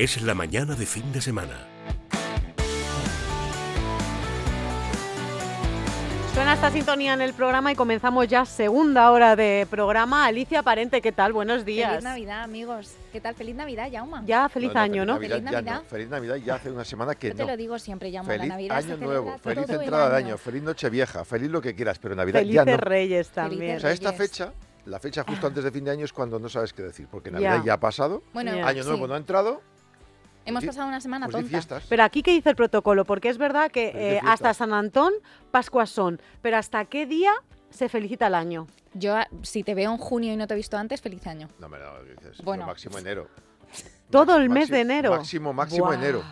Es 0.00 0.22
la 0.22 0.32
mañana 0.34 0.74
de 0.76 0.86
fin 0.86 1.12
de 1.12 1.20
semana. 1.20 1.66
Suena 6.32 6.54
esta 6.54 6.70
sintonía 6.70 7.12
en 7.12 7.20
el 7.20 7.34
programa 7.34 7.70
y 7.70 7.74
comenzamos 7.74 8.26
ya 8.26 8.46
segunda 8.46 9.10
hora 9.10 9.36
de 9.36 9.66
programa. 9.68 10.24
Alicia 10.24 10.62
Parente, 10.62 11.02
¿qué 11.02 11.12
tal? 11.12 11.34
Buenos 11.34 11.66
días. 11.66 11.90
Feliz 11.90 12.04
Navidad, 12.04 12.42
amigos. 12.44 12.94
¿Qué 13.12 13.20
tal? 13.20 13.34
Feliz 13.34 13.54
Navidad, 13.56 13.88
Jauma. 13.92 14.22
Ya, 14.24 14.48
feliz 14.48 14.74
año, 14.74 15.04
¿no? 15.04 15.18
Feliz 15.18 15.36
ya 15.44 15.50
Navidad. 15.50 15.82
no. 15.82 15.88
Feliz 15.88 16.08
Navidad 16.08 16.36
ya 16.36 16.54
hace 16.54 16.70
una 16.70 16.84
semana 16.86 17.14
que 17.14 17.28
Yo 17.28 17.34
no. 17.34 17.44
te 17.44 17.50
lo 17.50 17.56
digo 17.58 17.78
siempre, 17.78 18.10
Jauma. 18.10 18.26
Feliz 18.32 18.48
la 18.48 18.54
Navidad 18.54 18.76
año 18.78 18.96
se 18.96 19.04
nuevo, 19.04 19.38
feliz 19.38 19.68
entrada 19.68 20.08
de 20.08 20.16
año. 20.16 20.38
feliz 20.38 20.62
noche 20.62 20.88
vieja, 20.88 21.26
feliz 21.26 21.50
lo 21.50 21.60
que 21.60 21.74
quieras, 21.74 21.98
pero 21.98 22.14
Navidad 22.14 22.38
Felices 22.40 22.64
ya 22.64 22.64
no. 22.64 22.76
Reyes 22.78 23.28
Felices 23.28 23.34
también. 23.34 23.76
O 23.76 23.80
sea, 23.80 23.90
esta 23.90 24.12
Reyes. 24.12 24.30
fecha, 24.30 24.52
la 24.86 24.98
fecha 24.98 25.24
justo 25.24 25.46
antes 25.46 25.62
de 25.62 25.70
fin 25.70 25.84
de 25.84 25.90
año 25.90 26.04
es 26.06 26.12
cuando 26.12 26.38
no 26.38 26.48
sabes 26.48 26.72
qué 26.72 26.82
decir, 26.84 27.06
porque. 27.10 27.30
Navidad 27.30 27.60
ya, 27.64 27.74
ha 27.74 27.80
pasado, 27.80 28.22
Bueno, 28.32 28.52
año 28.66 28.82
sí. 28.82 28.88
nuevo 28.88 29.06
no 29.06 29.12
ha 29.14 29.18
entrado, 29.18 29.60
Hemos 30.50 30.62
di- 30.62 30.66
pasado 30.68 30.86
una 30.88 31.00
semana 31.00 31.26
pues 31.26 31.36
tonta. 31.36 31.48
fiestas. 31.48 31.84
Pero 31.88 32.02
aquí, 32.04 32.22
¿qué 32.22 32.32
dice 32.32 32.50
el 32.50 32.56
protocolo? 32.56 33.04
Porque 33.04 33.28
es 33.28 33.38
verdad 33.38 33.70
que 33.70 33.92
eh, 33.94 34.20
hasta 34.24 34.52
San 34.54 34.72
Antón, 34.72 35.12
Pascuas 35.50 35.90
son. 35.90 36.20
Pero 36.42 36.56
¿hasta 36.58 36.84
qué 36.84 37.06
día 37.06 37.32
se 37.70 37.88
felicita 37.88 38.26
el 38.26 38.34
año? 38.34 38.66
Yo, 38.94 39.16
ah, 39.16 39.26
si 39.42 39.62
te 39.62 39.74
veo 39.74 39.90
en 39.92 39.98
junio 39.98 40.32
y 40.32 40.36
no 40.36 40.46
te 40.46 40.54
he 40.54 40.56
visto 40.56 40.76
antes, 40.76 41.00
feliz 41.00 41.26
año. 41.26 41.48
No 41.58 41.68
me 41.68 41.78
lo 41.78 42.02
dices, 42.04 42.38
lo 42.38 42.44
Bueno. 42.44 42.66
máximo 42.66 42.98
enero. 42.98 43.28
Todo 44.10 44.36
el 44.36 44.50
mes 44.50 44.68
de 44.68 44.80
enero. 44.80 45.10
Máximo, 45.12 45.52
máximo 45.52 45.92
enero. 45.92 46.22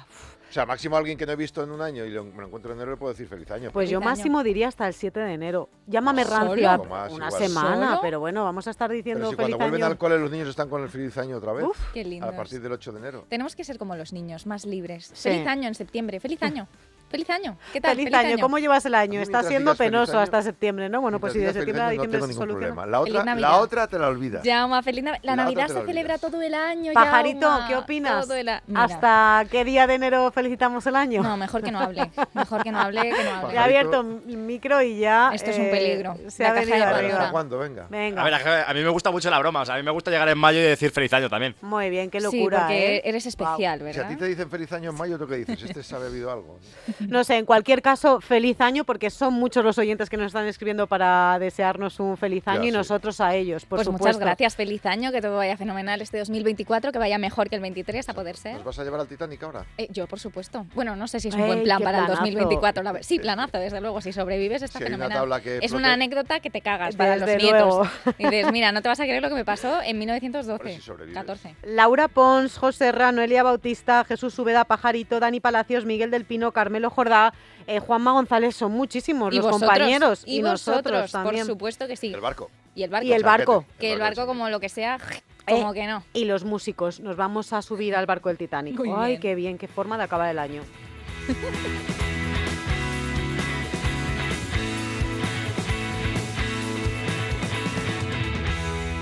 O 0.49 0.53
sea, 0.53 0.65
máximo 0.65 0.97
alguien 0.97 1.19
que 1.19 1.27
no 1.27 1.33
he 1.33 1.37
visto 1.37 1.63
en 1.63 1.71
un 1.71 1.83
año 1.83 2.05
y 2.07 2.11
lo- 2.11 2.25
me 2.25 2.39
lo 2.41 2.47
encuentro 2.47 2.73
en 2.73 2.79
enero 2.79 2.93
le 2.93 2.97
puedo 2.97 3.13
decir 3.13 3.29
feliz 3.29 3.51
año. 3.51 3.71
Pues 3.71 3.91
yo 3.91 3.99
año. 3.99 4.07
máximo 4.07 4.43
diría 4.43 4.69
hasta 4.69 4.87
el 4.89 4.95
7 4.95 5.21
de 5.21 5.35
enero. 5.35 5.69
Llámame 5.87 6.25
más, 6.25 7.13
una 7.13 7.27
igual. 7.27 7.33
semana, 7.43 7.89
¿Solo? 7.91 8.01
pero 8.01 8.21
bueno, 8.21 8.45
vamos 8.45 8.67
a 8.67 8.71
estar 8.71 8.89
Pero 8.89 8.97
diciendo 8.97 9.31
si 9.31 9.37
feliz 9.37 9.51
cuando 9.51 9.59
vuelven 9.59 9.83
año. 9.83 9.93
al 9.93 9.99
cole 9.99 10.19
los 10.19 10.31
niños 10.31 10.49
están 10.49 10.71
con 10.71 10.83
el 10.83 10.89
feliz 10.89 11.17
año 11.19 11.37
otra 11.37 11.53
vez, 11.53 11.65
Uf, 11.67 11.79
Qué 11.93 12.03
lindo. 12.03 12.27
a 12.27 12.33
partir 12.33 12.63
del 12.63 12.73
8 12.73 12.93
de 12.93 12.99
enero. 12.99 13.27
Tenemos 13.29 13.55
que 13.55 13.65
ser 13.65 13.77
como 13.79 13.95
los 13.95 14.13
niños, 14.15 14.47
más 14.47 14.65
libres. 14.65 15.11
Sí. 15.13 15.29
Feliz 15.29 15.47
año 15.47 15.69
en 15.69 15.75
septiembre. 15.75 16.19
Feliz 16.19 16.43
año. 16.43 16.67
Feliz 17.11 17.31
año. 17.31 17.57
¿Qué 17.73 17.81
tal? 17.81 17.97
Feliz, 17.97 18.13
año. 18.13 18.37
¿Cómo 18.39 18.59
llevas 18.59 18.85
el 18.85 18.95
año? 18.95 19.21
Está 19.21 19.43
siendo 19.43 19.75
penoso 19.75 20.13
año, 20.13 20.21
hasta 20.21 20.43
septiembre, 20.43 20.89
¿no? 20.89 21.01
Bueno, 21.01 21.19
pues 21.19 21.33
si 21.33 21.39
de 21.39 21.53
septiembre 21.53 21.83
a 21.85 21.89
feliz 21.89 22.01
año, 22.01 22.09
diciembre 22.11 22.21
no 22.21 22.27
se 22.27 22.33
soluciona. 22.35 22.75
problema. 22.75 22.87
La 22.87 23.01
otra, 23.01 23.35
la 23.37 23.57
otra 23.59 23.87
te 23.87 23.99
la 23.99 24.09
olvidas. 24.09 24.43
Jauma, 24.45 24.83
feliz 24.83 25.05
Navidad. 25.05 25.21
La 25.25 25.37
Navidad 25.37 25.69
se 25.69 25.85
celebra 25.87 26.19
todo 26.19 26.43
el 26.43 26.55
año. 26.55 26.93
Pajarito, 26.93 27.51
¿qué 27.67 27.77
opinas? 27.77 28.29
¿Hasta 28.75 29.45
qué 29.51 29.65
día 29.65 29.87
de 29.87 29.95
enero 29.95 30.31
felicitamos 30.33 30.87
el 30.87 30.97
año? 30.97 31.23
No, 31.23 31.37
mejor 31.37 31.63
que 31.63 31.71
no 31.71 31.81
hable. 31.81 32.11
Mejor 32.35 32.63
que 32.63 32.73
no 32.73 32.81
hable, 32.81 33.01
que 33.03 33.11
no 33.11 33.17
Ya 33.17 33.31
he 33.31 33.35
hable. 33.47 33.59
Abierto 33.59 34.01
el 34.01 34.37
micro 34.37 34.83
y 34.83 34.99
ya. 34.99 35.31
Esto 35.33 35.51
es 35.51 35.59
un 35.59 35.65
eh, 35.67 35.71
peligro. 35.71 36.17
Se 36.29 36.43
La 36.43 36.51
ha 36.51 36.53
venido 36.53 36.75
de 36.77 36.81
Bueno, 36.81 36.93
Pandora. 36.93 37.07
¿hasta 37.09 37.17
arriba. 37.17 37.31
cuándo? 37.33 37.59
Venga. 37.59 37.87
Venga. 37.89 38.21
A 38.21 38.25
ver, 38.25 38.35
a 38.67 38.75
mí 38.75 38.83
me 38.83 38.91
gusta 38.91 39.11
mucho 39.11 39.31
la 39.31 39.39
broma. 39.39 39.63
O 39.63 39.65
sea, 39.65 39.75
a 39.75 39.79
mí 39.79 39.83
me 39.83 39.91
gusta 39.91 40.11
llegar 40.11 40.29
en 40.29 40.39
mayo 40.39 40.59
y 40.59 40.63
decir 40.63 40.91
feliz 40.91 41.13
año 41.13 41.29
también. 41.31 41.55
Muy 41.63 41.89
bien, 41.91 42.11
qué 42.11 42.21
Sí, 42.21 42.25
locura, 42.39 42.61
porque 42.61 42.97
¿eh? 42.97 43.03
eres 43.05 43.25
especial, 43.27 43.79
Si 43.79 43.83
a 43.83 43.85
¿verdad? 43.87 44.09
ti 44.09 44.17
te 44.17 44.25
dicen 44.27 44.51
feliz 44.51 44.71
año 44.73 44.91
en 44.91 44.97
mayo, 44.97 45.19
¿tú 45.19 45.27
qué 45.27 45.37
dices? 45.37 45.63
Este 45.63 45.83
se 45.83 45.95
ha 45.95 45.99
bebido 45.99 46.31
algo. 46.31 46.59
No 47.09 47.25
sé, 47.25 47.37
en 47.37 47.47
cualquier 47.47 47.83
caso, 47.83 48.21
feliz 48.21 48.61
año, 48.61 48.85
porque 48.85 49.11
son 49.11 49.35
muchos 49.35 49.65
los 49.65 49.79
oyentes 49.79 50.11
que 50.11 50.17
nos 50.17 50.27
están 50.27 50.47
escribiendo 50.47 50.87
para 50.87 51.39
desearnos 51.39 52.01
un 52.01 52.17
feliz 52.17 52.45
Ya, 52.47 52.53
año 52.53 52.65
y 52.65 52.71
sí. 52.71 52.73
nosotros 52.77 53.21
a 53.21 53.35
ellos, 53.35 53.65
por 53.65 53.79
pues 53.79 53.87
supuesto. 53.87 54.07
muchas 54.07 54.19
gracias, 54.21 54.57
feliz 54.57 54.85
año, 54.87 55.11
que 55.13 55.21
todo 55.21 55.37
vaya 55.37 55.57
fenomenal 55.57 56.01
este 56.01 56.19
2024, 56.19 56.93
que 56.93 56.99
vaya 56.99 57.19
mejor 57.19 57.49
que 57.49 57.57
el 57.57 57.63
23 57.63 58.09
a 58.09 58.13
poder 58.15 58.37
ser. 58.37 58.55
¿Nos 58.57 58.65
vas 58.65 58.79
a 58.79 58.85
llevar 58.85 59.01
al 59.01 59.09
Titanic 59.09 59.43
ahora? 59.43 59.65
Eh, 59.79 59.89
yo, 59.91 60.07
por 60.07 60.19
supuesto. 60.21 60.67
Bueno, 60.75 60.97
no 60.97 61.07
sé 61.09 61.21
si 61.21 61.29
es 61.29 61.35
un 61.35 61.41
Ey, 61.43 61.47
buen 61.47 61.63
plan 61.63 61.83
para 61.83 61.99
el 61.99 62.05
planazo. 62.07 62.23
2024. 62.25 62.83
la 62.83 62.93
ver- 62.93 63.05
Sí, 63.05 63.19
planazo, 63.19 63.59
desde 63.59 63.81
luego. 63.81 64.01
Si 64.01 64.13
sobrevives 64.13 64.63
está 64.63 64.79
Si 64.79 64.85
una 64.85 64.97
fenomenal. 64.97 65.43
que 65.43 65.59
es 65.63 65.73
una 65.73 65.93
anécdota 65.93 66.41
que 66.41 66.51
te 66.51 66.61
cagas 66.61 66.97
para 66.97 67.17
los 67.17 67.29
nietos. 67.29 67.51
luego. 67.53 67.89
Y 68.19 68.25
dices, 68.25 68.53
mira, 68.53 68.73
no 68.73 68.83
te 68.83 68.89
vas 68.89 69.01
a 69.01 69.05
creer 69.05 69.23
lo 69.23 69.29
que 69.29 69.35
me 69.35 69.45
pasó 69.45 69.81
en 69.83 69.87
Pero 69.87 69.99
1912. 69.99 70.75
si 70.77 70.81
sobrevives. 70.83 71.15
14. 71.19 71.55
Laura 71.63 72.09
Pons, 72.09 72.57
José 72.59 72.93
Rano, 72.93 73.23
Elia 73.23 73.43
Bautista, 73.43 74.05
Jesús 74.05 74.35
Subeda 74.35 74.65
Pajarito, 74.65 75.21
Dani 75.21 75.41
Palacios, 75.41 75.85
Miguel 75.85 76.11
del 76.11 76.25
Pino, 76.25 76.53
Carmelo 76.53 76.88
Jordá, 76.91 77.33
eh, 77.67 77.81
Juanma 77.81 78.13
González, 78.13 78.57
son 78.57 78.73
muchísimos 78.73 79.35
los 79.35 79.45
vosotros, 79.45 79.69
compañeros 79.71 80.23
y, 80.27 80.39
y, 80.39 80.43
nosotros 80.43 81.11
también. 81.13 81.45
por 81.47 81.55
supuesto 81.55 81.87
que 81.87 81.97
sí. 81.97 82.13
El 82.13 82.21
barco. 82.21 82.51
Y 82.75 82.83
el 82.85 82.91
barco. 82.91 83.07
Y 83.07 83.13
el 83.13 83.23
barco. 83.25 83.65
Que 83.79 83.93
el 83.93 83.99
barco, 83.99 84.27
como 84.27 84.49
lo 84.49 84.61
que 84.61 84.69
sea, 84.69 84.99
Eh, 85.47 85.53
como 85.61 85.73
que 85.73 85.87
no. 85.87 86.05
Y 86.13 86.27
los 86.27 86.45
músicos, 86.45 87.01
nos 87.01 87.17
vamos 87.17 87.53
a 87.55 87.63
subir 87.63 87.97
al 87.97 88.05
barco 88.07 88.29
del 88.29 88.37
Titanic. 88.39 88.77
Muy 88.77 88.91
Ay, 88.95 89.13
bien. 89.13 89.21
qué 89.21 89.35
bien, 89.35 89.59
qué 89.59 89.67
forma 89.67 89.97
de 89.97 90.05
acabar 90.05 90.29
el 90.31 90.39
año. 90.39 90.63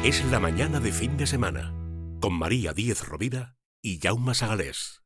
Es 0.04 0.24
la 0.26 0.38
mañana 0.38 0.78
de 0.80 0.92
fin 0.92 1.16
de 1.16 1.26
semana. 1.26 1.72
Con 2.20 2.34
María 2.38 2.72
Díez 2.72 3.02
Rovira 3.04 3.56
y 3.82 3.98
Jaume 4.00 4.34
Sagalés. 4.34 5.02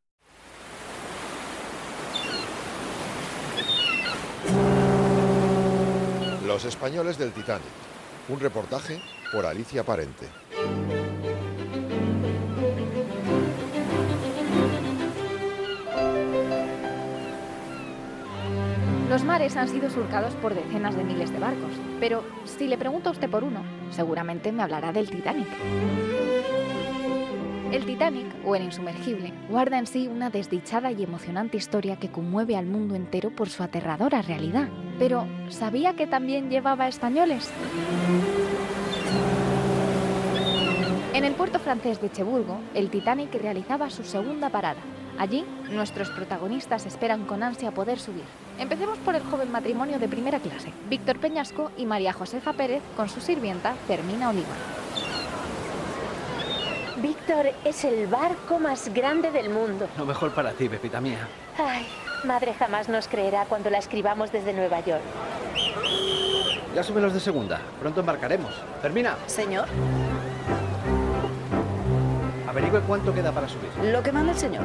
Los 6.51 6.65
españoles 6.65 7.17
del 7.17 7.31
Titanic. 7.31 7.63
Un 8.29 8.41
reportaje 8.41 9.01
por 9.33 9.47
Alicia 9.47 9.85
Parente. 9.85 10.27
Los 19.09 19.23
mares 19.23 19.57
han 19.57 19.69
sido 19.69 19.91
surcados 19.91 20.35
por 20.43 20.57
decenas 20.57 20.97
de 20.97 21.05
miles 21.05 21.31
de 21.31 21.39
barcos, 21.39 21.71
pero 22.01 22.25
si 22.45 22.67
le 22.67 22.77
pregunto 22.77 23.11
a 23.11 23.13
usted 23.13 23.31
por 23.31 23.45
uno, 23.45 23.63
seguramente 23.93 24.51
me 24.51 24.65
hablará 24.65 24.93
del 24.93 25.09
Titanic. 25.09 25.47
El 27.73 27.87
Titanic, 27.87 28.27
o 28.45 28.57
el 28.57 28.65
insumergible, 28.65 29.33
guarda 29.49 29.79
en 29.79 29.87
sí 29.87 30.09
una 30.09 30.29
desdichada 30.29 30.91
y 30.91 31.05
emocionante 31.05 31.57
historia 31.57 31.97
que 31.97 32.11
conmueve 32.11 32.57
al 32.57 32.67
mundo 32.67 32.97
entero 32.97 33.31
por 33.31 33.49
su 33.49 33.63
aterradora 33.63 34.23
realidad. 34.23 34.69
Pero, 34.99 35.25
¿sabía 35.51 35.95
que 35.95 36.09
también 36.09 36.51
llevaba 36.51 36.89
españoles? 36.89 37.49
En 41.15 41.25
el 41.25 41.35
puerto 41.35 41.61
francés 41.61 42.01
de 42.01 42.11
Cheburgo, 42.11 42.59
el 42.75 42.91
Titanic 42.91 43.33
realizaba 43.41 43.89
su 43.89 44.03
segunda 44.03 44.51
parada. 44.51 44.81
Allí, 45.17 45.45
nuestros 45.71 46.11
protagonistas 46.11 46.87
esperan 46.87 47.25
con 47.25 47.45
ansia 47.45 47.71
poder 47.71 48.01
subir. 48.01 48.25
Empecemos 48.59 48.99
por 48.99 49.15
el 49.15 49.23
joven 49.23 49.53
matrimonio 49.53 50.01
de 50.01 50.09
primera 50.09 50.41
clase, 50.41 50.73
Víctor 50.89 51.21
Peñasco 51.21 51.71
y 51.77 51.87
María 51.87 52.13
Josefa 52.13 52.53
Pérez 52.53 52.83
con 52.97 53.09
su 53.09 53.21
sirvienta 53.21 53.75
Fermina 53.87 54.31
Oliva. 54.31 54.57
Víctor 57.03 57.47
es 57.65 57.85
el 57.85 58.07
barco 58.07 58.59
más 58.59 58.93
grande 58.93 59.31
del 59.31 59.51
mundo. 59.51 59.89
Lo 59.97 60.05
mejor 60.07 60.33
para 60.33 60.53
ti, 60.53 60.69
Pepita 60.69 61.01
mía. 61.01 61.27
Ay, 61.59 61.87
madre 62.25 62.53
jamás 62.55 62.89
nos 62.89 63.09
creerá 63.09 63.45
cuando 63.47 63.71
la 63.71 63.79
escribamos 63.79 64.31
desde 64.33 64.53
Nueva 64.53 64.81
York. 64.81 65.03
Ya 66.75 66.83
suben 66.83 67.03
los 67.03 67.15
de 67.15 67.21
segunda. 67.21 67.61
Pronto 67.81 68.01
embarcaremos. 68.01 68.53
Termina. 68.83 69.17
Señor, 69.27 69.67
Averigüe 72.49 72.81
cuánto 72.81 73.15
queda 73.15 73.31
para 73.33 73.49
subir. 73.49 73.71
lo 73.93 74.03
que 74.03 74.13
manda 74.13 74.33
el 74.33 74.39
señor. 74.39 74.65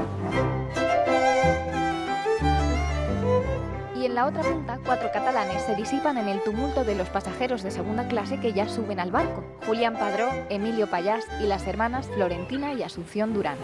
Y 3.95 4.05
en 4.05 4.15
la 4.15 4.25
otra 4.25 4.43
punta, 4.43 4.79
cuatro 4.85 5.09
catalanes 5.13 5.61
se 5.63 5.75
disipan 5.75 6.17
en 6.17 6.27
el 6.27 6.43
tumulto 6.43 6.83
de 6.83 6.95
los 6.95 7.07
pasajeros 7.09 7.63
de 7.63 7.71
segunda 7.71 8.07
clase 8.07 8.39
que 8.39 8.51
ya 8.51 8.67
suben 8.67 8.99
al 8.99 9.11
barco. 9.11 9.43
Julián 9.65 9.93
Padró, 9.93 10.29
Emilio 10.49 10.87
Payás 10.87 11.25
y 11.41 11.47
las 11.47 11.65
hermanas 11.65 12.07
Florentina 12.13 12.73
y 12.73 12.83
Asunción 12.83 13.33
Durán. 13.33 13.57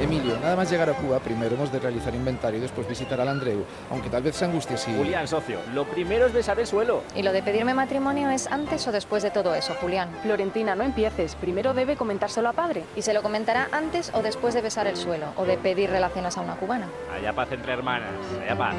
Emilio, 0.00 0.38
nada 0.40 0.56
más 0.56 0.70
llegar 0.70 0.90
a 0.90 0.94
Cuba, 0.94 1.18
primero 1.18 1.54
hemos 1.54 1.72
de 1.72 1.78
realizar 1.80 2.14
inventario 2.14 2.58
y 2.58 2.62
después 2.62 2.88
visitar 2.88 3.20
al 3.20 3.28
Andreu, 3.28 3.64
aunque 3.90 4.10
tal 4.10 4.22
vez 4.22 4.36
se 4.36 4.44
angustie 4.44 4.76
si... 4.76 4.94
Julián, 4.94 5.26
socio, 5.26 5.58
lo 5.74 5.84
primero 5.84 6.26
es 6.26 6.32
besar 6.32 6.60
el 6.60 6.66
suelo. 6.66 7.02
¿Y 7.14 7.22
lo 7.22 7.32
de 7.32 7.42
pedirme 7.42 7.74
matrimonio 7.74 8.30
es 8.30 8.46
antes 8.46 8.86
o 8.86 8.92
después 8.92 9.22
de 9.22 9.30
todo 9.30 9.54
eso, 9.54 9.74
Julián? 9.80 10.10
Florentina, 10.22 10.74
no 10.74 10.84
empieces. 10.84 11.34
Primero 11.34 11.74
debe 11.74 11.96
comentárselo 11.96 12.48
a 12.48 12.52
padre. 12.52 12.84
¿Y 12.96 13.02
se 13.02 13.14
lo 13.14 13.22
comentará 13.22 13.68
antes 13.72 14.12
o 14.14 14.22
después 14.22 14.54
de 14.54 14.62
besar 14.62 14.86
el 14.86 14.96
suelo 14.96 15.26
o 15.36 15.44
de 15.44 15.56
pedir 15.56 15.90
relaciones 15.90 16.36
a 16.36 16.42
una 16.42 16.56
cubana? 16.56 16.88
Allá 17.12 17.32
paz 17.32 17.50
entre 17.52 17.72
hermanas, 17.72 18.10
allá 18.42 18.56
paz. 18.56 18.74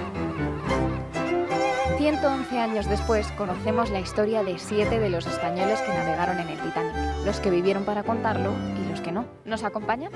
111 1.97 2.59
años 2.59 2.87
después 2.87 3.27
conocemos 3.33 3.89
la 3.89 3.99
historia 3.99 4.41
de 4.41 4.57
siete 4.57 4.99
de 4.99 5.09
los 5.09 5.27
españoles 5.27 5.81
que 5.81 5.93
navegaron 5.93 6.39
en 6.39 6.47
el 6.47 6.57
Titanic, 6.59 6.95
los 7.25 7.41
que 7.41 7.49
vivieron 7.49 7.83
para 7.83 8.03
contarlo 8.03 8.53
y 8.81 8.89
los 8.89 9.01
que 9.01 9.11
no. 9.11 9.25
¿Nos 9.43 9.65
acompañan? 9.65 10.11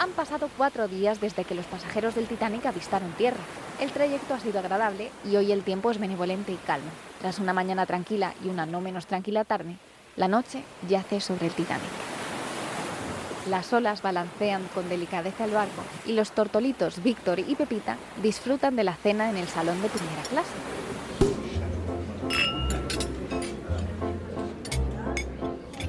Han 0.00 0.12
pasado 0.12 0.48
cuatro 0.56 0.88
días 0.88 1.20
desde 1.20 1.44
que 1.44 1.54
los 1.54 1.66
pasajeros 1.66 2.14
del 2.14 2.26
Titanic 2.26 2.64
avistaron 2.64 3.12
tierra. 3.12 3.44
El 3.80 3.90
trayecto 3.92 4.32
ha 4.32 4.40
sido 4.40 4.58
agradable 4.58 5.10
y 5.30 5.36
hoy 5.36 5.52
el 5.52 5.62
tiempo 5.62 5.90
es 5.90 5.98
benevolente 5.98 6.52
y 6.52 6.56
calmo. 6.56 6.88
Tras 7.20 7.38
una 7.38 7.52
mañana 7.52 7.84
tranquila 7.84 8.32
y 8.42 8.48
una 8.48 8.64
no 8.64 8.80
menos 8.80 9.04
tranquila 9.04 9.44
tarde, 9.44 9.76
la 10.16 10.26
noche 10.26 10.64
yace 10.88 11.20
sobre 11.20 11.48
el 11.48 11.52
Titanic. 11.52 11.84
Las 13.50 13.74
olas 13.74 14.00
balancean 14.00 14.66
con 14.74 14.88
delicadeza 14.88 15.44
el 15.44 15.50
barco 15.50 15.82
y 16.06 16.14
los 16.14 16.32
tortolitos 16.32 17.02
Víctor 17.02 17.38
y 17.38 17.54
Pepita 17.54 17.98
disfrutan 18.22 18.76
de 18.76 18.84
la 18.84 18.94
cena 18.94 19.28
en 19.28 19.36
el 19.36 19.48
salón 19.48 19.82
de 19.82 19.90
primera 19.90 20.22
clase. 20.22 20.54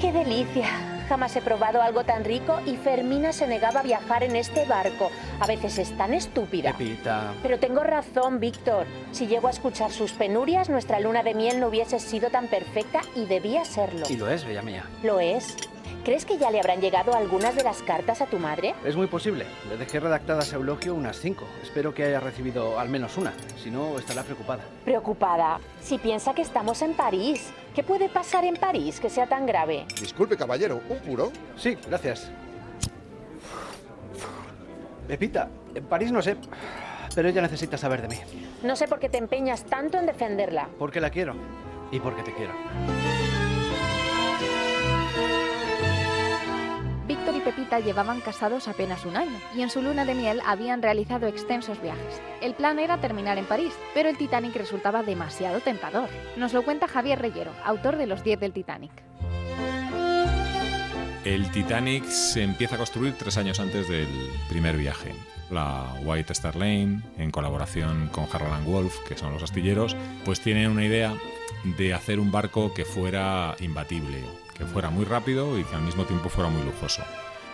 ¡Qué 0.01 0.11
delicia! 0.11 0.90
Jamás 1.11 1.35
he 1.35 1.41
probado 1.41 1.81
algo 1.81 2.05
tan 2.05 2.23
rico 2.23 2.61
y 2.65 2.77
Fermina 2.77 3.33
se 3.33 3.45
negaba 3.45 3.81
a 3.81 3.83
viajar 3.83 4.23
en 4.23 4.37
este 4.37 4.63
barco. 4.63 5.11
A 5.41 5.45
veces 5.45 5.77
es 5.77 5.97
tan 5.97 6.13
estúpida. 6.13 6.71
Pepita. 6.71 7.33
Pero 7.43 7.59
tengo 7.59 7.83
razón, 7.83 8.39
Víctor. 8.39 8.85
Si 9.11 9.27
llego 9.27 9.49
a 9.49 9.51
escuchar 9.51 9.91
sus 9.91 10.13
penurias, 10.13 10.69
nuestra 10.69 11.01
luna 11.01 11.21
de 11.21 11.33
miel 11.33 11.59
no 11.59 11.67
hubiese 11.67 11.99
sido 11.99 12.29
tan 12.29 12.47
perfecta 12.47 13.01
y 13.13 13.25
debía 13.25 13.65
serlo. 13.65 14.05
Y 14.09 14.15
lo 14.15 14.29
es, 14.29 14.45
bella 14.45 14.61
mía. 14.61 14.85
Lo 15.03 15.19
es. 15.19 15.57
¿Crees 16.03 16.25
que 16.25 16.39
ya 16.39 16.50
le 16.50 16.59
habrán 16.59 16.81
llegado 16.81 17.13
algunas 17.13 17.56
de 17.56 17.62
las 17.63 17.83
cartas 17.83 18.21
a 18.21 18.25
tu 18.25 18.39
madre? 18.39 18.74
Es 18.83 18.95
muy 18.95 19.06
posible. 19.06 19.45
Le 19.69 19.77
dejé 19.77 20.00
redactadas 20.00 20.51
a 20.51 20.56
Eulogio 20.56 20.95
unas 20.95 21.18
cinco. 21.19 21.45
Espero 21.62 21.94
que 21.94 22.03
haya 22.03 22.19
recibido 22.19 22.80
al 22.80 22.89
menos 22.89 23.18
una. 23.18 23.33
Si 23.62 23.69
no, 23.69 24.00
estará 24.00 24.24
preocupada. 24.24 24.63
Preocupada. 24.83 25.59
Si 25.80 26.00
piensa 26.00 26.33
que 26.33 26.42
estamos 26.42 26.81
en 26.81 26.95
París. 26.95 27.53
¿Qué 27.75 27.83
puede 27.83 28.09
pasar 28.09 28.45
en 28.45 28.56
París 28.56 29.00
que 29.00 29.12
sea 29.12 29.27
tan 29.27 29.45
grave? 29.45 29.86
Disculpe, 30.00 30.36
caballero, 30.38 30.81
¿un 30.89 30.98
puro? 31.00 31.31
Sí, 31.56 31.77
gracias. 31.88 32.31
Pepita, 35.07 35.50
en 35.75 35.86
París 35.86 36.12
no 36.12 36.21
sé, 36.21 36.36
pero 37.13 37.30
ella 37.30 37.42
necesita 37.42 37.77
saber 37.77 38.01
de 38.01 38.07
mí. 38.07 38.15
No 38.63 38.75
sé 38.75 38.88
por 38.88 39.00
qué 39.00 39.07
te 39.07 39.18
empeñas 39.18 39.65
tanto 39.65 40.00
en 40.00 40.07
defenderla. 40.07 40.68
Porque 40.80 41.00
la 41.00 41.12
quiero 41.12 41.36
y 41.92 42.00
porque 42.00 42.24
te 42.24 42.33
quiero. 42.33 42.53
Llevaban 47.79 48.21
casados 48.21 48.68
apenas 48.68 49.06
un 49.06 49.15
año 49.15 49.39
y 49.56 49.62
en 49.62 49.69
su 49.69 49.81
luna 49.81 50.06
de 50.06 50.15
miel 50.15 50.41
habían 50.45 50.81
realizado 50.81 51.27
extensos 51.27 51.81
viajes. 51.81 52.21
El 52.41 52.53
plan 52.53 52.79
era 52.79 53.00
terminar 53.00 53.38
en 53.38 53.45
París, 53.45 53.73
pero 53.94 54.09
el 54.09 54.18
Titanic 54.18 54.56
resultaba 54.56 55.03
demasiado 55.03 55.59
tentador. 55.62 56.09
Nos 56.38 56.53
lo 56.53 56.63
cuenta 56.63 56.88
Javier 56.88 57.19
Reyero, 57.19 57.51
autor 57.63 57.97
de 57.97 58.07
Los 58.07 58.23
10 58.23 58.39
del 58.39 58.53
Titanic. 58.53 58.91
El 61.23 61.51
Titanic 61.51 62.06
se 62.06 62.41
empieza 62.41 62.75
a 62.75 62.77
construir 62.79 63.13
tres 63.13 63.38
años 63.38 63.59
antes 63.59 63.88
del 63.88 64.07
primer 64.50 64.75
viaje. 64.75 65.13
La 65.51 65.94
White 66.03 66.33
Star 66.33 66.56
Line, 66.56 67.01
en 67.17 67.29
colaboración 67.29 68.07
con 68.07 68.25
Harland 68.31 68.65
Wolff, 68.65 69.00
que 69.07 69.17
son 69.17 69.33
los 69.33 69.44
astilleros, 69.44 69.95
pues 70.25 70.39
tienen 70.39 70.71
una 70.71 70.83
idea 70.83 71.13
de 71.63 71.94
hacer 71.94 72.19
un 72.19 72.31
barco 72.31 72.74
que 72.74 72.85
fuera 72.85 73.56
imbatible, 73.59 74.24
que 74.57 74.65
fuera 74.65 74.89
muy 74.89 75.06
rápido 75.06 75.59
y 75.59 75.63
que 75.63 75.75
al 75.75 75.83
mismo 75.83 76.06
tiempo 76.06 76.29
fuera 76.29 76.50
muy 76.50 76.63
lujoso. 76.63 77.03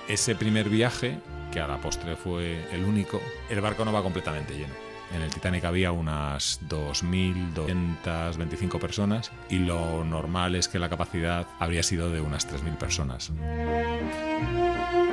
Ese 0.07 0.36
primer 0.36 0.69
viaje, 0.69 1.19
que 1.51 1.59
a 1.59 1.68
la 1.68 1.81
postre 1.81 2.15
fue 2.15 2.65
el 2.71 2.86
único, 2.86 3.21
el 3.50 3.59
barco 3.59 3.83
no 3.83 3.92
va 3.92 4.01
completamente 4.01 4.54
lleno. 4.54 4.74
En 5.13 5.21
el 5.21 5.33
Titanic 5.33 5.65
había 5.65 5.92
unas 5.92 6.62
2.225 6.68 8.80
personas 8.80 9.31
y 9.50 9.59
lo 9.59 10.04
normal 10.04 10.56
es 10.56 10.68
que 10.68 10.80
la 10.80 10.89
capacidad 10.89 11.45
habría 11.59 11.83
sido 11.83 12.09
de 12.09 12.21
unas 12.21 12.50
3.000 12.50 12.77
personas. 12.77 13.31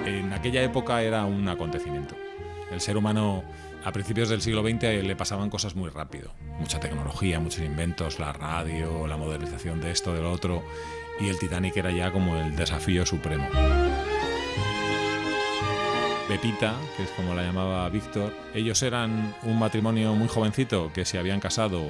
En 0.05 0.33
aquella 0.33 0.63
época 0.63 1.03
era 1.03 1.25
un 1.25 1.49
acontecimiento. 1.49 2.17
El 2.71 2.81
ser 2.81 2.97
humano 2.97 3.45
a 3.85 3.93
principios 3.93 4.29
del 4.29 4.43
siglo 4.43 4.63
XX 4.63 5.05
le 5.05 5.17
pasaban 5.17 5.51
cosas 5.51 5.77
muy 5.77 5.91
rápido. 5.91 6.33
Mucha 6.59 6.81
tecnología, 6.81 7.39
muchos 7.39 7.61
inventos, 7.61 8.19
la 8.19 8.33
radio, 8.33 9.07
la 9.07 9.17
modernización 9.17 9.81
de 9.81 9.91
esto, 9.91 10.15
de 10.15 10.23
lo 10.23 10.33
otro. 10.33 10.65
Y 11.21 11.29
el 11.29 11.39
Titanic 11.39 11.77
era 11.77 11.93
ya 11.93 12.11
como 12.11 12.37
el 12.37 12.57
desafío 12.57 13.07
supremo. 13.07 13.47
Pepita, 16.29 16.75
que 16.97 17.03
es 17.03 17.11
como 17.11 17.35
la 17.35 17.43
llamaba 17.43 17.89
Víctor, 17.91 18.33
ellos 18.55 18.83
eran 18.83 19.35
un 19.43 19.59
matrimonio 19.59 20.15
muy 20.15 20.27
jovencito 20.27 20.91
que 20.93 21.05
se 21.05 21.19
habían 21.19 21.39
casado 21.39 21.83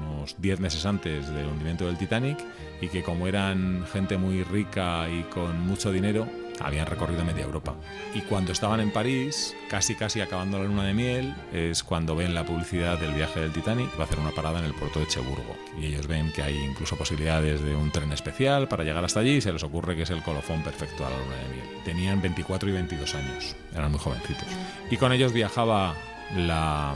unos 0.00 0.34
10 0.38 0.58
meses 0.58 0.84
antes 0.86 1.28
del 1.28 1.46
hundimiento 1.46 1.86
del 1.86 1.96
Titanic 1.96 2.38
y 2.80 2.88
que 2.88 3.04
como 3.04 3.28
eran 3.28 3.86
gente 3.92 4.16
muy 4.16 4.42
rica 4.42 5.08
y 5.08 5.22
con 5.24 5.60
mucho 5.60 5.92
dinero, 5.92 6.26
habían 6.60 6.86
recorrido 6.86 7.24
media 7.24 7.44
Europa. 7.44 7.74
Y 8.14 8.20
cuando 8.22 8.52
estaban 8.52 8.80
en 8.80 8.90
París, 8.90 9.54
casi 9.68 9.94
casi 9.94 10.20
acabando 10.20 10.58
la 10.58 10.64
luna 10.64 10.84
de 10.84 10.94
miel, 10.94 11.34
es 11.52 11.82
cuando 11.82 12.16
ven 12.16 12.34
la 12.34 12.44
publicidad 12.44 12.98
del 12.98 13.14
viaje 13.14 13.40
del 13.40 13.52
Titanic, 13.52 13.90
va 13.98 14.02
a 14.02 14.04
hacer 14.04 14.18
una 14.18 14.30
parada 14.30 14.58
en 14.58 14.64
el 14.64 14.74
puerto 14.74 15.00
de 15.00 15.06
Cheburgo. 15.06 15.56
Y 15.78 15.86
ellos 15.86 16.06
ven 16.06 16.32
que 16.32 16.42
hay 16.42 16.58
incluso 16.58 16.96
posibilidades 16.96 17.62
de 17.62 17.74
un 17.74 17.90
tren 17.90 18.12
especial 18.12 18.68
para 18.68 18.84
llegar 18.84 19.04
hasta 19.04 19.20
allí 19.20 19.36
y 19.36 19.40
se 19.40 19.52
les 19.52 19.62
ocurre 19.62 19.96
que 19.96 20.02
es 20.02 20.10
el 20.10 20.22
colofón 20.22 20.62
perfecto 20.62 21.06
a 21.06 21.10
la 21.10 21.18
luna 21.18 21.36
de 21.36 21.54
miel. 21.54 21.84
Tenían 21.84 22.22
24 22.22 22.68
y 22.68 22.72
22 22.72 23.14
años, 23.14 23.56
eran 23.74 23.90
muy 23.90 24.00
jovencitos. 24.00 24.48
Y 24.90 24.96
con 24.96 25.12
ellos 25.12 25.32
viajaba 25.32 25.94
la 26.36 26.94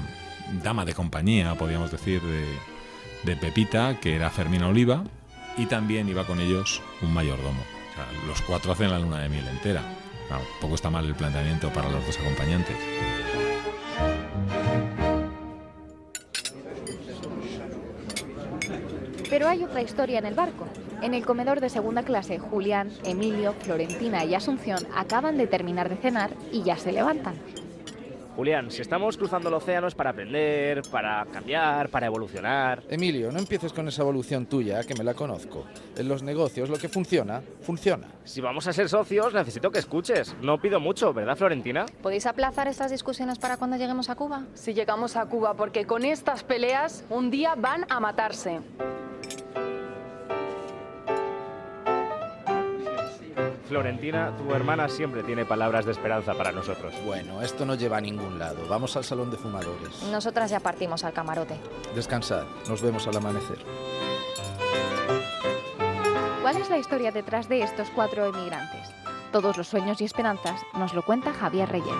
dama 0.62 0.84
de 0.84 0.94
compañía, 0.94 1.54
podríamos 1.54 1.90
decir, 1.90 2.20
de, 2.22 2.44
de 3.24 3.36
Pepita, 3.36 4.00
que 4.00 4.16
era 4.16 4.30
Fermina 4.30 4.68
Oliva, 4.68 5.04
y 5.56 5.66
también 5.66 6.08
iba 6.08 6.26
con 6.26 6.40
ellos 6.40 6.82
un 7.02 7.12
mayordomo. 7.12 7.79
Los 8.26 8.41
cuatro 8.43 8.73
hacen 8.73 8.91
la 8.91 8.99
luna 8.99 9.20
de 9.20 9.29
miel 9.29 9.47
entera. 9.49 9.82
Poco 10.61 10.75
está 10.76 10.91
mal 10.91 11.05
el 11.06 11.14
planteamiento 11.14 11.70
para 11.70 11.88
los 11.88 12.06
dos 12.06 12.19
acompañantes. 12.19 12.76
Pero 19.29 19.49
hay 19.49 19.64
otra 19.64 19.82
historia 19.82 20.19
en 20.19 20.26
el 20.26 20.35
barco. 20.35 20.67
En 21.02 21.14
el 21.14 21.25
comedor 21.25 21.61
de 21.61 21.70
segunda 21.70 22.02
clase, 22.02 22.38
Julián, 22.38 22.91
Emilio, 23.05 23.55
Florentina 23.55 24.25
y 24.25 24.35
Asunción 24.35 24.87
acaban 24.94 25.38
de 25.38 25.47
terminar 25.47 25.88
de 25.88 25.97
cenar 25.97 26.31
y 26.52 26.62
ya 26.62 26.76
se 26.76 26.93
levantan. 26.93 27.35
Julián, 28.40 28.70
si 28.70 28.81
estamos 28.81 29.19
cruzando 29.19 29.50
el 29.50 29.54
océano 29.56 29.87
es 29.87 29.94
para 29.94 30.08
aprender, 30.08 30.81
para 30.90 31.26
cambiar, 31.26 31.90
para 31.90 32.06
evolucionar. 32.06 32.82
Emilio, 32.88 33.31
no 33.31 33.38
empieces 33.38 33.70
con 33.70 33.87
esa 33.87 34.00
evolución 34.00 34.46
tuya, 34.46 34.82
que 34.82 34.94
me 34.94 35.04
la 35.04 35.12
conozco. 35.12 35.66
En 35.94 36.08
los 36.08 36.22
negocios 36.22 36.70
lo 36.70 36.78
que 36.78 36.88
funciona, 36.88 37.42
funciona. 37.60 38.08
Si 38.25 38.40
vamos 38.40 38.66
a 38.66 38.72
ser 38.72 38.88
socios, 38.88 39.34
necesito 39.34 39.70
que 39.70 39.78
escuches. 39.78 40.34
No 40.40 40.58
pido 40.58 40.81
mucho, 40.81 41.12
¿verdad, 41.12 41.37
Florentina? 41.37 41.84
¿Podéis 42.00 42.25
aplazar 42.25 42.66
estas 42.66 42.90
discusiones 42.90 43.38
para 43.38 43.58
cuando 43.58 43.76
lleguemos 43.76 44.08
a 44.08 44.14
Cuba? 44.14 44.46
Si 44.54 44.72
llegamos 44.72 45.16
a 45.16 45.26
Cuba, 45.26 45.52
porque 45.52 45.84
con 45.84 46.06
estas 46.06 46.42
peleas 46.42 47.04
un 47.10 47.31
día 47.31 47.56
van 47.56 47.84
a 47.90 48.00
matarse. 48.00 48.60
Florentina, 53.70 54.37
tu 54.37 54.52
hermana 54.52 54.88
siempre 54.88 55.22
tiene 55.22 55.44
palabras 55.44 55.84
de 55.84 55.93
esperanza 55.93 56.34
para 56.34 56.50
nosotros. 56.50 56.93
Bueno, 57.06 57.40
esto 57.40 57.64
no 57.64 57.76
lleva 57.76 57.99
a 57.99 58.00
ningún 58.00 58.37
lado. 58.37 58.66
Vamos 58.68 58.97
al 58.97 59.04
salón 59.04 59.30
de 59.30 59.37
fumadores. 59.37 60.02
Nosotras 60.11 60.50
ya 60.50 60.59
partimos 60.59 61.04
al 61.04 61.12
camarote. 61.12 61.54
Descansad. 61.94 62.47
Nos 62.68 62.83
vemos 62.83 63.06
al 63.06 63.16
amanecer. 63.16 63.59
¿Cuál 66.42 66.56
es 66.56 66.68
la 66.68 66.78
historia 66.78 67.12
detrás 67.12 67.49
de 67.49 67.62
estos 67.62 67.88
cuatro 67.90 68.26
emigrantes? 68.26 68.90
Todos 69.30 69.56
los 69.56 69.68
sueños 69.68 70.00
y 70.00 70.04
esperanzas 70.04 70.61
nos 70.75 70.92
lo 70.92 71.02
cuenta 71.02 71.33
Javier 71.33 71.68
Reyero. 71.68 71.97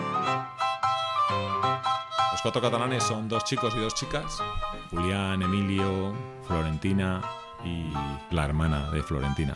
Los 2.33 2.43
cuatro 2.43 2.61
catalanes 2.61 3.05
son 3.05 3.29
dos 3.29 3.45
chicos 3.45 3.73
y 3.77 3.79
dos 3.79 3.95
chicas, 3.95 4.43
Julián, 4.91 5.41
Emilio, 5.41 6.15
Florentina 6.49 7.23
y 7.65 7.93
la 8.35 8.45
hermana 8.45 8.91
de 8.91 9.05
Florentina. 9.05 9.55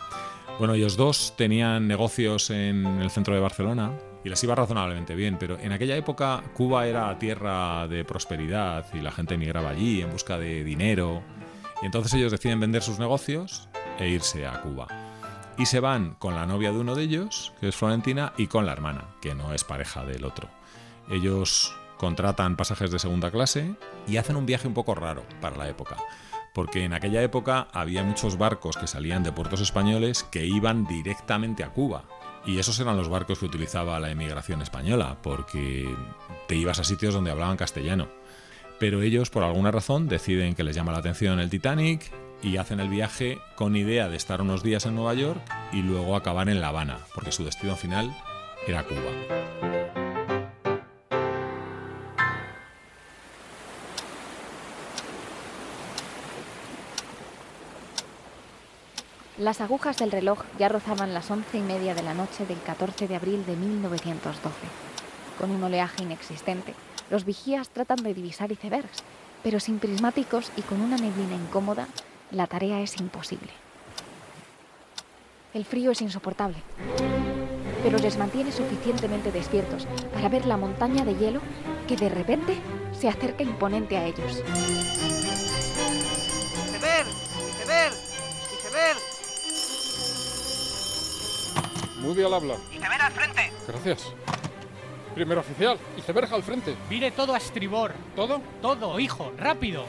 Bueno, 0.59 0.75
ellos 0.75 0.97
dos 0.97 1.35
tenían 1.37 1.89
negocios 1.89 2.49
en 2.51 2.87
el 3.03 3.11
centro 3.11 3.35
de 3.35 3.41
Barcelona 3.41 3.93
y 4.23 4.29
les 4.29 4.43
iba 4.45 4.55
razonablemente 4.55 5.17
bien, 5.17 5.37
pero 5.37 5.59
en 5.59 5.73
aquella 5.73 5.97
época 5.97 6.45
Cuba 6.55 6.87
era 6.87 7.19
tierra 7.19 7.89
de 7.89 8.05
prosperidad 8.05 8.87
y 8.95 9.01
la 9.01 9.11
gente 9.11 9.35
emigraba 9.35 9.71
allí 9.71 10.01
en 10.01 10.13
busca 10.13 10.39
de 10.39 10.63
dinero. 10.63 11.23
Y 11.83 11.87
entonces 11.87 12.15
ellos 12.15 12.31
deciden 12.31 12.61
vender 12.61 12.83
sus 12.83 13.01
negocios 13.01 13.69
e 13.99 14.09
irse 14.09 14.47
a 14.47 14.61
Cuba. 14.61 14.87
Y 15.59 15.67
se 15.67 15.81
van 15.81 16.15
con 16.15 16.37
la 16.37 16.47
novia 16.47 16.71
de 16.71 16.79
uno 16.79 16.95
de 16.95 17.03
ellos, 17.03 17.53
que 17.61 17.69
es 17.69 17.77
Florentina, 17.77 18.33
y 18.37 18.47
con 18.47 18.65
la 18.65 18.73
hermana, 18.73 19.09
que 19.21 19.35
no 19.35 19.53
es 19.55 19.65
pareja 19.65 20.05
del 20.05 20.25
otro. 20.25 20.49
Ellos 21.11 21.77
contratan 21.99 22.57
pasajes 22.57 22.93
de 22.93 23.01
segunda 23.01 23.33
clase 23.33 23.75
y 24.07 24.19
hacen 24.19 24.37
un 24.37 24.47
viaje 24.47 24.69
un 24.69 24.75
poco 24.75 24.95
raro 24.95 25.25
para 25.41 25.57
la 25.57 25.69
época 25.69 25.97
porque 26.55 26.85
en 26.85 26.95
aquella 26.95 27.23
época 27.23 27.69
había 27.73 28.05
muchos 28.05 28.39
barcos 28.39 28.77
que 28.77 28.87
salían 28.87 29.25
de 29.25 29.33
puertos 29.33 29.61
españoles 29.61 30.23
que 30.23 30.47
iban 30.47 30.87
directamente 30.87 31.65
a 31.65 31.71
Cuba. 31.71 32.05
Y 32.47 32.59
esos 32.59 32.79
eran 32.79 32.97
los 32.97 33.09
barcos 33.09 33.41
que 33.41 33.47
utilizaba 33.47 33.99
la 34.01 34.11
emigración 34.11 34.63
española, 34.63 35.19
porque 35.21 35.93
te 36.47 36.55
ibas 36.55 36.79
a 36.79 36.85
sitios 36.85 37.13
donde 37.13 37.33
hablaban 37.33 37.57
castellano. 37.57 38.09
Pero 38.79 39.03
ellos, 39.03 39.31
por 39.31 39.43
alguna 39.43 39.73
razón, 39.73 40.09
deciden 40.09 40.55
que 40.55 40.65
les 40.65 40.77
llama 40.77 40.93
la 40.93 40.99
atención 40.99 41.41
el 41.41 41.51
Titanic 41.51 42.13
y 42.43 42.57
hacen 42.59 42.79
el 42.79 42.89
viaje 42.89 43.39
con 43.57 43.75
idea 43.75 44.09
de 44.09 44.17
estar 44.17 44.41
unos 44.41 44.63
días 44.63 44.87
en 44.87 44.95
Nueva 44.95 45.15
York 45.15 45.41
y 45.73 45.83
luego 45.83 46.15
acabar 46.15 46.49
en 46.49 46.61
La 46.61 46.69
Habana, 46.69 46.99
porque 47.15 47.33
su 47.33 47.45
destino 47.45 47.75
final 47.75 48.15
era 48.67 48.85
Cuba. 48.85 49.84
Las 59.45 59.61
agujas 59.61 59.99
del 59.99 60.11
reloj 60.11 60.39
ya 60.59 60.71
rozaban 60.71 61.13
las 61.13 61.31
once 61.31 61.59
y 61.59 61.61
media 61.61 61.95
de 61.95 62.03
la 62.03 62.15
noche 62.15 62.47
del 62.47 62.59
14 62.63 63.07
de 63.07 63.15
abril 63.15 63.45
de 63.45 63.55
1912. 63.57 64.57
Con 65.39 65.51
un 65.51 65.63
oleaje 65.63 66.03
inexistente, 66.03 66.73
los 67.11 67.27
vigías 67.27 67.69
tratan 67.69 67.99
de 68.03 68.15
divisar 68.15 68.51
icebergs, 68.51 69.03
pero 69.43 69.61
sin 69.61 69.81
prismáticos 69.81 70.51
y 70.57 70.63
con 70.63 70.81
una 70.81 70.97
neblina 70.97 71.35
incómoda, 71.35 71.89
la 72.31 72.47
tarea 72.47 72.81
es 72.81 72.99
imposible. 72.99 73.51
El 75.53 75.67
frío 75.67 75.91
es 75.91 76.01
insoportable, 76.01 76.57
pero 77.83 77.99
les 77.99 78.17
mantiene 78.17 78.51
suficientemente 78.51 79.31
despiertos 79.31 79.87
para 80.15 80.31
ver 80.31 80.47
la 80.47 80.57
montaña 80.57 81.05
de 81.05 81.17
hielo 81.17 81.43
que 81.87 81.99
de 81.99 82.09
repente 82.09 82.57
se 82.99 83.11
acerca 83.11 83.43
imponente 83.43 83.99
a 83.99 84.07
ellos. 84.07 84.43
Muy 92.05 92.15
bien 92.15 92.27
al 92.27 92.35
habla. 92.35 92.57
¡Iceberg 92.71 93.01
al 93.01 93.13
frente! 93.13 93.53
Gracias. 93.67 94.13
Primer 95.15 95.39
oficial, 95.39 95.79
iceberg 95.97 96.35
al 96.35 96.43
frente. 96.43 96.77
Vire 96.91 97.11
todo 97.13 97.33
a 97.33 97.39
estribor. 97.39 97.95
¿Todo? 98.15 98.43
Todo, 98.61 99.01
hijo, 99.01 99.33
rápido. 99.39 99.87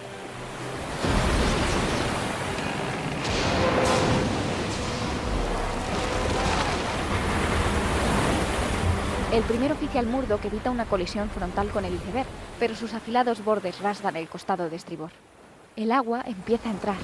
El 9.34 9.44
primer 9.44 9.74
oficial 9.74 10.06
Murdoch 10.06 10.46
evita 10.46 10.72
una 10.72 10.86
colisión 10.86 11.30
frontal 11.30 11.70
con 11.72 11.84
el 11.84 11.96
iceberg, 11.96 12.28
pero 12.58 12.76
sus 12.76 12.94
afilados 12.94 13.44
bordes 13.44 13.82
rasgan 13.82 14.16
el 14.16 14.30
costado 14.30 14.70
de 14.70 14.78
estribor. 14.78 15.12
El 15.76 15.92
agua 15.92 16.24
empieza 16.26 16.70
a 16.70 16.72
entrar. 16.72 16.96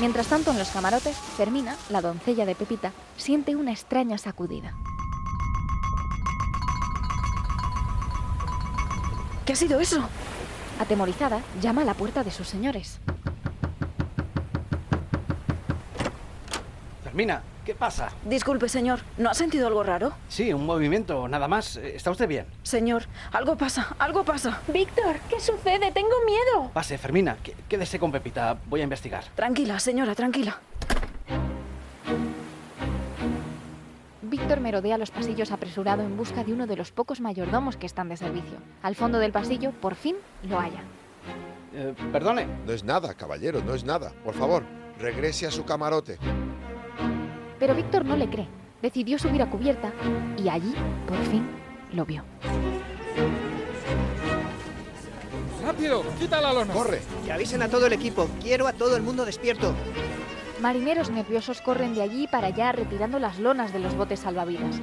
Mientras 0.00 0.28
tanto, 0.28 0.50
en 0.50 0.58
los 0.58 0.70
camarotes, 0.70 1.14
Fermina, 1.36 1.76
la 1.90 2.00
doncella 2.00 2.46
de 2.46 2.54
Pepita, 2.54 2.90
siente 3.18 3.54
una 3.54 3.70
extraña 3.70 4.16
sacudida. 4.16 4.72
¿Qué 9.44 9.52
ha 9.52 9.56
sido 9.56 9.78
eso? 9.78 10.02
Atemorizada, 10.78 11.42
llama 11.60 11.82
a 11.82 11.84
la 11.84 11.92
puerta 11.92 12.24
de 12.24 12.30
sus 12.30 12.48
señores. 12.48 12.98
Fermina, 17.04 17.42
¿qué 17.70 17.76
pasa? 17.76 18.08
Disculpe, 18.24 18.68
señor. 18.68 18.98
¿No 19.16 19.30
ha 19.30 19.34
sentido 19.34 19.68
algo 19.68 19.84
raro? 19.84 20.12
Sí, 20.28 20.52
un 20.52 20.66
movimiento, 20.66 21.28
nada 21.28 21.46
más. 21.46 21.76
¿Está 21.76 22.10
usted 22.10 22.26
bien? 22.26 22.46
Señor, 22.64 23.04
algo 23.30 23.54
pasa, 23.56 23.94
algo 24.00 24.24
pasa. 24.24 24.60
Víctor, 24.66 25.20
¿qué 25.28 25.38
sucede? 25.38 25.92
Tengo 25.92 26.16
miedo. 26.26 26.70
Pase, 26.74 26.98
Fermina, 26.98 27.36
qué- 27.40 27.54
quédese 27.68 28.00
con 28.00 28.10
Pepita. 28.10 28.58
Voy 28.66 28.80
a 28.80 28.82
investigar. 28.82 29.22
Tranquila, 29.36 29.78
señora, 29.78 30.16
tranquila. 30.16 30.58
Víctor 34.22 34.58
merodea 34.58 34.98
los 34.98 35.12
pasillos 35.12 35.52
apresurado 35.52 36.02
en 36.02 36.16
busca 36.16 36.42
de 36.42 36.52
uno 36.52 36.66
de 36.66 36.74
los 36.74 36.90
pocos 36.90 37.20
mayordomos 37.20 37.76
que 37.76 37.86
están 37.86 38.08
de 38.08 38.16
servicio. 38.16 38.58
Al 38.82 38.96
fondo 38.96 39.20
del 39.20 39.30
pasillo, 39.30 39.70
por 39.70 39.94
fin, 39.94 40.16
lo 40.48 40.58
halla. 40.58 40.82
Eh, 41.72 41.94
perdone. 42.10 42.48
No 42.66 42.72
es 42.72 42.82
nada, 42.82 43.14
caballero, 43.14 43.62
no 43.64 43.74
es 43.74 43.84
nada. 43.84 44.12
Por 44.24 44.34
favor, 44.34 44.64
regrese 44.98 45.46
a 45.46 45.52
su 45.52 45.64
camarote. 45.64 46.18
Pero 47.60 47.74
Víctor 47.76 48.04
no 48.04 48.16
le 48.16 48.28
cree. 48.28 48.48
Decidió 48.82 49.18
subir 49.18 49.42
a 49.42 49.50
cubierta 49.50 49.92
y 50.36 50.48
allí, 50.48 50.74
por 51.06 51.18
fin, 51.26 51.46
lo 51.92 52.04
vio. 52.06 52.24
¡Rápido! 55.64 56.02
¡Quita 56.18 56.40
la 56.40 56.52
lona! 56.52 56.72
¡Corre! 56.72 57.00
Que 57.24 57.32
avisen 57.32 57.62
a 57.62 57.68
todo 57.68 57.86
el 57.86 57.92
equipo. 57.92 58.28
Quiero 58.42 58.66
a 58.66 58.72
todo 58.72 58.96
el 58.96 59.02
mundo 59.02 59.24
despierto. 59.26 59.74
Marineros 60.60 61.10
nerviosos 61.10 61.60
corren 61.60 61.94
de 61.94 62.02
allí 62.02 62.26
para 62.26 62.48
allá 62.48 62.72
retirando 62.72 63.18
las 63.18 63.38
lonas 63.38 63.72
de 63.72 63.78
los 63.78 63.94
botes 63.94 64.20
salvavidas. 64.20 64.80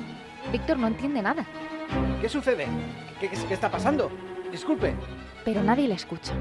Víctor 0.51 0.77
no 0.77 0.87
entiende 0.87 1.21
nada, 1.21 1.45
¿Qué 2.21 2.29
sucede? 2.29 2.67
¿Qué, 3.19 3.29
qué- 3.29 3.37
qué 3.47 3.53
está 3.53 3.69
pasando? 3.71 4.09
Disculpe. 4.51 4.93
pero 5.45 5.63
nadie 5.63 5.87
le 5.87 5.93
escucha. 5.93 6.33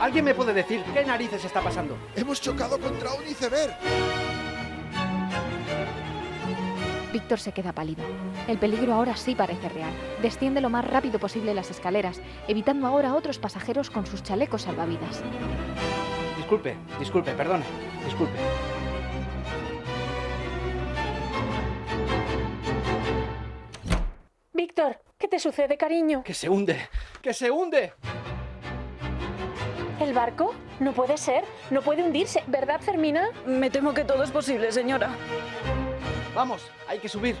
¿Alguien 0.00 0.24
me 0.24 0.34
puede 0.34 0.52
decir 0.52 0.82
qué 0.94 1.04
narices 1.04 1.44
está 1.44 1.60
pasando? 1.60 1.96
Hemos 2.14 2.40
chocado 2.40 2.78
contra 2.78 3.12
un 3.14 3.26
iceberg. 3.26 3.74
Víctor 7.12 7.38
se 7.38 7.52
queda 7.52 7.72
pálido. 7.72 8.04
El 8.46 8.58
peligro 8.58 8.94
ahora 8.94 9.16
sí 9.16 9.34
parece 9.34 9.68
real. 9.68 9.92
Desciende 10.20 10.60
lo 10.60 10.70
más 10.70 10.86
rápido 10.86 11.18
posible 11.18 11.54
las 11.54 11.70
escaleras, 11.70 12.20
evitando 12.46 12.86
ahora 12.86 13.10
a 13.10 13.14
otros 13.14 13.38
pasajeros 13.38 13.90
con 13.90 14.06
sus 14.06 14.22
chalecos 14.22 14.62
salvavidas. 14.62 15.22
Disculpe, 16.36 16.76
disculpe, 16.98 17.32
perdone. 17.32 17.64
Disculpe. 18.04 18.38
Víctor, 24.52 25.00
¿qué 25.18 25.28
te 25.28 25.38
sucede, 25.38 25.76
cariño? 25.76 26.22
¡Que 26.24 26.34
se 26.34 26.48
hunde! 26.48 26.88
¡Que 27.22 27.32
se 27.32 27.50
hunde! 27.50 27.94
¿El 30.00 30.12
barco? 30.14 30.54
No 30.78 30.92
puede 30.92 31.16
ser. 31.16 31.44
No 31.70 31.82
puede 31.82 32.02
hundirse. 32.04 32.44
¿Verdad, 32.46 32.80
Fermina? 32.80 33.30
Me 33.46 33.68
temo 33.68 33.94
que 33.94 34.04
todo 34.04 34.22
es 34.22 34.30
posible, 34.30 34.70
señora. 34.70 35.10
Vamos, 36.38 36.62
hay 36.86 37.00
que 37.00 37.08
subir. 37.08 37.34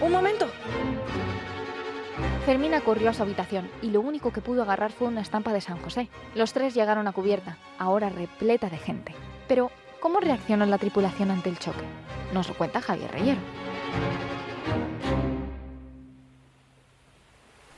Un 0.00 0.12
momento. 0.12 0.48
Fermina 2.46 2.80
corrió 2.80 3.10
a 3.10 3.12
su 3.12 3.22
habitación 3.22 3.70
y 3.82 3.90
lo 3.90 4.00
único 4.00 4.32
que 4.32 4.40
pudo 4.40 4.62
agarrar 4.62 4.92
fue 4.92 5.08
una 5.08 5.20
estampa 5.20 5.52
de 5.52 5.60
San 5.60 5.76
José. 5.76 6.08
Los 6.34 6.54
tres 6.54 6.72
llegaron 6.72 7.06
a 7.06 7.12
cubierta, 7.12 7.58
ahora 7.78 8.08
repleta 8.08 8.70
de 8.70 8.78
gente. 8.78 9.14
Pero, 9.46 9.70
¿cómo 10.00 10.20
reaccionó 10.20 10.64
la 10.64 10.78
tripulación 10.78 11.30
ante 11.30 11.50
el 11.50 11.58
choque? 11.58 11.84
Nos 12.32 12.48
lo 12.48 12.54
cuenta 12.54 12.80
Javier 12.80 13.10
Reyero. 13.10 13.40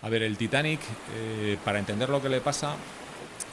A 0.03 0.09
ver, 0.09 0.23
el 0.23 0.37
Titanic, 0.37 0.81
eh, 1.17 1.59
para 1.65 1.81
entender 1.81 2.09
lo 2.09 2.23
que 2.23 2.29
le 2.29 2.41
pasa, 2.41 2.77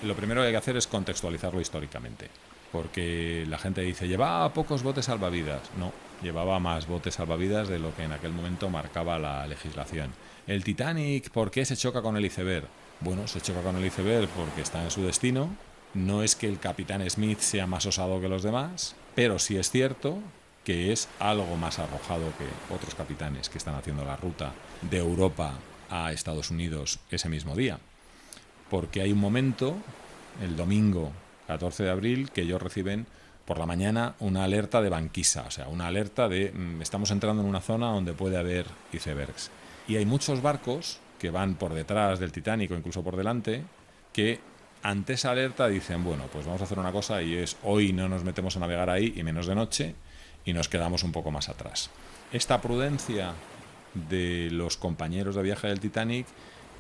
lo 0.04 0.14
primero 0.14 0.42
que 0.42 0.46
hay 0.46 0.54
que 0.54 0.58
hacer 0.58 0.78
es 0.78 0.86
contextualizarlo 0.86 1.60
históricamente. 1.60 2.30
Porque 2.72 3.46
la 3.50 3.58
gente 3.58 3.82
dice, 3.82 4.08
llevaba 4.08 4.54
pocos 4.54 4.84
botes 4.84 5.06
salvavidas. 5.06 5.72
No, 5.76 5.92
llevaba 6.22 6.60
más 6.60 6.88
botes 6.88 7.16
salvavidas 7.16 7.68
de 7.68 7.80
lo 7.80 7.96
que 7.96 8.04
en 8.04 8.12
aquel 8.12 8.32
momento 8.32 8.70
marcaba 8.70 9.20
la 9.20 9.46
legislación. 9.48 10.12
El 10.48 10.64
Titanic, 10.64 11.30
¿por 11.30 11.52
qué 11.52 11.66
se 11.66 11.78
choca 11.78 12.02
con 12.02 12.18
el 12.18 12.26
iceberg? 12.26 12.68
Bueno, 13.02 13.28
se 13.28 13.42
choca 13.42 13.62
con 13.62 13.76
el 13.78 13.86
iceberg 13.86 14.28
porque 14.30 14.62
está 14.62 14.84
en 14.84 14.92
su 14.92 15.04
destino. 15.04 15.50
No 15.94 16.24
es 16.24 16.36
que 16.36 16.48
el 16.48 16.60
capitán 16.60 17.08
Smith 17.10 17.40
sea 17.40 17.68
más 17.68 17.86
osado 17.86 18.22
que 18.22 18.28
los 18.28 18.44
demás, 18.44 18.96
pero 19.16 19.40
sí 19.40 19.58
es 19.58 19.72
cierto 19.72 20.20
que 20.64 20.92
es 20.92 21.08
algo 21.20 21.56
más 21.56 21.80
arrojado 21.80 22.32
que 22.38 22.74
otros 22.74 22.94
capitanes 22.94 23.50
que 23.50 23.58
están 23.58 23.76
haciendo 23.76 24.04
la 24.06 24.18
ruta 24.18 24.54
de 24.82 24.98
Europa 24.98 25.54
a 25.90 26.12
Estados 26.12 26.52
Unidos 26.52 27.00
ese 27.10 27.30
mismo 27.30 27.56
día. 27.56 27.80
Porque 28.70 29.02
hay 29.02 29.12
un 29.12 29.20
momento, 29.20 29.78
el 30.44 30.56
domingo 30.56 31.12
14 31.48 31.84
de 31.84 31.90
abril, 31.90 32.30
que 32.30 32.42
ellos 32.42 32.62
reciben 32.62 33.08
por 33.50 33.58
la 33.58 33.66
mañana 33.66 34.14
una 34.20 34.44
alerta 34.44 34.80
de 34.80 34.90
banquisa, 34.90 35.46
o 35.48 35.50
sea, 35.50 35.70
una 35.70 35.88
alerta 35.88 36.30
de 36.30 36.52
mm, 36.52 36.84
estamos 36.84 37.10
entrando 37.10 37.42
en 37.42 37.50
una 37.50 37.62
zona 37.62 37.88
donde 37.88 38.14
puede 38.14 38.38
haber 38.38 38.68
icebergs. 38.94 39.50
Y 39.88 39.96
hay 39.96 40.06
muchos 40.06 40.44
barcos 40.44 41.00
que 41.18 41.32
van 41.32 41.56
por 41.56 41.74
detrás 41.74 42.20
del 42.20 42.32
Titanic 42.32 42.70
o 42.70 42.76
incluso 42.76 43.04
por 43.04 43.18
delante, 43.18 43.64
que 44.14 44.40
ante 44.84 45.14
esa 45.14 45.32
alerta 45.32 45.68
dicen, 45.68 46.04
bueno, 46.04 46.26
pues 46.32 46.46
vamos 46.46 46.62
a 46.62 46.66
hacer 46.66 46.78
una 46.78 46.92
cosa 46.92 47.24
y 47.24 47.38
es 47.38 47.58
hoy 47.64 47.92
no 47.92 48.08
nos 48.08 48.24
metemos 48.24 48.56
a 48.56 48.60
navegar 48.60 48.92
ahí 48.92 49.16
y 49.18 49.24
menos 49.24 49.48
de 49.48 49.56
noche 49.56 49.96
y 50.46 50.54
nos 50.54 50.70
quedamos 50.70 51.02
un 51.02 51.12
poco 51.12 51.32
más 51.32 51.50
atrás. 51.50 51.90
Esta 52.32 52.62
prudencia 52.62 53.34
de 53.96 54.50
los 54.52 54.78
compañeros 54.78 55.34
de 55.34 55.42
viaje 55.42 55.70
del 55.70 55.80
Titanic 55.80 56.28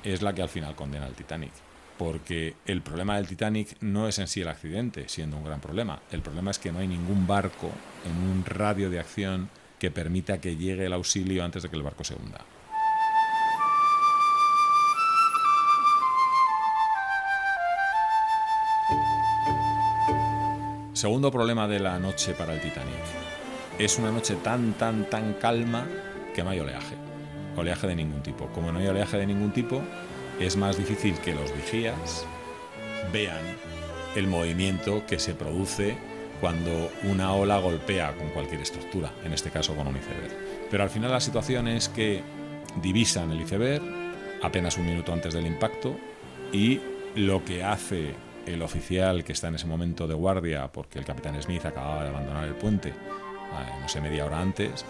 es 0.03 0.21
la 0.21 0.35
que 0.35 0.43
al 0.43 0.49
final 0.49 0.75
condena 0.75 1.07
al 1.07 1.13
Titanic. 1.13 1.68
Porque 1.99 2.55
el 2.65 2.81
problema 2.81 3.17
del 3.17 3.27
Titanic 3.27 3.75
no 3.81 4.07
es 4.07 4.19
en 4.19 4.27
sí 4.27 4.39
el 4.39 4.47
accidente, 4.47 5.09
siendo 5.09 5.35
un 5.35 5.43
gran 5.43 5.59
problema. 5.59 5.99
El 6.11 6.21
problema 6.21 6.49
es 6.49 6.57
que 6.57 6.71
no 6.71 6.79
hay 6.79 6.87
ningún 6.87 7.27
barco 7.27 7.69
en 8.05 8.29
un 8.31 8.45
radio 8.45 8.89
de 8.89 9.01
acción 9.01 9.49
que 9.77 9.91
permita 9.91 10.39
que 10.39 10.55
llegue 10.55 10.85
el 10.85 10.93
auxilio 10.93 11.43
antes 11.43 11.61
de 11.61 11.69
que 11.69 11.75
el 11.75 11.83
barco 11.83 12.05
se 12.05 12.15
hunda. 12.15 12.39
Segundo 20.93 21.29
problema 21.31 21.67
de 21.67 21.79
la 21.79 21.99
noche 21.99 22.33
para 22.33 22.53
el 22.53 22.61
Titanic. 22.61 22.95
Es 23.77 23.99
una 23.99 24.11
noche 24.11 24.35
tan, 24.35 24.71
tan, 24.75 25.09
tan 25.09 25.33
calma 25.33 25.85
que 26.33 26.45
no 26.45 26.51
hay 26.51 26.61
oleaje. 26.61 26.95
Oleaje 27.57 27.87
de 27.87 27.95
ningún 27.95 28.23
tipo. 28.23 28.47
Como 28.47 28.71
no 28.71 28.79
hay 28.79 28.87
oleaje 28.87 29.17
de 29.17 29.25
ningún 29.25 29.51
tipo, 29.51 29.81
es 30.39 30.55
más 30.58 30.77
difícil 30.77 31.15
que 31.19 31.34
los 31.34 31.53
vigías 31.55 32.25
vean 33.12 33.41
el 34.15 34.27
movimiento 34.27 35.05
que 35.05 35.19
se 35.19 35.34
produce 35.34 35.98
cuando 36.41 36.89
una 37.03 37.34
ola 37.34 37.60
golpea 37.60 38.15
con 38.15 38.29
cualquier 38.29 38.62
estructura, 38.62 39.12
en 39.25 39.34
este 39.34 39.50
caso 39.50 39.75
con 39.75 39.88
un 39.88 39.98
iceberg. 39.98 40.31
Pero 40.72 40.84
al 40.84 40.89
final 40.89 41.12
la 41.12 41.19
situación 41.19 41.67
es 41.67 41.89
que 41.89 42.22
divisan 42.81 43.31
el 43.31 43.41
iceberg 43.41 43.81
apenas 44.41 44.77
un 44.77 44.86
minuto 44.86 45.12
antes 45.12 45.34
del 45.34 45.46
impacto 45.46 45.98
y 46.51 46.79
Lo 47.15 47.43
que 47.43 47.63
hace 47.63 48.13
el 48.46 48.62
oficial 48.62 49.24
que 49.24 49.34
está 49.34 49.48
en 49.48 49.55
ese 49.55 49.65
momento 49.65 50.08
de 50.08 50.13
guardia, 50.13 50.72
porque 50.72 51.00
el 51.00 51.05
capitán 51.05 51.41
Smith 51.41 51.65
acababa 51.65 52.03
de 52.03 52.10
abandonar 52.10 52.48
el 52.48 52.53
puente, 52.53 52.89
eh, 52.89 53.79
no 53.81 53.89
sé, 53.89 54.00
media 54.00 54.25
hora 54.25 54.39
antes, 54.39 54.86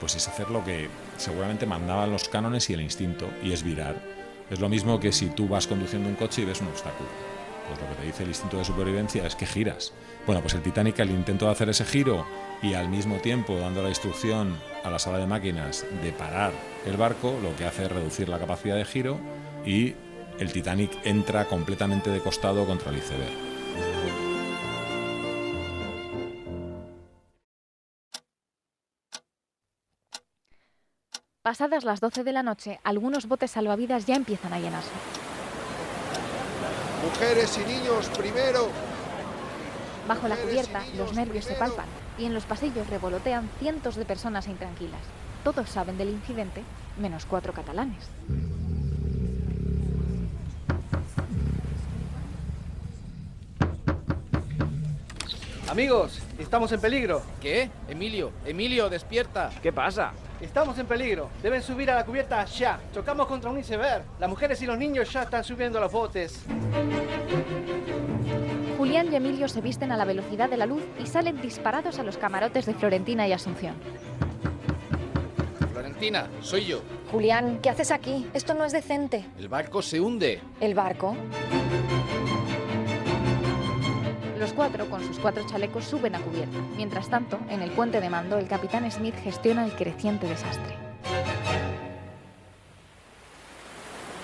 pues 0.00 0.16
es 0.16 0.26
hacer 0.26 0.50
lo 0.50 0.64
que 0.64 0.88
seguramente 1.18 1.66
mandaban 1.66 2.10
los 2.10 2.30
cánones 2.30 2.70
y 2.70 2.74
el 2.74 2.80
instinto, 2.80 3.28
y 3.42 3.52
es 3.52 3.62
virar. 3.62 4.19
Es 4.50 4.60
lo 4.60 4.68
mismo 4.68 4.98
que 4.98 5.12
si 5.12 5.26
tú 5.26 5.48
vas 5.48 5.66
conduciendo 5.66 6.08
un 6.08 6.16
coche 6.16 6.42
y 6.42 6.44
ves 6.44 6.60
un 6.60 6.68
obstáculo. 6.68 7.08
Pues 7.68 7.80
lo 7.80 7.88
que 7.88 7.94
te 7.94 8.06
dice 8.06 8.22
el 8.24 8.30
instinto 8.30 8.58
de 8.58 8.64
supervivencia 8.64 9.24
es 9.24 9.36
que 9.36 9.46
giras. 9.46 9.92
Bueno, 10.26 10.40
pues 10.40 10.54
el 10.54 10.62
Titanic 10.62 10.98
al 10.98 11.10
intento 11.10 11.46
de 11.46 11.52
hacer 11.52 11.68
ese 11.68 11.84
giro 11.84 12.26
y 12.62 12.74
al 12.74 12.88
mismo 12.88 13.16
tiempo 13.18 13.56
dando 13.56 13.82
la 13.82 13.88
instrucción 13.88 14.56
a 14.82 14.90
la 14.90 14.98
sala 14.98 15.18
de 15.18 15.26
máquinas 15.26 15.86
de 16.02 16.12
parar 16.12 16.52
el 16.84 16.96
barco, 16.96 17.38
lo 17.42 17.54
que 17.56 17.64
hace 17.64 17.84
es 17.84 17.92
reducir 17.92 18.28
la 18.28 18.38
capacidad 18.38 18.76
de 18.76 18.84
giro 18.84 19.20
y 19.64 19.94
el 20.40 20.52
Titanic 20.52 20.90
entra 21.04 21.44
completamente 21.44 22.10
de 22.10 22.20
costado 22.20 22.66
contra 22.66 22.90
el 22.90 22.98
iceberg. 22.98 23.49
Pasadas 31.42 31.84
las 31.84 32.00
12 32.00 32.22
de 32.22 32.34
la 32.34 32.42
noche, 32.42 32.80
algunos 32.84 33.26
botes 33.26 33.52
salvavidas 33.52 34.04
ya 34.04 34.14
empiezan 34.14 34.52
a 34.52 34.60
llenarse. 34.60 34.90
Mujeres 37.02 37.58
y 37.58 37.64
niños 37.66 38.10
primero. 38.10 38.68
Bajo 40.06 40.28
la 40.28 40.36
cubierta, 40.36 40.82
los 40.98 41.14
nervios 41.14 41.46
se 41.46 41.54
palpan 41.54 41.86
y 42.18 42.26
en 42.26 42.34
los 42.34 42.44
pasillos 42.44 42.90
revolotean 42.90 43.48
cientos 43.58 43.96
de 43.96 44.04
personas 44.04 44.48
intranquilas. 44.48 45.00
Todos 45.42 45.70
saben 45.70 45.96
del 45.96 46.10
incidente, 46.10 46.62
menos 46.98 47.24
cuatro 47.24 47.54
catalanes. 47.54 48.10
Amigos, 55.70 56.20
estamos 56.38 56.70
en 56.72 56.82
peligro. 56.82 57.22
¿Qué? 57.40 57.70
Emilio, 57.88 58.30
Emilio, 58.44 58.90
despierta. 58.90 59.50
¿Qué 59.62 59.72
pasa? 59.72 60.12
Estamos 60.40 60.78
en 60.78 60.86
peligro. 60.86 61.28
Deben 61.42 61.62
subir 61.62 61.90
a 61.90 61.94
la 61.94 62.04
cubierta 62.04 62.44
ya. 62.46 62.80
Chocamos 62.94 63.26
contra 63.26 63.50
un 63.50 63.58
iceberg. 63.58 64.04
Las 64.18 64.28
mujeres 64.28 64.60
y 64.62 64.66
los 64.66 64.78
niños 64.78 65.12
ya 65.12 65.24
están 65.24 65.44
subiendo 65.44 65.78
a 65.78 65.82
los 65.82 65.92
botes. 65.92 66.44
Julián 68.78 69.12
y 69.12 69.16
Emilio 69.16 69.48
se 69.48 69.60
visten 69.60 69.92
a 69.92 69.98
la 69.98 70.06
velocidad 70.06 70.48
de 70.48 70.56
la 70.56 70.64
luz 70.64 70.82
y 70.98 71.06
salen 71.06 71.40
disparados 71.42 71.98
a 71.98 72.02
los 72.02 72.16
camarotes 72.16 72.64
de 72.64 72.72
Florentina 72.72 73.28
y 73.28 73.32
Asunción. 73.32 73.74
Florentina, 75.72 76.28
soy 76.40 76.64
yo. 76.64 76.80
Julián, 77.12 77.58
¿qué 77.62 77.68
haces 77.68 77.90
aquí? 77.90 78.26
Esto 78.32 78.54
no 78.54 78.64
es 78.64 78.72
decente. 78.72 79.26
El 79.38 79.48
barco 79.48 79.82
se 79.82 80.00
hunde. 80.00 80.40
¿El 80.60 80.74
barco? 80.74 81.14
Los 84.40 84.54
cuatro, 84.54 84.86
con 84.88 85.04
sus 85.04 85.18
cuatro 85.18 85.46
chalecos, 85.46 85.84
suben 85.84 86.14
a 86.14 86.18
cubierta. 86.18 86.56
Mientras 86.74 87.10
tanto, 87.10 87.38
en 87.50 87.60
el 87.60 87.70
puente 87.72 88.00
de 88.00 88.08
mando, 88.08 88.38
el 88.38 88.48
capitán 88.48 88.90
Smith 88.90 89.14
gestiona 89.16 89.66
el 89.66 89.72
creciente 89.72 90.26
desastre. 90.26 90.74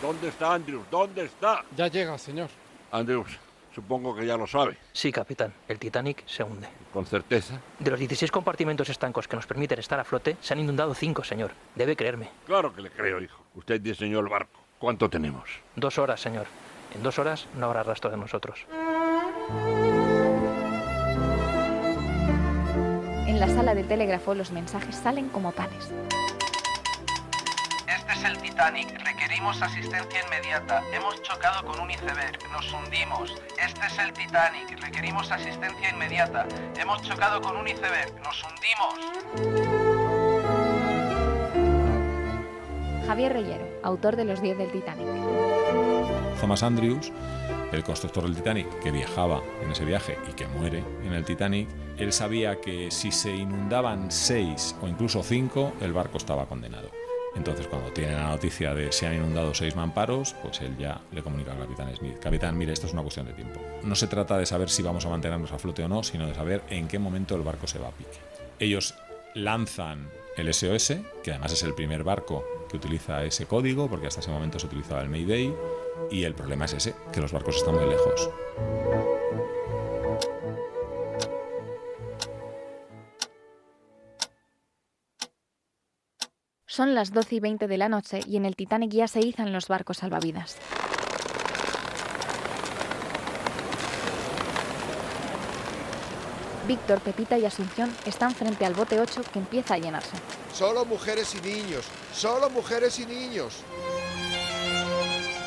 ¿Dónde 0.01 0.29
está 0.29 0.55
Andrews? 0.55 0.87
¿Dónde 0.91 1.27
está? 1.27 1.63
Ya 1.77 1.89
llega, 1.89 2.17
señor. 2.17 2.49
Andrews, 2.91 3.39
supongo 3.75 4.17
que 4.17 4.25
ya 4.25 4.39
lo 4.39 4.47
sabe. 4.47 4.79
Sí, 4.91 5.13
capitán. 5.13 5.53
El 5.69 5.79
Titanic 5.79 6.27
se 6.27 6.43
hunde. 6.43 6.69
¿Con 6.95 7.05
certeza? 7.05 7.61
De 7.79 7.91
los 7.91 7.99
16 7.99 8.31
compartimentos 8.31 8.89
estancos 8.89 9.29
que 9.29 9.37
nos 9.37 9.47
permiten 9.47 9.81
estar 9.81 10.01
a 10.01 10.05
flote, 10.05 10.39
se 10.41 10.55
han 10.55 10.61
inundado 10.61 10.95
5, 10.95 11.25
señor. 11.25 11.51
Debe 11.75 11.95
creerme. 11.95 12.31
Claro 12.47 12.75
que 12.75 12.81
le 12.81 12.91
creo, 12.91 13.21
hijo. 13.21 13.43
Usted 13.55 13.83
diseñó 13.83 14.21
el 14.21 14.29
barco. 14.29 14.61
¿Cuánto 14.79 15.11
tenemos? 15.11 15.51
Dos 15.75 15.99
horas, 15.99 16.23
señor. 16.23 16.47
En 16.95 17.03
dos 17.03 17.19
horas 17.19 17.47
no 17.59 17.67
habrá 17.67 17.83
rastro 17.83 18.11
de 18.11 18.17
nosotros. 18.17 18.67
En 23.37 23.41
la 23.41 23.55
sala 23.55 23.75
de 23.75 23.85
telégrafo 23.85 24.35
los 24.35 24.51
mensajes 24.51 24.97
salen 24.97 25.29
como 25.29 25.53
panes. 25.53 25.91
Este 27.87 28.13
es 28.15 28.25
el 28.25 28.39
Titanic. 28.39 28.99
Requerimos 29.05 29.61
asistencia 29.61 30.25
inmediata. 30.25 30.83
Hemos 30.91 31.21
chocado 31.21 31.63
con 31.67 31.79
un 31.79 31.91
iceberg. 31.91 32.39
Nos 32.51 32.73
hundimos. 32.73 33.35
Este 33.63 33.87
es 33.89 33.99
el 33.99 34.15
Titanic. 34.15 34.81
Requerimos 34.81 35.31
asistencia 35.31 35.91
inmediata. 35.91 36.47
Hemos 36.79 37.03
chocado 37.03 37.43
con 37.43 37.59
un 37.59 37.69
iceberg. 37.69 38.11
Nos 38.25 38.43
hundimos. 38.43 38.95
Javier 43.07 43.35
Reyero, 43.35 43.67
autor 43.83 44.17
de 44.17 44.25
Los 44.25 44.41
10 44.41 44.57
del 44.57 44.73
Titanic. 44.73 45.07
Thomas 46.41 46.63
Andrews, 46.63 47.13
el 47.73 47.85
constructor 47.85 48.25
del 48.25 48.37
Titanic, 48.37 48.81
que 48.81 48.91
viajaba 48.91 49.43
en 49.63 49.71
ese 49.71 49.85
viaje 49.85 50.19
y 50.31 50.33
que 50.33 50.47
muere 50.47 50.83
en 51.05 51.13
el 51.13 51.25
Titanic, 51.25 51.69
él 51.99 52.13
sabía 52.13 52.61
que 52.61 52.91
si 52.91 53.11
se 53.11 53.35
inundaban 53.35 54.11
seis 54.11 54.77
o 54.83 54.89
incluso 54.89 55.23
cinco, 55.23 55.73
el 55.81 55.93
barco 55.93 56.19
estaba 56.19 56.47
condenado. 56.47 56.91
Entonces, 57.37 57.67
cuando 57.67 57.93
tiene 57.93 58.15
la 58.15 58.29
noticia 58.29 58.75
de 58.75 58.91
se 58.93 59.07
han 59.07 59.15
inundado 59.15 59.53
seis 59.53 59.77
mamparos, 59.77 60.35
pues 60.43 60.61
él 60.63 60.77
ya 60.79 61.03
le 61.13 61.23
comunica 61.23 61.53
al 61.53 61.59
capitán 61.59 61.95
Smith. 61.95 62.19
Capitán, 62.19 62.57
mire, 62.57 62.73
esto 62.73 62.87
es 62.87 62.95
una 62.95 63.03
cuestión 63.03 63.27
de 63.27 63.35
tiempo. 63.35 63.61
No 63.83 63.95
se 63.95 64.07
trata 64.07 64.39
de 64.39 64.47
saber 64.47 64.71
si 64.71 64.83
vamos 64.83 65.05
a 65.05 65.11
mantenernos 65.11 65.53
a 65.53 65.59
flote 65.59 65.85
o 65.85 65.89
no, 65.89 66.03
sino 66.03 66.27
de 66.27 66.35
saber 66.35 66.63
en 66.71 66.89
qué 66.89 66.99
momento 66.99 67.35
el 67.37 67.43
barco 67.43 67.67
se 67.67 67.79
va 67.79 67.89
a 67.89 67.93
pique. 67.93 68.19
Ellos 68.59 68.95
lanzan 69.35 70.09
el 70.39 70.53
SOS, 70.53 70.95
que 71.23 71.31
además 71.31 71.53
es 71.53 71.63
el 71.63 71.75
primer 71.75 72.05
barco 72.05 72.45
que 72.71 72.79
utiliza 72.79 73.23
ese 73.25 73.45
código, 73.45 73.89
porque 73.89 74.07
hasta 74.07 74.21
ese 74.21 74.31
momento 74.31 74.59
se 74.59 74.67
utilizaba 74.67 75.03
el 75.03 75.11
Mayday, 75.11 75.53
y 76.11 76.25
el 76.25 76.35
problema 76.35 76.65
es 76.65 76.75
ese, 76.75 76.95
que 77.13 77.21
los 77.21 77.33
barcos 77.33 77.57
están 77.57 77.75
muy 77.75 77.87
lejos. 77.87 78.31
Son 86.67 86.95
las 86.95 87.13
12 87.13 87.37
y 87.37 87.41
20 87.41 87.69
de 87.69 87.79
la 87.79 87.89
noche 87.89 88.21
y 88.27 88.37
en 88.37 88.45
el 88.45 88.55
Titanic 88.55 88.91
ya 88.91 89.09
se 89.09 89.21
izan 89.21 89.53
los 89.53 89.67
barcos 89.69 89.97
salvavidas. 89.97 90.59
Víctor, 96.67 97.01
Pepita 97.01 97.39
y 97.39 97.47
Asunción 97.47 97.95
están 98.05 98.35
frente 98.35 98.67
al 98.67 98.75
bote 98.75 99.01
8 99.01 99.23
que 99.33 99.39
empieza 99.39 99.75
a 99.75 99.79
llenarse. 99.79 100.17
Solo 100.53 100.85
mujeres 100.85 101.35
y 101.35 101.41
niños. 101.41 101.87
Solo 102.13 102.51
mujeres 102.51 102.99
y 102.99 103.07
niños. 103.07 103.63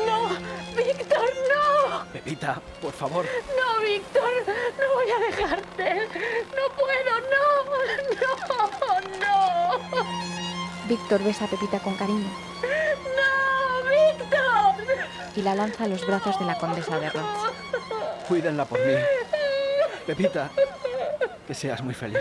¡No! 0.05 0.29
¡Víctor, 0.75 1.29
no! 1.49 2.05
Pepita, 2.13 2.61
por 2.81 2.93
favor. 2.93 3.25
No, 3.57 3.81
Víctor, 3.83 4.31
no 4.79 4.93
voy 4.95 5.09
a 5.11 5.19
dejarte. 5.27 6.07
No 6.55 6.75
puedo, 6.75 7.13
no, 7.31 7.35
no, 7.35 7.99
no. 9.19 9.59
Víctor 10.87 11.23
besa 11.23 11.45
a 11.45 11.47
Pepita 11.47 11.77
con 11.79 11.95
cariño 11.95 12.27
¡No, 12.63 13.89
Víctor! 13.89 14.97
y 15.35 15.41
la 15.43 15.53
lanza 15.53 15.83
a 15.83 15.87
los 15.87 16.05
brazos 16.05 16.39
de 16.39 16.45
la 16.45 16.57
condesa 16.57 16.99
de 16.99 17.11
Rhodes. 17.11 17.53
Cuídenla 18.27 18.65
por 18.65 18.79
mí. 18.79 18.95
Pepita, 20.07 20.49
que 21.47 21.53
seas 21.53 21.83
muy 21.83 21.93
feliz. 21.93 22.17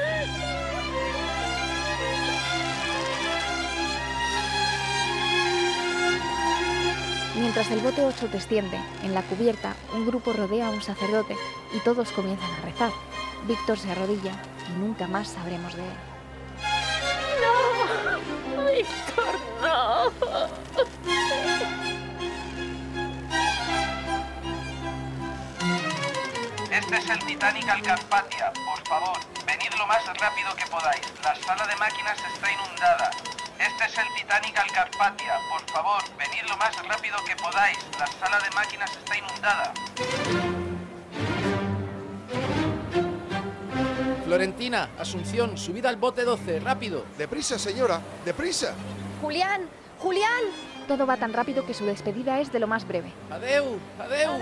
Mientras 7.38 7.70
el 7.70 7.78
bote 7.78 8.04
8 8.04 8.28
desciende, 8.28 8.80
en 9.02 9.14
la 9.14 9.22
cubierta, 9.22 9.76
un 9.94 10.06
grupo 10.06 10.32
rodea 10.32 10.66
a 10.66 10.70
un 10.70 10.82
sacerdote 10.82 11.36
y 11.72 11.78
todos 11.78 12.10
comienzan 12.10 12.50
a 12.50 12.60
rezar. 12.64 12.90
Víctor 13.44 13.78
se 13.78 13.90
arrodilla 13.92 14.32
y 14.68 14.72
nunca 14.72 15.06
más 15.06 15.28
sabremos 15.28 15.74
de 15.74 15.82
él. 15.82 15.96
¡No! 18.56 18.64
¡Víctor, 18.64 19.38
no! 19.62 20.12
Este 26.70 26.96
es 26.96 27.10
el 27.10 27.18
Titanic 27.24 27.68
al 27.68 27.82
Carpathia. 27.82 28.52
Por 28.52 28.86
favor, 28.88 29.18
venid 29.46 29.72
lo 29.78 29.86
más 29.86 30.04
rápido 30.06 30.54
que 30.56 30.66
podáis. 30.66 31.02
La 31.22 31.36
sala 31.36 31.66
de 31.66 31.76
máquinas 31.76 32.18
está 32.34 32.52
inundada. 32.52 33.10
Este 33.58 33.84
es 33.86 33.98
el 33.98 34.14
Titanic 34.14 34.56
al 34.56 34.70
Carpathia. 34.70 35.34
Por 35.50 35.60
favor, 35.68 36.02
venid 36.16 36.48
lo 36.48 36.56
más 36.56 36.76
rápido 36.86 37.16
que 37.26 37.34
podáis. 37.36 37.78
La 37.98 38.06
sala 38.06 38.38
de 38.38 38.50
máquinas 38.54 38.96
está 38.96 39.18
inundada. 39.18 39.74
Florentina, 44.24 44.90
Asunción, 44.98 45.58
subid 45.58 45.86
al 45.86 45.96
bote 45.96 46.24
12, 46.24 46.60
rápido. 46.60 47.04
Deprisa, 47.16 47.58
señora, 47.58 48.00
deprisa. 48.24 48.74
Julián, 49.20 49.62
Julián. 49.98 50.44
Todo 50.86 51.06
va 51.06 51.16
tan 51.16 51.32
rápido 51.32 51.66
que 51.66 51.74
su 51.74 51.84
despedida 51.84 52.40
es 52.40 52.52
de 52.52 52.60
lo 52.60 52.66
más 52.66 52.86
breve. 52.86 53.10
Adeu, 53.30 53.78
adeu. 53.98 54.38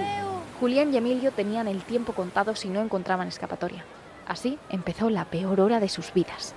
Julián 0.61 0.93
y 0.93 0.99
Emilio 0.99 1.33
tenían 1.33 1.69
el 1.69 1.83
tiempo 1.85 2.13
contado 2.13 2.55
si 2.55 2.69
no 2.69 2.83
encontraban 2.83 3.29
escapatoria. 3.29 3.85
Así 4.27 4.59
empezó 4.69 5.09
la 5.09 5.25
peor 5.25 5.61
hora 5.61 5.81
de 5.81 5.89
sus 5.89 6.13
vidas. 6.13 6.55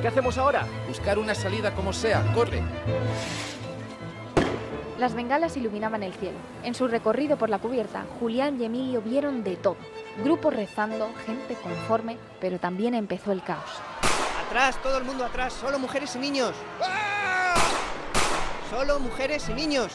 ¿Qué 0.00 0.06
hacemos 0.06 0.38
ahora? 0.38 0.64
Buscar 0.86 1.18
una 1.18 1.34
salida 1.34 1.74
como 1.74 1.92
sea, 1.92 2.22
corre. 2.32 2.62
Las 4.96 5.14
bengalas 5.14 5.56
iluminaban 5.56 6.04
el 6.04 6.12
cielo. 6.14 6.38
En 6.62 6.74
su 6.74 6.86
recorrido 6.86 7.36
por 7.36 7.50
la 7.50 7.58
cubierta, 7.58 8.04
Julián 8.20 8.60
y 8.60 8.64
Emilio 8.64 9.02
vieron 9.02 9.42
de 9.42 9.56
todo. 9.56 9.76
Grupos 10.22 10.54
rezando, 10.54 11.10
gente 11.26 11.54
conforme, 11.54 12.16
pero 12.40 12.60
también 12.60 12.94
empezó 12.94 13.32
el 13.32 13.42
caos. 13.42 13.70
Atrás, 14.46 14.80
todo 14.82 14.98
el 14.98 15.04
mundo 15.04 15.24
atrás, 15.24 15.52
solo 15.52 15.80
mujeres 15.80 16.14
y 16.14 16.18
niños. 16.20 16.52
Solo 18.70 19.00
mujeres 19.00 19.48
y 19.48 19.54
niños. 19.54 19.92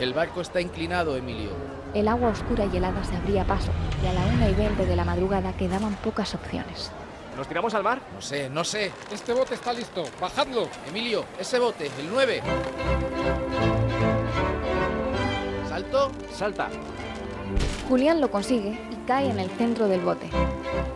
El 0.00 0.12
barco 0.12 0.42
está 0.42 0.60
inclinado, 0.60 1.16
Emilio. 1.16 1.50
El 1.94 2.08
agua 2.08 2.30
oscura 2.30 2.64
y 2.64 2.76
helada 2.76 3.04
se 3.04 3.14
abría 3.14 3.44
paso, 3.44 3.70
y 4.02 4.06
a 4.06 4.12
la 4.14 4.24
una 4.24 4.48
y 4.48 4.54
veinte 4.54 4.86
de 4.86 4.96
la 4.96 5.04
madrugada 5.04 5.52
quedaban 5.52 5.94
pocas 5.96 6.34
opciones. 6.34 6.90
¿Nos 7.36 7.46
tiramos 7.46 7.74
al 7.74 7.82
mar? 7.82 8.00
No 8.14 8.20
sé, 8.20 8.48
no 8.48 8.64
sé. 8.64 8.90
Este 9.10 9.32
bote 9.32 9.54
está 9.54 9.72
listo. 9.72 10.04
Bajadlo. 10.20 10.68
Emilio, 10.88 11.24
ese 11.38 11.58
bote, 11.58 11.90
el 11.98 12.10
9. 12.10 12.42
¿Salto? 15.68 16.12
Salta. 16.32 16.68
Julián 17.88 18.20
lo 18.20 18.30
consigue 18.30 18.78
y 18.90 19.06
cae 19.06 19.30
en 19.30 19.38
el 19.38 19.50
centro 19.50 19.86
del 19.88 20.00
bote. 20.00 20.30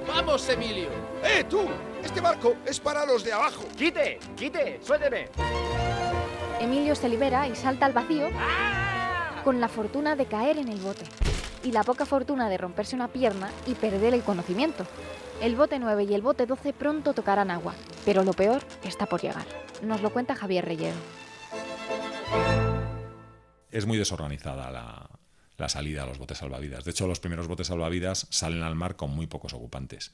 ¡Vamos, 0.09 0.49
Emilio! 0.49 0.89
¡Eh, 1.23 1.45
tú! 1.45 1.61
Este 2.03 2.21
barco 2.21 2.55
es 2.65 2.81
para 2.81 3.05
los 3.05 3.23
de 3.23 3.33
abajo. 3.33 3.65
¡Quite! 3.77 4.19
¡Quite! 4.35 4.81
¡Suélteme! 4.83 5.29
Emilio 6.61 6.95
se 6.95 7.09
libera 7.09 7.47
y 7.47 7.55
salta 7.55 7.85
al 7.85 7.93
vacío 7.93 8.29
con 9.47 9.61
la 9.61 9.69
fortuna 9.69 10.17
de 10.17 10.27
caer 10.27 10.59
en 10.59 10.67
el 10.67 10.81
bote 10.81 11.05
y 11.63 11.71
la 11.71 11.85
poca 11.85 12.05
fortuna 12.05 12.49
de 12.49 12.59
romperse 12.59 12.97
una 12.97 13.07
pierna 13.07 13.49
y 13.65 13.75
perder 13.77 14.13
el 14.13 14.25
conocimiento. 14.25 14.85
El 15.41 15.55
bote 15.55 15.79
9 15.79 16.03
y 16.03 16.15
el 16.15 16.21
bote 16.21 16.47
12 16.47 16.73
pronto 16.73 17.15
tocarán 17.15 17.53
agua, 17.53 17.73
pero 18.05 18.25
lo 18.25 18.33
peor 18.33 18.65
está 18.83 19.07
por 19.07 19.23
llegar. 19.23 19.47
Nos 19.85 20.03
lo 20.03 20.11
cuenta 20.11 20.35
Javier 20.35 20.65
Reyero. 20.65 20.97
Es 23.71 23.87
muy 23.87 23.97
desorganizada 23.97 24.73
la, 24.73 25.09
la 25.57 25.69
salida 25.69 26.03
a 26.03 26.07
los 26.07 26.19
botes 26.19 26.39
salvavidas. 26.39 26.85
De 26.85 26.91
hecho, 26.91 27.07
los 27.07 27.21
primeros 27.21 27.47
botes 27.47 27.69
salvavidas 27.69 28.27
salen 28.31 28.65
al 28.65 28.75
mar 28.75 28.97
con 28.97 29.11
muy 29.11 29.29
pocos 29.29 29.55
ocupantes. 29.55 30.13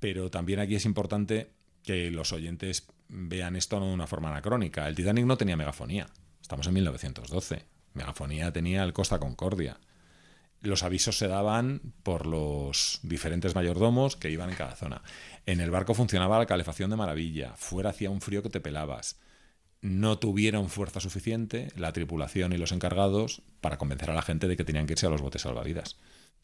Pero 0.00 0.28
también 0.28 0.58
aquí 0.58 0.74
es 0.74 0.86
importante 0.86 1.52
que 1.84 2.10
los 2.10 2.32
oyentes 2.32 2.88
vean 3.06 3.54
esto 3.54 3.78
no 3.78 3.86
de 3.86 3.94
una 3.94 4.08
forma 4.08 4.30
anacrónica. 4.30 4.88
El 4.88 4.96
Titanic 4.96 5.24
no 5.24 5.36
tenía 5.36 5.56
megafonía. 5.56 6.08
Estamos 6.42 6.66
en 6.66 6.74
1912. 6.74 7.75
Megafonía 7.96 8.52
tenía 8.52 8.84
el 8.84 8.92
Costa 8.92 9.18
Concordia. 9.18 9.80
Los 10.60 10.82
avisos 10.82 11.18
se 11.18 11.28
daban 11.28 11.80
por 12.02 12.26
los 12.26 13.00
diferentes 13.02 13.54
mayordomos 13.54 14.16
que 14.16 14.30
iban 14.30 14.50
en 14.50 14.56
cada 14.56 14.76
zona. 14.76 15.02
En 15.46 15.60
el 15.60 15.70
barco 15.70 15.94
funcionaba 15.94 16.38
la 16.38 16.46
calefacción 16.46 16.90
de 16.90 16.96
maravilla. 16.96 17.54
Fuera 17.56 17.90
hacía 17.90 18.10
un 18.10 18.20
frío 18.20 18.42
que 18.42 18.50
te 18.50 18.60
pelabas. 18.60 19.18
No 19.80 20.18
tuvieron 20.18 20.68
fuerza 20.68 21.00
suficiente, 21.00 21.68
la 21.76 21.92
tripulación 21.92 22.52
y 22.52 22.58
los 22.58 22.72
encargados, 22.72 23.42
para 23.60 23.78
convencer 23.78 24.10
a 24.10 24.14
la 24.14 24.22
gente 24.22 24.48
de 24.48 24.56
que 24.56 24.64
tenían 24.64 24.86
que 24.86 24.94
irse 24.94 25.06
a 25.06 25.10
los 25.10 25.22
botes 25.22 25.42
salvavidas. 25.42 25.98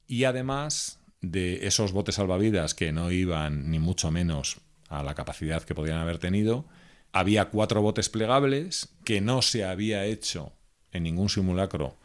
Y 0.06 0.24
además 0.24 1.00
de 1.20 1.66
esos 1.66 1.92
botes 1.92 2.16
salvavidas 2.16 2.74
que 2.74 2.92
no 2.92 3.10
iban 3.10 3.70
ni 3.70 3.78
mucho 3.78 4.10
menos 4.10 4.60
a 4.88 5.02
la 5.02 5.14
capacidad 5.14 5.62
que 5.62 5.74
podían 5.74 5.98
haber 5.98 6.18
tenido, 6.18 6.66
había 7.12 7.46
cuatro 7.46 7.82
botes 7.82 8.08
plegables 8.08 8.94
que 9.04 9.20
no 9.20 9.42
se 9.42 9.64
había 9.64 10.04
hecho 10.04 10.52
en 10.92 11.02
ningún 11.02 11.28
simulacro 11.28 11.96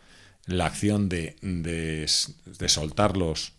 la 0.45 0.65
acción 0.65 1.09
de, 1.09 1.35
de, 1.41 2.07
soltarlos 2.67 3.53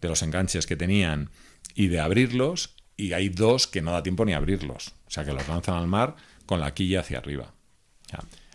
de 0.00 0.08
los 0.08 0.22
enganches 0.22 0.66
que 0.66 0.76
tenían 0.76 1.30
y 1.74 1.88
de 1.88 2.00
abrirlos, 2.00 2.76
y 2.96 3.14
hay 3.14 3.30
dos 3.30 3.66
que 3.66 3.82
no 3.82 3.92
da 3.92 4.02
tiempo 4.02 4.24
ni 4.24 4.34
abrirlos. 4.34 4.88
O 5.06 5.10
sea, 5.10 5.24
que 5.24 5.32
los 5.32 5.48
lanzan 5.48 5.76
al 5.76 5.86
mar 5.86 6.16
con 6.46 6.60
la 6.60 6.74
quilla 6.74 7.00
hacia 7.00 7.18
arriba. 7.18 7.54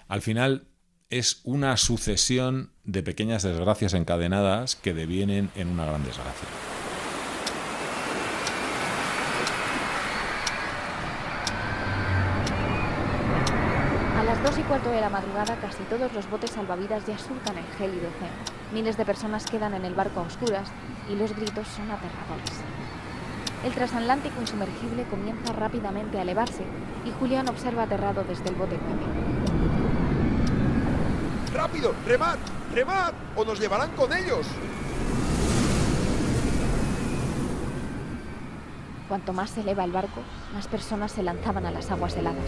Al 0.08 0.22
final 0.22 0.68
es 1.10 1.42
una 1.44 1.76
sucesión 1.78 2.72
de 2.84 3.04
pequeñas 3.04 3.44
desgracias 3.44 3.94
encadenadas 3.94 4.76
que 4.76 4.94
devienen 4.94 5.50
en 5.56 5.68
una 5.70 5.86
gran 5.86 6.04
desgracia. 6.04 6.79
A 14.70 14.74
las 14.74 14.84
2 14.84 14.88
y 14.88 14.92
cuarto 14.92 14.96
de 14.96 15.02
la 15.02 15.10
madrugada 15.10 15.56
casi 15.56 15.82
todos 15.86 16.14
los 16.14 16.30
botes 16.30 16.52
salvavidas 16.52 17.04
ya 17.08 17.18
surcan 17.18 17.58
el 17.58 17.66
gélido 17.78 18.08
océano. 18.10 18.36
Miles 18.72 18.98
de 18.98 19.06
personas 19.06 19.46
quedan 19.46 19.74
en 19.74 19.84
el 19.84 19.96
barco 19.96 20.20
a 20.20 20.24
oscuras 20.24 20.70
y 21.10 21.16
los 21.16 21.36
gritos 21.36 21.68
son 21.68 21.90
aterradores. 21.90 22.62
El 23.66 23.74
transatlántico 23.74 24.40
insumergible 24.40 25.06
comienza 25.06 25.54
rápidamente 25.54 26.20
a 26.20 26.22
elevarse 26.22 26.64
y 27.04 27.12
Julián 27.20 27.50
observa 27.50 27.84
aterrado 27.84 28.24
desde 28.24 28.50
el 28.50 28.56
bote 28.56 28.78
9. 28.80 29.02
¡Rápido! 31.56 31.96
¡Remad! 32.06 32.38
¡Remad! 32.76 33.14
¡O 33.36 33.46
nos 33.46 33.60
llevarán 33.60 33.90
con 33.94 34.14
ellos! 34.14 34.46
Cuanto 39.08 39.34
más 39.34 39.50
se 39.50 39.62
eleva 39.62 39.84
el 39.84 39.92
barco, 39.92 40.22
más 40.54 40.68
personas 40.68 41.12
se 41.12 41.24
lanzaban 41.24 41.66
a 41.66 41.72
las 41.72 41.90
aguas 41.90 42.16
heladas. 42.16 42.46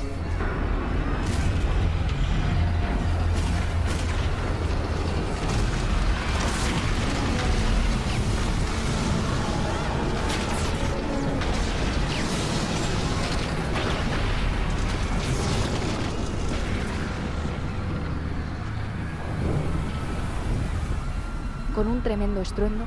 Tremendo 22.12 22.42
estruendo, 22.42 22.84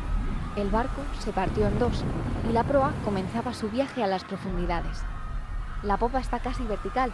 el 0.54 0.68
barco 0.68 1.00
se 1.18 1.32
partió 1.32 1.66
en 1.66 1.78
dos 1.78 2.04
y 2.46 2.52
la 2.52 2.62
proa 2.62 2.92
comenzaba 3.06 3.54
su 3.54 3.70
viaje 3.70 4.04
a 4.04 4.06
las 4.06 4.22
profundidades. 4.22 5.02
La 5.82 5.96
popa 5.96 6.18
está 6.18 6.40
casi 6.40 6.62
vertical 6.64 7.10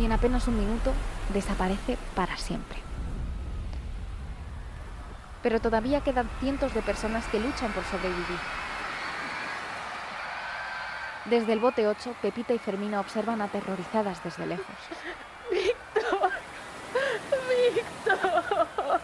y 0.00 0.06
en 0.06 0.12
apenas 0.12 0.48
un 0.48 0.58
minuto 0.58 0.94
desaparece 1.34 1.98
para 2.16 2.38
siempre. 2.38 2.78
Pero 5.42 5.60
todavía 5.60 6.00
quedan 6.00 6.30
cientos 6.40 6.72
de 6.72 6.80
personas 6.80 7.26
que 7.26 7.38
luchan 7.38 7.70
por 7.72 7.84
sobrevivir. 7.84 8.38
Desde 11.26 11.52
el 11.52 11.60
bote 11.60 11.86
8, 11.86 12.14
Pepita 12.22 12.54
y 12.54 12.58
Fermina 12.58 12.98
observan 12.98 13.42
aterrorizadas 13.42 14.24
desde 14.24 14.46
lejos. 14.46 14.76
¡Víctor! 15.50 16.30
¡Víctor! 17.74 19.00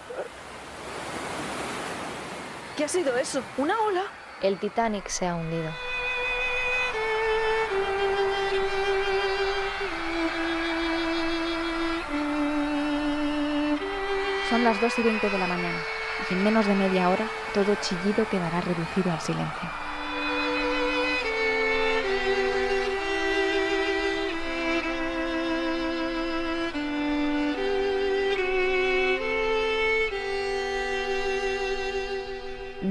¿Qué 2.79 2.85
ha 2.85 2.89
sido 2.89 3.17
eso? 3.17 3.43
¿Una 3.57 3.77
ola? 3.81 4.05
El 4.41 4.57
Titanic 4.57 5.09
se 5.09 5.27
ha 5.27 5.35
hundido. 5.35 5.69
Son 14.49 14.63
las 14.63 14.81
2 14.81 14.97
y 14.97 15.03
20 15.03 15.29
de 15.29 15.39
la 15.39 15.49
mañana 15.49 15.83
y 16.31 16.35
en 16.35 16.45
menos 16.45 16.67
de 16.67 16.75
media 16.77 17.11
hora 17.11 17.27
todo 17.53 17.75
chillido 17.81 18.29
quedará 18.29 18.61
reducido 18.61 19.11
al 19.11 19.21
silencio. 19.21 19.88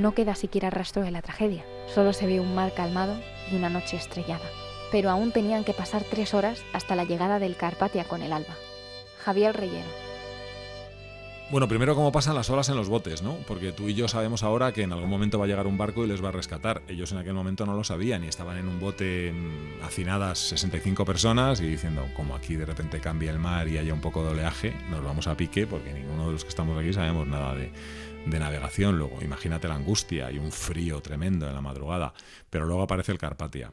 No 0.07 0.13
queda 0.13 0.35
siquiera 0.35 0.69
rastro 0.69 1.01
de 1.01 1.11
la 1.11 1.21
tragedia, 1.21 1.65
solo 1.93 2.13
se 2.13 2.27
ve 2.27 2.39
un 2.39 2.55
mar 2.55 2.73
calmado 2.73 3.13
y 3.51 3.57
una 3.57 3.67
noche 3.67 3.97
estrellada. 3.97 4.45
Pero 4.89 5.09
aún 5.09 5.33
tenían 5.33 5.65
que 5.65 5.73
pasar 5.73 6.05
tres 6.09 6.33
horas 6.33 6.63
hasta 6.71 6.95
la 6.95 7.03
llegada 7.03 7.39
del 7.39 7.57
Carpatia 7.57 8.05
con 8.05 8.21
el 8.21 8.31
alba. 8.31 8.55
Javier 9.25 9.53
Reyero. 9.53 10.06
Bueno, 11.49 11.69
primero 11.69 11.95
cómo 11.95 12.11
pasan 12.11 12.35
las 12.35 12.49
horas 12.49 12.67
en 12.67 12.75
los 12.75 12.89
botes, 12.89 13.21
¿no? 13.21 13.37
Porque 13.47 13.71
tú 13.71 13.87
y 13.87 13.93
yo 13.93 14.09
sabemos 14.09 14.43
ahora 14.43 14.73
que 14.73 14.81
en 14.81 14.91
algún 14.91 15.09
momento 15.09 15.39
va 15.39 15.45
a 15.45 15.47
llegar 15.47 15.65
un 15.65 15.77
barco 15.77 16.03
y 16.03 16.07
les 16.07 16.21
va 16.21 16.27
a 16.27 16.33
rescatar. 16.33 16.81
Ellos 16.89 17.13
en 17.13 17.19
aquel 17.19 17.35
momento 17.35 17.65
no 17.65 17.73
lo 17.73 17.85
sabían 17.85 18.25
y 18.25 18.27
estaban 18.27 18.57
en 18.57 18.67
un 18.67 18.81
bote 18.81 19.31
mm, 19.31 19.81
hacinadas 19.85 20.39
65 20.39 21.05
personas 21.05 21.61
y 21.61 21.67
diciendo, 21.67 22.05
como 22.17 22.35
aquí 22.35 22.57
de 22.57 22.65
repente 22.65 22.99
cambia 22.99 23.31
el 23.31 23.39
mar 23.39 23.69
y 23.69 23.77
haya 23.77 23.93
un 23.93 24.01
poco 24.01 24.25
de 24.25 24.31
oleaje, 24.31 24.73
nos 24.89 25.01
vamos 25.01 25.27
a 25.27 25.37
pique 25.37 25.65
porque 25.65 25.93
ninguno 25.93 26.25
de 26.27 26.33
los 26.33 26.43
que 26.43 26.49
estamos 26.49 26.77
aquí 26.77 26.91
sabemos 26.91 27.25
nada 27.25 27.55
de, 27.55 27.71
de 28.25 28.39
navegación. 28.39 28.97
Luego, 28.97 29.19
imagínate 29.21 29.69
la 29.69 29.75
angustia 29.75 30.29
y 30.29 30.39
un 30.39 30.51
frío 30.51 30.99
tremendo 30.99 31.47
en 31.47 31.55
la 31.55 31.61
madrugada. 31.61 32.13
Pero 32.49 32.65
luego 32.65 32.81
aparece 32.81 33.13
el 33.13 33.19
Carpatia. 33.19 33.71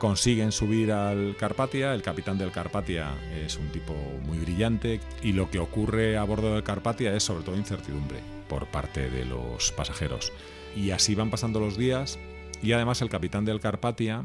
Consiguen 0.00 0.50
subir 0.50 0.92
al 0.92 1.36
Carpatia, 1.36 1.92
el 1.92 2.00
capitán 2.00 2.38
del 2.38 2.52
Carpatia 2.52 3.12
es 3.44 3.58
un 3.58 3.68
tipo 3.68 3.92
muy 4.22 4.38
brillante 4.38 4.98
y 5.22 5.32
lo 5.32 5.50
que 5.50 5.58
ocurre 5.58 6.16
a 6.16 6.24
bordo 6.24 6.54
del 6.54 6.62
Carpatia 6.62 7.14
es 7.14 7.22
sobre 7.22 7.44
todo 7.44 7.54
incertidumbre 7.54 8.20
por 8.48 8.64
parte 8.68 9.10
de 9.10 9.26
los 9.26 9.72
pasajeros. 9.72 10.32
Y 10.74 10.92
así 10.92 11.14
van 11.14 11.28
pasando 11.28 11.60
los 11.60 11.76
días 11.76 12.18
y 12.62 12.72
además 12.72 13.02
el 13.02 13.10
capitán 13.10 13.44
del 13.44 13.60
Carpatia 13.60 14.24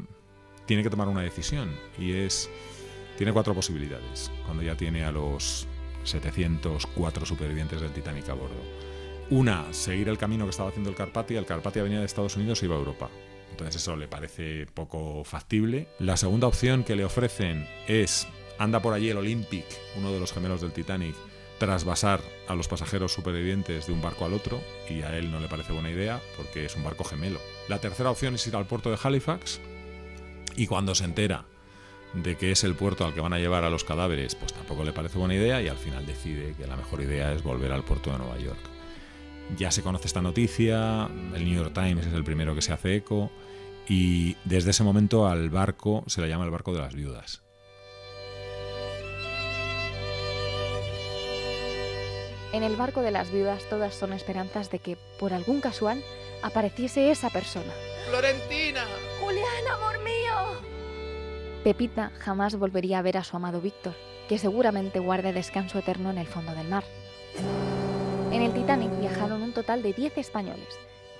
tiene 0.64 0.82
que 0.82 0.88
tomar 0.88 1.08
una 1.08 1.20
decisión 1.20 1.76
y 1.98 2.12
es 2.12 2.48
Tiene 3.18 3.34
cuatro 3.34 3.52
posibilidades, 3.54 4.32
cuando 4.46 4.62
ya 4.62 4.78
tiene 4.78 5.04
a 5.04 5.12
los 5.12 5.68
704 6.04 7.26
supervivientes 7.26 7.82
del 7.82 7.92
Titanic 7.92 8.30
a 8.30 8.32
bordo. 8.32 8.62
Una, 9.28 9.70
seguir 9.74 10.08
el 10.08 10.16
camino 10.16 10.44
que 10.44 10.50
estaba 10.52 10.70
haciendo 10.70 10.88
el 10.88 10.96
Carpathia. 10.96 11.38
El 11.38 11.44
Carpathia 11.44 11.82
venía 11.82 11.98
de 11.98 12.06
Estados 12.06 12.36
Unidos 12.36 12.62
e 12.62 12.64
iba 12.64 12.76
a 12.76 12.78
Europa. 12.78 13.10
Entonces 13.50 13.76
eso 13.82 13.96
le 13.96 14.08
parece 14.08 14.66
poco 14.66 15.24
factible. 15.24 15.88
La 15.98 16.16
segunda 16.16 16.46
opción 16.46 16.84
que 16.84 16.96
le 16.96 17.04
ofrecen 17.04 17.66
es, 17.88 18.26
anda 18.58 18.80
por 18.80 18.92
allí 18.92 19.08
el 19.10 19.16
Olympic, 19.16 19.64
uno 19.96 20.12
de 20.12 20.20
los 20.20 20.32
gemelos 20.32 20.60
del 20.60 20.72
Titanic, 20.72 21.14
trasvasar 21.58 22.20
a 22.48 22.54
los 22.54 22.68
pasajeros 22.68 23.12
supervivientes 23.12 23.86
de 23.86 23.92
un 23.92 24.02
barco 24.02 24.26
al 24.26 24.34
otro, 24.34 24.60
y 24.90 25.02
a 25.02 25.16
él 25.16 25.30
no 25.30 25.40
le 25.40 25.48
parece 25.48 25.72
buena 25.72 25.90
idea 25.90 26.20
porque 26.36 26.66
es 26.66 26.76
un 26.76 26.84
barco 26.84 27.04
gemelo. 27.04 27.40
La 27.68 27.80
tercera 27.80 28.10
opción 28.10 28.34
es 28.34 28.46
ir 28.46 28.56
al 28.56 28.66
puerto 28.66 28.90
de 28.90 28.98
Halifax, 29.02 29.60
y 30.56 30.66
cuando 30.66 30.94
se 30.94 31.04
entera 31.04 31.44
de 32.14 32.36
que 32.36 32.50
es 32.50 32.64
el 32.64 32.74
puerto 32.74 33.04
al 33.04 33.14
que 33.14 33.20
van 33.20 33.32
a 33.32 33.38
llevar 33.38 33.64
a 33.64 33.70
los 33.70 33.84
cadáveres, 33.84 34.34
pues 34.34 34.52
tampoco 34.52 34.84
le 34.84 34.92
parece 34.92 35.18
buena 35.18 35.34
idea 35.34 35.60
y 35.60 35.68
al 35.68 35.76
final 35.76 36.06
decide 36.06 36.54
que 36.54 36.66
la 36.66 36.76
mejor 36.76 37.02
idea 37.02 37.32
es 37.32 37.42
volver 37.42 37.72
al 37.72 37.82
puerto 37.82 38.10
de 38.10 38.18
Nueva 38.18 38.38
York. 38.38 38.75
Ya 39.56 39.70
se 39.70 39.82
conoce 39.82 40.06
esta 40.06 40.20
noticia, 40.20 41.08
el 41.34 41.44
New 41.44 41.54
York 41.54 41.72
Times 41.72 42.06
es 42.06 42.12
el 42.12 42.24
primero 42.24 42.54
que 42.54 42.62
se 42.62 42.72
hace 42.72 42.96
eco 42.96 43.30
y 43.88 44.36
desde 44.44 44.70
ese 44.70 44.82
momento 44.82 45.28
al 45.28 45.50
barco 45.50 46.02
se 46.08 46.20
le 46.20 46.28
llama 46.28 46.44
el 46.44 46.50
barco 46.50 46.72
de 46.72 46.80
las 46.80 46.94
viudas. 46.94 47.42
En 52.52 52.62
el 52.62 52.76
barco 52.76 53.02
de 53.02 53.10
las 53.10 53.30
viudas 53.30 53.68
todas 53.68 53.94
son 53.94 54.12
esperanzas 54.12 54.70
de 54.70 54.78
que, 54.78 54.96
por 55.18 55.32
algún 55.32 55.60
casual, 55.60 56.02
apareciese 56.42 57.10
esa 57.10 57.30
persona. 57.30 57.72
¡Florentina! 58.08 58.84
¡Julián, 59.20 59.66
amor 59.74 60.02
mío! 60.02 60.60
Pepita 61.64 62.12
jamás 62.18 62.56
volvería 62.56 62.98
a 62.98 63.02
ver 63.02 63.18
a 63.18 63.24
su 63.24 63.36
amado 63.36 63.60
Víctor, 63.60 63.94
que 64.28 64.38
seguramente 64.38 65.00
guarde 65.00 65.32
descanso 65.32 65.78
eterno 65.78 66.10
en 66.10 66.18
el 66.18 66.26
fondo 66.26 66.54
del 66.54 66.68
mar. 66.68 66.84
En 68.36 68.42
el 68.42 68.52
Titanic 68.52 68.90
viajaron 69.00 69.40
un 69.40 69.54
total 69.54 69.82
de 69.82 69.94
10 69.94 70.18
españoles. 70.18 70.68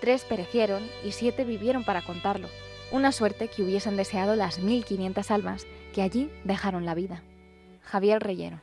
Tres 0.03 0.25
perecieron 0.25 0.83
y 1.03 1.13
siete 1.13 1.45
vivieron 1.45 1.83
para 1.83 2.03
contarlo. 2.03 2.47
Una 2.91 3.11
suerte 3.11 3.49
que 3.49 3.63
hubiesen 3.63 3.97
deseado 3.97 4.37
las 4.37 4.61
1.500 4.61 5.31
almas 5.31 5.67
que 5.95 6.03
allí 6.03 6.31
dejaron 6.45 6.85
la 6.85 6.95
vida. 6.95 7.23
Javier 7.81 8.23
Reyero. 8.23 8.61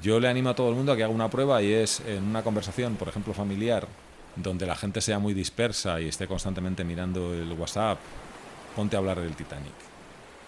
Yo 0.00 0.18
le 0.18 0.28
animo 0.28 0.48
a 0.48 0.54
todo 0.54 0.70
el 0.70 0.76
mundo 0.76 0.92
a 0.92 0.96
que 0.96 1.04
haga 1.04 1.12
una 1.12 1.28
prueba 1.28 1.60
y 1.60 1.70
es 1.70 2.00
en 2.06 2.24
una 2.24 2.42
conversación, 2.42 2.96
por 2.96 3.08
ejemplo, 3.08 3.34
familiar, 3.34 3.86
donde 4.34 4.64
la 4.64 4.74
gente 4.74 5.02
sea 5.02 5.18
muy 5.18 5.34
dispersa 5.34 6.00
y 6.00 6.08
esté 6.08 6.26
constantemente 6.26 6.84
mirando 6.84 7.34
el 7.34 7.52
WhatsApp, 7.52 7.98
ponte 8.74 8.96
a 8.96 9.00
hablar 9.00 9.20
del 9.20 9.36
Titanic. 9.36 9.74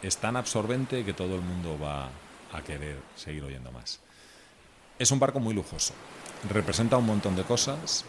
Es 0.03 0.17
tan 0.17 0.37
absorbente 0.37 1.05
que 1.05 1.13
todo 1.13 1.35
el 1.35 1.43
mundo 1.43 1.79
va 1.79 2.09
a 2.51 2.63
querer 2.63 2.97
seguir 3.15 3.45
oyendo 3.45 3.71
más. 3.73 4.01
Es 4.99 5.11
un 5.11 5.19
barco 5.19 5.39
muy 5.39 5.53
lujoso, 5.53 5.93
representa 6.49 6.97
un 6.97 7.07
montón 7.07 7.37
de 7.37 7.43
cosas 7.43 8.05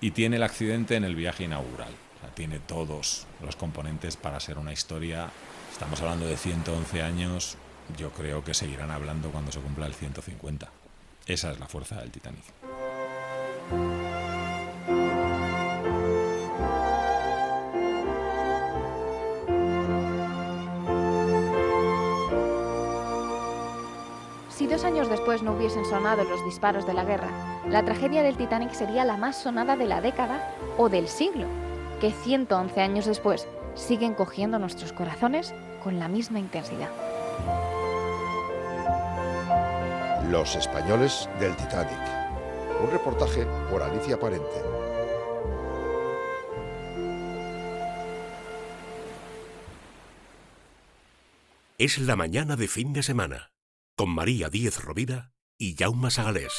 y 0.00 0.12
tiene 0.12 0.36
el 0.36 0.42
accidente 0.42 0.96
en 0.96 1.04
el 1.04 1.16
viaje 1.16 1.44
inaugural. 1.44 1.92
Tiene 2.34 2.60
todos 2.60 3.26
los 3.42 3.56
componentes 3.56 4.16
para 4.16 4.40
ser 4.40 4.58
una 4.58 4.72
historia. 4.72 5.30
Estamos 5.70 6.00
hablando 6.00 6.26
de 6.26 6.36
111 6.36 7.02
años, 7.02 7.56
yo 7.98 8.10
creo 8.10 8.44
que 8.44 8.54
seguirán 8.54 8.90
hablando 8.90 9.30
cuando 9.30 9.52
se 9.52 9.60
cumpla 9.60 9.86
el 9.86 9.94
150. 9.94 10.70
Esa 11.26 11.50
es 11.52 11.60
la 11.60 11.68
fuerza 11.68 11.96
del 11.96 12.10
Titanic. 12.10 12.44
Dos 24.82 24.90
años 24.90 25.08
después 25.08 25.44
no 25.44 25.52
hubiesen 25.52 25.84
sonado 25.84 26.24
los 26.24 26.44
disparos 26.44 26.84
de 26.86 26.92
la 26.92 27.04
guerra, 27.04 27.28
la 27.68 27.84
tragedia 27.84 28.24
del 28.24 28.36
Titanic 28.36 28.72
sería 28.72 29.04
la 29.04 29.16
más 29.16 29.40
sonada 29.40 29.76
de 29.76 29.86
la 29.86 30.00
década 30.00 30.56
o 30.76 30.88
del 30.88 31.06
siglo, 31.06 31.46
que 32.00 32.10
111 32.10 32.80
años 32.80 33.06
después 33.06 33.46
siguen 33.76 34.14
cogiendo 34.14 34.58
nuestros 34.58 34.92
corazones 34.92 35.54
con 35.84 36.00
la 36.00 36.08
misma 36.08 36.40
intensidad. 36.40 36.88
Los 40.28 40.56
españoles 40.56 41.28
del 41.38 41.54
Titanic. 41.54 42.00
Un 42.82 42.90
reportaje 42.90 43.46
por 43.70 43.82
Alicia 43.84 44.18
Parente. 44.18 44.48
Es 51.78 51.98
la 51.98 52.16
mañana 52.16 52.56
de 52.56 52.66
fin 52.66 52.92
de 52.92 53.04
semana, 53.04 53.51
con 53.96 54.10
María 54.10 54.48
Díez 54.48 54.80
Rovira 54.80 55.32
y 55.58 55.76
Jaume 55.76 56.10
Sagalés. 56.10 56.52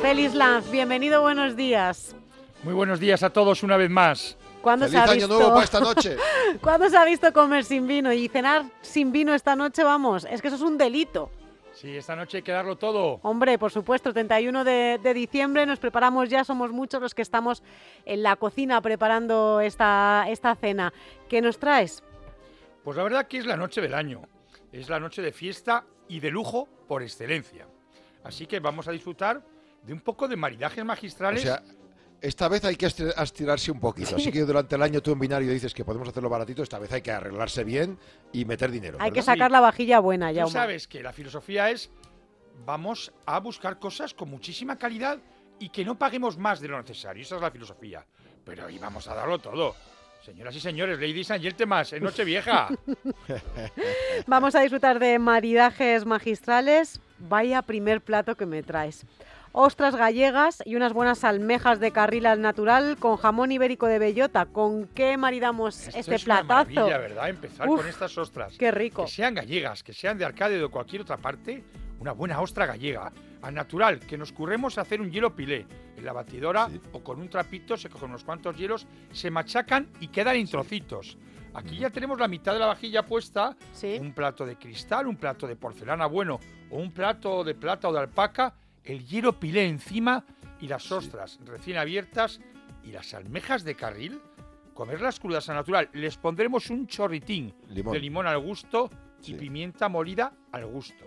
Feliz 0.00 0.34
Lanz, 0.34 0.70
bienvenido, 0.70 1.22
buenos 1.22 1.56
días. 1.56 2.14
Muy 2.62 2.74
buenos 2.74 3.00
días 3.00 3.22
a 3.22 3.30
todos 3.30 3.62
una 3.62 3.76
vez 3.76 3.90
más. 3.90 4.36
¿Cuándo 4.64 4.88
se 4.88 4.96
ha 4.98 5.06
¡Feliz 5.06 5.22
año 5.24 5.28
visto... 5.28 5.34
nuevo 5.38 5.52
para 5.52 5.64
esta 5.64 5.78
noche! 5.80 6.16
¿Cuándo 6.60 6.88
se 6.90 6.96
ha 6.96 7.04
visto 7.04 7.32
comer 7.32 7.64
sin 7.64 7.86
vino 7.86 8.12
y 8.12 8.28
cenar 8.28 8.64
sin 8.80 9.12
vino 9.12 9.32
esta 9.34 9.54
noche? 9.54 9.84
Vamos, 9.84 10.26
es 10.28 10.40
que 10.42 10.48
eso 10.48 10.56
es 10.56 10.62
un 10.62 10.76
delito. 10.76 11.30
Sí, 11.74 11.96
esta 11.96 12.16
noche 12.16 12.38
hay 12.38 12.42
que 12.42 12.52
darlo 12.52 12.76
todo. 12.76 13.20
Hombre, 13.22 13.58
por 13.58 13.70
supuesto, 13.70 14.12
31 14.12 14.64
de, 14.64 14.98
de 15.02 15.14
diciembre 15.14 15.66
nos 15.66 15.78
preparamos 15.78 16.28
ya, 16.30 16.44
somos 16.44 16.70
muchos 16.72 17.00
los 17.02 17.14
que 17.14 17.22
estamos 17.22 17.62
en 18.06 18.22
la 18.22 18.36
cocina 18.36 18.80
preparando 18.80 19.60
esta, 19.60 20.24
esta 20.28 20.54
cena. 20.56 20.92
¿Qué 21.28 21.40
nos 21.42 21.58
traes? 21.58 22.02
Pues 22.84 22.96
la 22.96 23.02
verdad 23.02 23.26
que 23.26 23.38
es 23.38 23.46
la 23.46 23.56
noche 23.56 23.80
del 23.80 23.94
año. 23.94 24.22
Es 24.72 24.88
la 24.88 24.98
noche 24.98 25.20
de 25.22 25.32
fiesta 25.32 25.84
y 26.08 26.20
de 26.20 26.30
lujo 26.30 26.68
por 26.88 27.02
excelencia. 27.02 27.66
Así 28.24 28.46
que 28.46 28.60
vamos 28.60 28.88
a 28.88 28.92
disfrutar 28.92 29.42
de 29.82 29.92
un 29.92 30.00
poco 30.00 30.26
de 30.28 30.36
maridajes 30.36 30.82
O 30.82 30.84
magistrales. 30.86 31.42
sea, 31.42 31.62
esta 32.20 32.48
vez 32.48 32.64
hay 32.64 32.76
que 32.76 32.86
esti- 32.86 33.12
estirarse 33.22 33.70
un 33.70 33.80
poquito. 33.80 34.16
Así 34.16 34.30
que 34.32 34.40
durante 34.42 34.74
el 34.76 34.82
año 34.82 35.02
tú 35.02 35.12
en 35.12 35.18
binario 35.18 35.52
dices 35.52 35.74
que 35.74 35.84
podemos 35.84 36.08
hacerlo 36.08 36.28
baratito, 36.28 36.62
esta 36.62 36.78
vez 36.78 36.90
hay 36.92 37.02
que 37.02 37.12
arreglarse 37.12 37.64
bien 37.64 37.98
y 38.32 38.44
meter 38.44 38.70
dinero. 38.70 38.98
Hay 39.00 39.10
que 39.12 39.22
sacar 39.22 39.50
la 39.50 39.60
vajilla 39.60 39.98
buena, 40.00 40.28
Tú 40.30 40.34
ya. 40.36 40.46
sabes 40.46 40.88
que 40.88 41.02
la 41.02 41.12
filosofía 41.12 41.70
es 41.70 41.90
vamos 42.64 43.12
a 43.26 43.40
buscar 43.40 43.78
cosas 43.78 44.14
con 44.14 44.30
muchísima 44.30 44.78
calidad 44.78 45.18
y 45.58 45.68
que 45.68 45.84
no 45.84 45.98
paguemos 45.98 46.38
más 46.38 46.60
de 46.60 46.68
lo 46.68 46.78
necesario. 46.80 47.22
Esa 47.22 47.36
es 47.36 47.42
la 47.42 47.50
filosofía. 47.50 48.04
Pero 48.44 48.66
ahí 48.66 48.78
vamos 48.78 49.06
a 49.08 49.14
darlo 49.14 49.38
todo. 49.38 49.74
Señoras 50.24 50.54
y 50.56 50.60
señores, 50.60 50.98
ladies 50.98 51.30
and 51.30 51.42
gentlemen, 51.42 51.84
en 51.92 52.02
Nochevieja. 52.02 52.68
Vamos 54.26 54.54
a 54.54 54.60
disfrutar 54.60 54.98
de 54.98 55.18
maridajes 55.18 56.04
magistrales. 56.06 57.00
Vaya 57.18 57.62
primer 57.62 58.00
plato 58.00 58.34
que 58.36 58.46
me 58.46 58.62
traes. 58.62 59.04
Ostras 59.56 59.94
gallegas 59.94 60.64
y 60.66 60.74
unas 60.74 60.92
buenas 60.92 61.22
almejas 61.22 61.78
de 61.78 61.92
carril 61.92 62.26
al 62.26 62.40
natural 62.40 62.96
con 62.98 63.16
jamón 63.16 63.52
ibérico 63.52 63.86
de 63.86 64.00
bellota. 64.00 64.46
¿Con 64.46 64.88
qué 64.88 65.16
maridamos 65.16 65.78
Esto 65.86 66.00
este 66.00 66.14
es 66.16 66.26
una 66.26 66.42
platazo? 66.42 66.74
maravilla, 66.74 66.98
¿verdad? 66.98 67.28
Empezar 67.28 67.68
Uf, 67.68 67.78
con 67.78 67.88
estas 67.88 68.18
ostras. 68.18 68.56
qué 68.58 68.72
rico. 68.72 69.04
Que 69.04 69.10
sean 69.12 69.32
gallegas, 69.32 69.84
que 69.84 69.92
sean 69.92 70.18
de 70.18 70.24
Arcade 70.24 70.58
o 70.58 70.62
de 70.62 70.68
cualquier 70.68 71.02
otra 71.02 71.18
parte, 71.18 71.62
una 72.00 72.10
buena 72.10 72.40
ostra 72.40 72.66
gallega. 72.66 73.12
Al 73.42 73.54
natural, 73.54 74.00
que 74.00 74.18
nos 74.18 74.32
curremos 74.32 74.76
a 74.76 74.80
hacer 74.80 75.00
un 75.00 75.12
hielo 75.12 75.36
pilé. 75.36 75.68
En 75.96 76.04
la 76.04 76.12
batidora 76.12 76.68
o 76.90 77.04
con 77.04 77.20
un 77.20 77.28
trapito 77.28 77.76
se 77.76 77.88
cogen 77.88 78.08
unos 78.08 78.24
cuantos 78.24 78.56
hielos, 78.56 78.88
se 79.12 79.30
machacan 79.30 79.88
y 80.00 80.08
quedan 80.08 80.34
en 80.34 80.48
trocitos. 80.48 81.16
Aquí 81.54 81.78
ya 81.78 81.90
tenemos 81.90 82.18
la 82.18 82.26
mitad 82.26 82.54
de 82.54 82.58
la 82.58 82.66
vajilla 82.66 83.04
puesta, 83.04 83.56
un 84.00 84.12
plato 84.14 84.44
de 84.44 84.56
cristal, 84.56 85.06
un 85.06 85.16
plato 85.16 85.46
de 85.46 85.54
porcelana 85.54 86.06
bueno 86.06 86.40
o 86.70 86.78
un 86.78 86.90
plato 86.90 87.44
de 87.44 87.54
plata 87.54 87.88
o 87.88 87.92
de 87.92 88.00
alpaca, 88.00 88.52
el 88.84 89.06
hielo 89.06 89.38
pilé 89.38 89.66
encima 89.66 90.24
y 90.60 90.68
las 90.68 90.90
ostras 90.92 91.38
recién 91.44 91.78
abiertas 91.78 92.40
y 92.82 92.92
las 92.92 93.14
almejas 93.14 93.64
de 93.64 93.74
carril 93.74 94.20
comerlas 94.74 95.20
crudas 95.20 95.48
a 95.48 95.54
natural. 95.54 95.88
Les 95.92 96.16
pondremos 96.16 96.68
un 96.70 96.86
chorritín 96.86 97.54
Limón. 97.68 97.92
de 97.94 98.00
limón 98.00 98.26
al 98.26 98.38
gusto 98.40 98.90
y 99.24 99.34
pimienta 99.34 99.88
molida 99.88 100.32
al 100.52 100.66
gusto. 100.66 101.04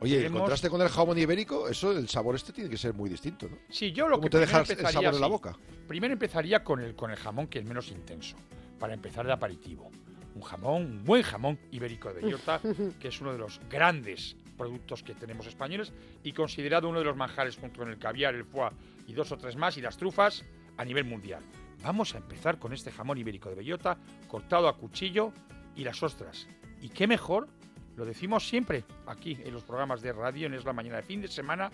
Oye, 0.00 0.16
en 0.16 0.22
Tenemos- 0.22 0.40
contraste 0.40 0.68
con 0.70 0.80
el 0.82 0.88
jamón 0.88 1.16
ibérico, 1.18 1.68
eso, 1.68 1.92
el 1.92 2.08
sabor 2.08 2.34
este 2.34 2.52
tiene 2.52 2.68
que 2.68 2.76
ser 2.76 2.92
muy 2.92 3.08
distinto, 3.08 3.48
¿no? 3.48 3.56
Sí, 3.68 3.92
yo 3.92 4.08
lo 4.08 4.16
¿Cómo 4.16 4.22
que 4.24 4.30
te 4.30 4.38
primero 4.38 4.46
deja 4.46 4.58
el 4.58 4.70
empezaría 4.78 4.92
sabor 5.00 5.14
en 5.14 5.20
la 5.20 5.26
boca? 5.28 5.56
Primero 5.86 6.12
empezaría 6.12 6.64
con 6.64 6.80
el, 6.80 6.96
con 6.96 7.10
el 7.12 7.16
jamón, 7.16 7.46
que 7.46 7.60
es 7.60 7.64
menos 7.64 7.88
intenso, 7.90 8.36
para 8.80 8.94
empezar 8.94 9.26
de 9.26 9.32
aperitivo. 9.32 9.90
Un 10.34 10.42
jamón, 10.42 10.82
un 10.82 11.04
buen 11.04 11.22
jamón 11.22 11.58
ibérico 11.70 12.12
de 12.12 12.20
bellota, 12.20 12.60
que 12.98 13.08
es 13.08 13.20
uno 13.20 13.32
de 13.32 13.38
los 13.38 13.60
grandes 13.70 14.36
productos 14.56 15.02
que 15.02 15.14
tenemos 15.14 15.46
españoles 15.46 15.92
y 16.22 16.32
considerado 16.32 16.88
uno 16.88 16.98
de 16.98 17.04
los 17.04 17.16
manjares 17.16 17.56
junto 17.56 17.80
con 17.80 17.90
el 17.90 17.98
caviar, 17.98 18.34
el 18.34 18.44
foie 18.44 18.70
y 19.06 19.12
dos 19.12 19.32
o 19.32 19.36
tres 19.38 19.56
más 19.56 19.76
y 19.76 19.80
las 19.80 19.96
trufas 19.96 20.44
a 20.76 20.84
nivel 20.84 21.04
mundial. 21.04 21.42
Vamos 21.82 22.14
a 22.14 22.18
empezar 22.18 22.58
con 22.58 22.72
este 22.72 22.92
jamón 22.92 23.18
ibérico 23.18 23.48
de 23.48 23.56
bellota, 23.56 23.98
cortado 24.28 24.68
a 24.68 24.76
cuchillo 24.76 25.32
y 25.74 25.84
las 25.84 26.02
ostras. 26.02 26.46
¿Y 26.80 26.88
qué 26.90 27.06
mejor? 27.06 27.48
Lo 27.96 28.04
decimos 28.04 28.48
siempre 28.48 28.84
aquí 29.06 29.36
en 29.44 29.52
los 29.52 29.64
programas 29.64 30.00
de 30.00 30.12
radio, 30.12 30.46
en 30.46 30.54
Es 30.54 30.64
la 30.64 30.72
Mañana 30.72 30.96
de 30.98 31.02
fin 31.02 31.20
de 31.20 31.28
semana, 31.28 31.70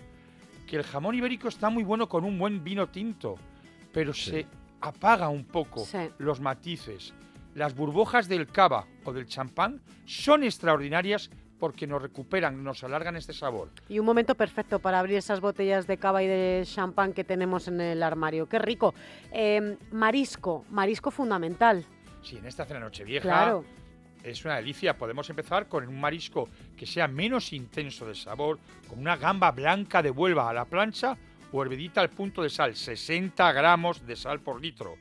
que 0.67 0.75
el 0.77 0.83
jamón 0.83 1.15
ibérico 1.15 1.47
está 1.47 1.69
muy 1.69 1.83
bueno 1.83 2.09
con 2.09 2.23
un 2.25 2.37
buen 2.37 2.63
vino 2.63 2.87
tinto, 2.89 3.35
pero 3.93 4.13
se 4.13 4.45
apaga 4.81 5.29
un 5.29 5.45
poco 5.45 5.85
Sí. 5.85 6.09
los 6.17 6.39
matices. 6.41 7.13
Las 7.55 7.75
burbujas 7.75 8.27
del 8.27 8.47
cava 8.47 8.85
o 9.03 9.13
del 9.13 9.25
champán 9.27 9.81
son 10.05 10.43
extraordinarias 10.43 11.29
porque 11.59 11.85
nos 11.85 12.01
recuperan, 12.01 12.63
nos 12.63 12.83
alargan 12.83 13.15
este 13.15 13.33
sabor. 13.33 13.69
Y 13.89 13.99
un 13.99 14.05
momento 14.05 14.35
perfecto 14.35 14.79
para 14.79 14.99
abrir 14.99 15.17
esas 15.17 15.41
botellas 15.41 15.85
de 15.87 15.97
cava 15.97 16.23
y 16.23 16.27
de 16.27 16.63
champán 16.65 17.13
que 17.13 17.23
tenemos 17.23 17.67
en 17.67 17.81
el 17.81 18.01
armario. 18.01 18.47
¡Qué 18.47 18.59
rico! 18.59 18.93
Eh, 19.31 19.77
marisco, 19.91 20.65
marisco 20.69 21.11
fundamental. 21.11 21.83
Sí, 22.23 22.37
en 22.37 22.45
esta 22.45 22.65
cena 22.65 22.79
nochevieja 22.79 23.23
Claro. 23.23 23.65
es 24.23 24.43
una 24.45 24.55
delicia. 24.55 24.97
Podemos 24.97 25.29
empezar 25.29 25.67
con 25.67 25.87
un 25.87 25.99
marisco 25.99 26.49
que 26.77 26.85
sea 26.85 27.07
menos 27.07 27.51
intenso 27.53 28.05
de 28.05 28.15
sabor, 28.15 28.59
con 28.87 28.99
una 28.99 29.15
gamba 29.17 29.51
blanca 29.51 30.01
de 30.01 30.11
Huelva 30.11 30.49
a 30.49 30.53
la 30.53 30.65
plancha 30.65 31.17
o 31.51 31.61
hervidita 31.63 31.99
al 32.01 32.09
punto 32.09 32.41
de 32.43 32.49
sal, 32.49 32.75
60 32.75 33.51
gramos 33.53 34.05
de 34.05 34.15
sal 34.15 34.39
por 34.39 34.61
litro. 34.61 34.95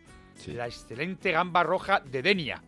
La 0.47 0.67
excelente 0.67 1.33
gamba 1.33 1.63
roja 1.63 2.01
de 2.01 2.23
Denia, 2.23 2.63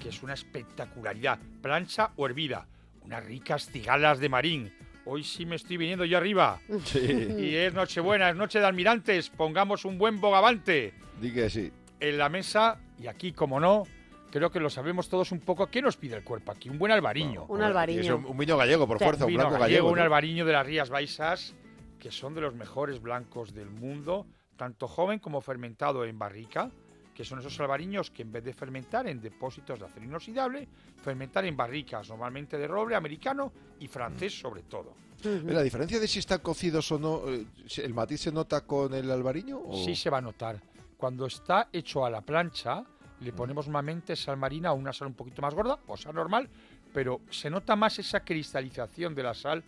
que 0.00 0.08
es 0.08 0.22
una 0.22 0.34
espectacularidad, 0.34 1.38
plancha 1.60 2.10
o 2.16 2.26
hervida. 2.26 2.66
Unas 3.08 3.24
ricas 3.24 3.70
cigalas 3.70 4.18
de 4.20 4.28
marín. 4.28 4.70
Hoy 5.06 5.24
sí 5.24 5.46
me 5.46 5.56
estoy 5.56 5.78
viniendo 5.78 6.04
yo 6.04 6.18
arriba. 6.18 6.60
Sí. 6.84 6.98
Y 7.38 7.54
es 7.54 7.72
Nochebuena, 7.72 8.28
es 8.28 8.36
Noche 8.36 8.60
de 8.60 8.66
Almirantes. 8.66 9.30
Pongamos 9.30 9.86
un 9.86 9.96
buen 9.96 10.20
bogavante 10.20 10.92
Di 11.18 11.32
que 11.32 11.48
sí. 11.48 11.72
en 12.00 12.18
la 12.18 12.28
mesa, 12.28 12.78
y 12.98 13.06
aquí, 13.06 13.32
como 13.32 13.60
no, 13.60 13.84
creo 14.30 14.50
que 14.50 14.60
lo 14.60 14.68
sabemos 14.68 15.08
todos 15.08 15.32
un 15.32 15.40
poco. 15.40 15.68
¿Qué 15.68 15.80
nos 15.80 15.96
pide 15.96 16.16
el 16.16 16.22
cuerpo 16.22 16.52
aquí? 16.52 16.68
Un 16.68 16.76
buen 16.78 16.92
albariño. 16.92 17.46
Un 17.48 17.62
albariño. 17.62 18.00
Es 18.02 18.10
un, 18.10 18.26
un 18.26 18.36
vino 18.36 18.58
gallego, 18.58 18.86
por 18.86 18.98
fuerza, 18.98 19.24
un 19.24 19.28
vino 19.30 19.44
blanco 19.44 19.58
gallego, 19.58 19.84
gallego. 19.86 19.90
un 19.90 19.98
albariño 20.00 20.44
de 20.44 20.52
las 20.52 20.66
Rías 20.66 20.90
Baixas, 20.90 21.54
que 21.98 22.10
son 22.10 22.34
de 22.34 22.42
los 22.42 22.54
mejores 22.54 23.00
blancos 23.00 23.54
del 23.54 23.70
mundo, 23.70 24.26
tanto 24.58 24.86
joven 24.86 25.18
como 25.18 25.40
fermentado 25.40 26.04
en 26.04 26.18
barrica, 26.18 26.70
que 27.18 27.24
son 27.24 27.40
esos 27.40 27.58
albariños 27.58 28.12
que 28.12 28.22
en 28.22 28.30
vez 28.30 28.44
de 28.44 28.52
fermentar 28.54 29.08
en 29.08 29.20
depósitos 29.20 29.76
de 29.80 29.86
acero 29.86 30.04
inoxidable, 30.04 30.68
fermentar 31.02 31.44
en 31.46 31.56
barricas, 31.56 32.08
normalmente 32.10 32.56
de 32.56 32.68
roble 32.68 32.94
americano 32.94 33.52
y 33.80 33.88
francés 33.88 34.38
sobre 34.38 34.62
todo. 34.62 34.94
La 35.24 35.62
diferencia 35.62 35.98
de 35.98 36.06
si 36.06 36.20
están 36.20 36.38
cocidos 36.38 36.92
o 36.92 36.98
no, 37.00 37.22
eh, 37.28 37.44
¿el 37.78 37.92
matiz 37.92 38.20
se 38.20 38.30
nota 38.30 38.60
con 38.64 38.94
el 38.94 39.10
albariño? 39.10 39.58
o- 39.58 39.84
Sí 39.84 39.96
se 39.96 40.10
va 40.10 40.18
a 40.18 40.20
notar. 40.20 40.62
Cuando 40.96 41.26
está 41.26 41.68
hecho 41.72 42.04
a 42.06 42.10
la 42.10 42.20
plancha, 42.20 42.84
le 43.18 43.32
ponemos 43.32 43.66
normalmente 43.66 44.14
sal 44.14 44.36
marina 44.36 44.70
o 44.72 44.76
una 44.76 44.92
sal 44.92 45.08
un 45.08 45.14
poquito 45.14 45.42
más 45.42 45.52
gorda, 45.54 45.76
o 45.88 45.96
sal 45.96 46.14
normal, 46.14 46.48
pero 46.94 47.22
se 47.30 47.50
nota 47.50 47.74
más 47.74 47.98
esa 47.98 48.20
cristalización 48.20 49.16
de 49.16 49.24
la 49.24 49.34
sal 49.34 49.64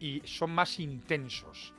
y 0.00 0.20
son 0.24 0.50
más 0.50 0.80
intensos. 0.80 1.72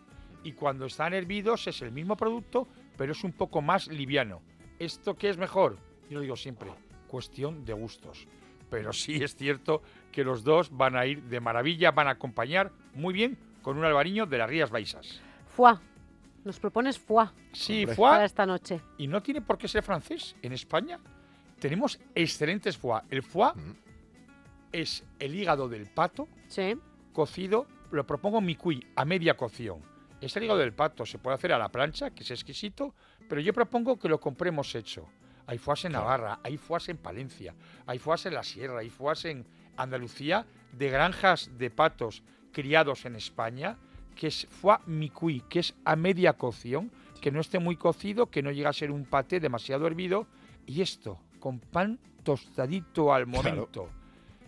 Y 0.45 0.53
cuando 0.53 0.86
están 0.86 1.13
hervidos 1.13 1.67
es 1.67 1.82
el 1.82 1.91
mismo 1.91 2.15
producto, 2.15 2.69
pero 2.97 3.12
es 3.12 3.21
un 3.25 3.34
poco 3.34 3.62
más 3.62 3.88
liviano. 3.89 4.39
¿Esto 4.80 5.15
qué 5.15 5.30
es 5.30 5.38
mejor? 5.38 5.78
Yo 6.10 6.15
lo 6.15 6.22
digo 6.22 6.36
siempre, 6.36 6.72
cuestión 7.08 7.65
de 7.65 7.74
gustos. 7.74 8.28
Pero 8.70 8.94
sí 8.94 9.22
es 9.24 9.36
cierto 9.36 9.82
que 10.12 10.24
los 10.24 10.44
dos 10.44 10.76
van 10.76 10.96
a 10.96 11.06
ir 11.06 11.24
de 11.24 11.39
maravilla, 11.39 11.92
van 11.92 12.08
a 12.08 12.12
acompañar 12.12 12.72
muy 12.94 13.13
bien 13.13 13.38
con 13.62 13.78
un 13.78 13.84
albariño 13.86 14.26
de 14.26 14.38
las 14.38 14.50
Rías 14.50 14.70
Baixas. 14.70 15.20
Foie. 15.56 15.78
Nos 16.46 16.60
propones 16.60 16.98
foie. 16.98 17.28
Sí, 17.52 17.86
Para 17.86 17.96
foie. 17.96 18.26
esta 18.26 18.46
noche. 18.46 18.80
Y 18.98 19.08
no 19.08 19.22
tiene 19.22 19.42
por 19.42 19.58
qué 19.58 19.68
ser 19.68 19.84
francés. 19.84 20.36
En 20.42 20.54
España 20.54 21.00
tenemos 21.60 22.00
excelentes 22.15 22.78
foie. 22.78 23.02
El 23.10 23.24
foie 23.24 23.52
es 24.72 25.04
el 25.20 25.36
hígado 25.36 25.68
del 25.68 25.88
pato 25.88 26.28
cocido, 27.12 27.68
lo 27.92 28.06
propongo 28.06 28.39
mi 28.39 28.56
cuy, 28.56 28.86
a 28.96 29.04
media 29.04 29.36
cocción. 29.36 29.80
Es 30.22 30.36
el 30.38 30.44
hígado 30.44 30.60
del 30.60 30.74
pato, 30.74 31.06
se 31.06 31.18
puede 31.18 31.36
hacer 31.36 31.52
a 31.54 31.58
la 31.58 31.70
plancha, 31.70 32.12
que 32.12 32.24
es 32.24 32.32
exquisito, 32.32 32.94
pero 33.30 33.39
yo 33.39 33.54
propongo 33.54 33.98
que 33.98 34.10
lo 34.10 34.20
compremos 34.20 34.76
hecho. 34.76 35.08
Hay 35.48 35.58
foies 35.58 35.86
en 35.86 35.94
Navarra, 35.94 36.39
hay 36.44 36.58
foies 36.58 36.89
en 36.89 36.98
Palencia, 36.98 37.56
hay 37.88 37.98
foies 38.00 38.26
en 38.26 38.34
la 38.34 38.44
Sierra, 38.44 38.80
hay 38.80 38.89
foies 38.89 39.26
en 39.26 39.46
Andalucía 39.78 40.46
de 40.74 40.89
granjas 40.89 41.50
de 41.58 41.70
patos 41.72 42.22
criados 42.52 43.06
en 43.06 43.15
España, 43.15 43.78
que 44.15 44.28
es 44.28 44.46
foie 44.50 44.78
micuí, 44.88 45.42
que 45.50 45.60
es 45.60 45.74
a 45.86 45.96
media 45.96 46.34
cocción, 46.34 46.92
que 47.22 47.32
no 47.32 47.39
esté 47.39 47.60
muy 47.60 47.78
cocido, 47.78 48.28
que 48.28 48.44
no 48.44 48.52
llega 48.52 48.70
a 48.70 48.74
ser 48.74 48.92
un 48.92 49.06
paté 49.06 49.39
demasiado 49.39 49.88
hervido, 49.88 50.28
y 50.65 50.82
esto 50.82 51.20
con 51.39 51.60
pan 51.60 51.98
tostadito 52.24 53.13
al 53.13 53.26
momento. 53.28 53.89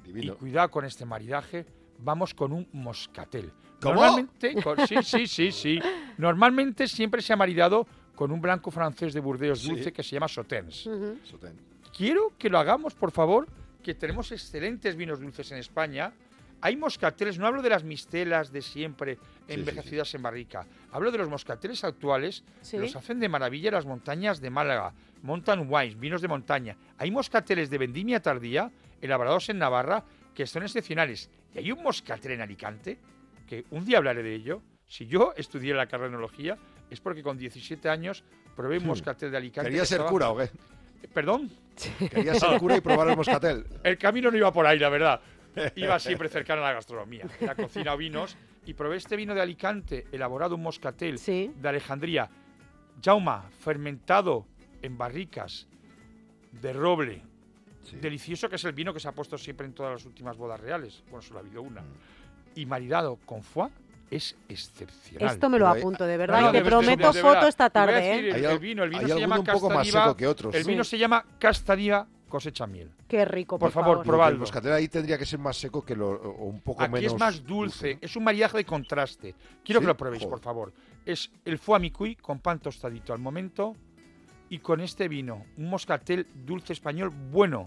Y 0.05 0.27
cuidado 0.31 0.69
con 0.69 0.85
este 0.85 1.05
maridaje, 1.05 1.65
vamos 1.99 2.33
con 2.33 2.51
un 2.51 2.67
moscatel. 2.73 3.51
¿Cómo? 3.81 3.95
Normalmente, 3.95 4.61
con- 4.61 4.85
sí, 4.87 4.95
sí, 5.03 5.25
sí, 5.27 5.51
sí. 5.51 5.79
Normalmente 6.17 6.87
siempre 6.87 7.21
se 7.21 7.33
ha 7.33 7.35
maridado 7.37 7.87
con 8.21 8.31
un 8.31 8.39
blanco 8.39 8.69
francés 8.69 9.15
de 9.15 9.19
Burdeos 9.19 9.61
Sí. 9.61 9.69
dulce 9.69 9.91
que 9.91 10.03
se 10.03 10.11
llama 10.11 10.27
Sauternes. 10.27 10.87
Sotén. 11.23 11.53
Quiero 11.97 12.33
que 12.37 12.51
lo 12.51 12.59
hagamos, 12.59 12.93
por 12.93 13.09
favor, 13.09 13.47
que 13.81 13.95
tenemos 13.95 14.31
excelentes 14.31 14.95
vinos 14.95 15.19
dulces 15.19 15.51
en 15.51 15.57
España. 15.57 16.13
Hay 16.61 16.77
moscateles, 16.77 17.39
no 17.39 17.47
hablo 17.47 17.63
de 17.63 17.71
las 17.71 17.83
mistelas 17.83 18.51
de 18.51 18.61
siempre 18.61 19.15
sí, 19.15 19.21
envejecidas 19.55 20.13
en 20.13 20.21
barrica. 20.21 20.67
Hablo 20.91 21.09
de 21.09 21.17
los 21.17 21.29
moscateles 21.29 21.83
actuales, 21.83 22.43
Sí. 22.61 22.77
los 22.77 22.95
hacen 22.95 23.19
de 23.19 23.27
maravilla 23.27 23.69
en 23.69 23.73
las 23.73 23.87
montañas 23.87 24.39
de 24.39 24.51
Málaga, 24.51 24.93
Mountain 25.23 25.65
Wines, 25.67 25.99
vinos 25.99 26.21
de 26.21 26.27
montaña. 26.27 26.77
Hay 26.99 27.09
moscateles 27.09 27.71
de 27.71 27.79
vendimia 27.79 28.21
tardía, 28.21 28.69
elaborados 29.01 29.49
en 29.49 29.57
Navarra, 29.57 30.03
que 30.35 30.45
son 30.45 30.61
excepcionales. 30.61 31.27
Y 31.55 31.57
hay 31.57 31.71
un 31.71 31.81
moscatel 31.81 32.33
en 32.33 32.41
Alicante, 32.41 32.99
que 33.47 33.65
un 33.71 33.83
día 33.83 33.97
hablaré 33.97 34.21
de 34.21 34.35
ello. 34.35 34.61
Si 34.85 35.07
yo 35.07 35.33
estudié 35.35 35.73
la 35.73 35.87
carrera 35.87 36.09
de 36.09 36.13
enología, 36.15 36.57
es 36.91 36.99
porque 37.01 37.23
con 37.23 37.37
17 37.37 37.89
años 37.89 38.23
probé 38.55 38.77
un 38.77 38.83
Hmm. 38.83 38.87
moscatel 38.87 39.31
de 39.31 39.37
Alicante. 39.37 39.69
¿Quería 39.69 39.81
que 39.83 39.87
ser 39.87 39.97
estaba- 39.97 40.09
cura 40.11 40.29
o 40.29 40.37
qué? 40.37 40.49
¿Perdón? 41.13 41.49
Quería 42.11 42.35
ser 42.35 42.59
cura 42.59 42.77
y 42.77 42.81
probar 42.81 43.07
el 43.09 43.17
moscatel. 43.17 43.65
El 43.83 43.97
camino 43.97 44.29
no 44.29 44.37
iba 44.37 44.51
por 44.53 44.65
ahí, 44.67 44.77
la 44.77 44.89
verdad. 44.89 45.19
Iba 45.75 45.97
siempre 45.99 46.29
cercano 46.29 46.61
a 46.61 46.65
la 46.65 46.73
gastronomía. 46.73 47.25
Era 47.39 47.55
cocina 47.55 47.93
o 47.93 47.97
vinos. 47.97 48.37
Y 48.65 48.73
probé 48.75 48.97
este 48.97 49.15
vino 49.15 49.33
de 49.33 49.41
Alicante, 49.41 50.05
elaborado 50.11 50.53
en 50.55 50.61
moscatel 50.61 51.17
de 51.25 51.67
Alejandría. 51.67 52.29
Jauma, 53.03 53.49
fermentado 53.59 54.45
en 54.83 54.97
barricas 54.97 55.67
de 56.51 56.71
roble. 56.73 57.23
Delicioso, 57.99 58.47
que 58.47 58.57
es 58.57 58.63
el 58.65 58.73
vino 58.73 58.93
que 58.93 58.99
se 58.99 59.07
ha 59.07 59.11
puesto 59.13 59.37
siempre 59.39 59.65
en 59.65 59.73
todas 59.73 59.93
las 59.93 60.05
últimas 60.05 60.37
bodas 60.37 60.59
reales. 60.59 61.03
Bueno, 61.09 61.23
solo 61.23 61.39
ha 61.39 61.41
habido 61.41 61.63
una. 61.63 61.81
Y 62.53 62.67
maridado 62.67 63.17
con 63.25 63.41
foie 63.41 63.71
es 64.11 64.35
excepcional. 64.49 65.33
Esto 65.33 65.49
me 65.49 65.57
lo 65.57 65.67
apunto, 65.67 66.05
de 66.05 66.17
verdad. 66.17 66.41
No, 66.41 66.49
y 66.49 66.51
te 66.51 66.57
de 66.57 66.63
verdad, 66.63 66.77
prometo 66.79 67.13
de 67.13 67.21
foto 67.21 67.47
esta 67.47 67.69
tarde, 67.69 67.93
decir 67.95 68.25
¿eh? 68.25 68.29
El, 68.29 68.35
Hay 68.35 68.51
el 68.53 68.59
vino, 68.59 68.83
el 68.83 68.89
vino 68.91 69.01
se 69.07 69.19
llama 69.19 69.35
alguno 69.35 69.53
un 69.53 69.59
poco 69.59 69.69
más 69.73 69.77
Castadiva- 69.87 70.03
seco 70.03 70.17
que 70.17 70.27
otros. 70.27 70.55
El 70.55 70.63
Sí. 70.63 70.69
vino 70.69 70.83
se 70.83 70.97
llama 70.97 71.25
Castadiva 71.39 72.07
cosecha 72.29 72.65
miel. 72.67 72.91
Qué 73.07 73.25
rico, 73.25 73.57
Por 73.59 73.67
por, 73.67 73.71
favor, 73.73 73.89
favor. 73.97 74.05
probadlo. 74.05 74.33
El 74.35 74.39
moscatel 74.39 74.71
ahí 74.73 74.87
tendría 74.87 75.17
que 75.17 75.25
ser 75.25 75.39
más 75.39 75.57
seco 75.57 75.83
que 75.83 75.95
lo, 75.95 76.11
o 76.11 76.45
un 76.45 76.61
poco 76.61 76.83
Aquí 76.83 76.93
menos. 76.93 77.13
es 77.13 77.19
más 77.19 77.43
dulce, 77.43 77.97
es 77.99 78.15
un 78.15 78.23
maridaje 78.23 78.57
de 78.57 78.65
contraste. 78.65 79.35
Quiero 79.65 79.79
¿Sí? 79.79 79.83
que 79.83 79.87
lo 79.87 79.97
probéis, 79.97 80.23
Joder. 80.23 80.29
por 80.35 80.39
favor. 80.41 80.73
Es 81.05 81.29
el 81.43 81.57
foie 81.57 81.91
con 82.21 82.39
pan 82.39 82.59
tostadito 82.59 83.11
al 83.11 83.19
momento 83.19 83.75
y 84.49 84.59
con 84.59 84.79
este 84.81 85.07
vino, 85.09 85.45
un 85.57 85.69
moscatel 85.69 86.27
dulce 86.45 86.73
español 86.73 87.09
bueno. 87.09 87.65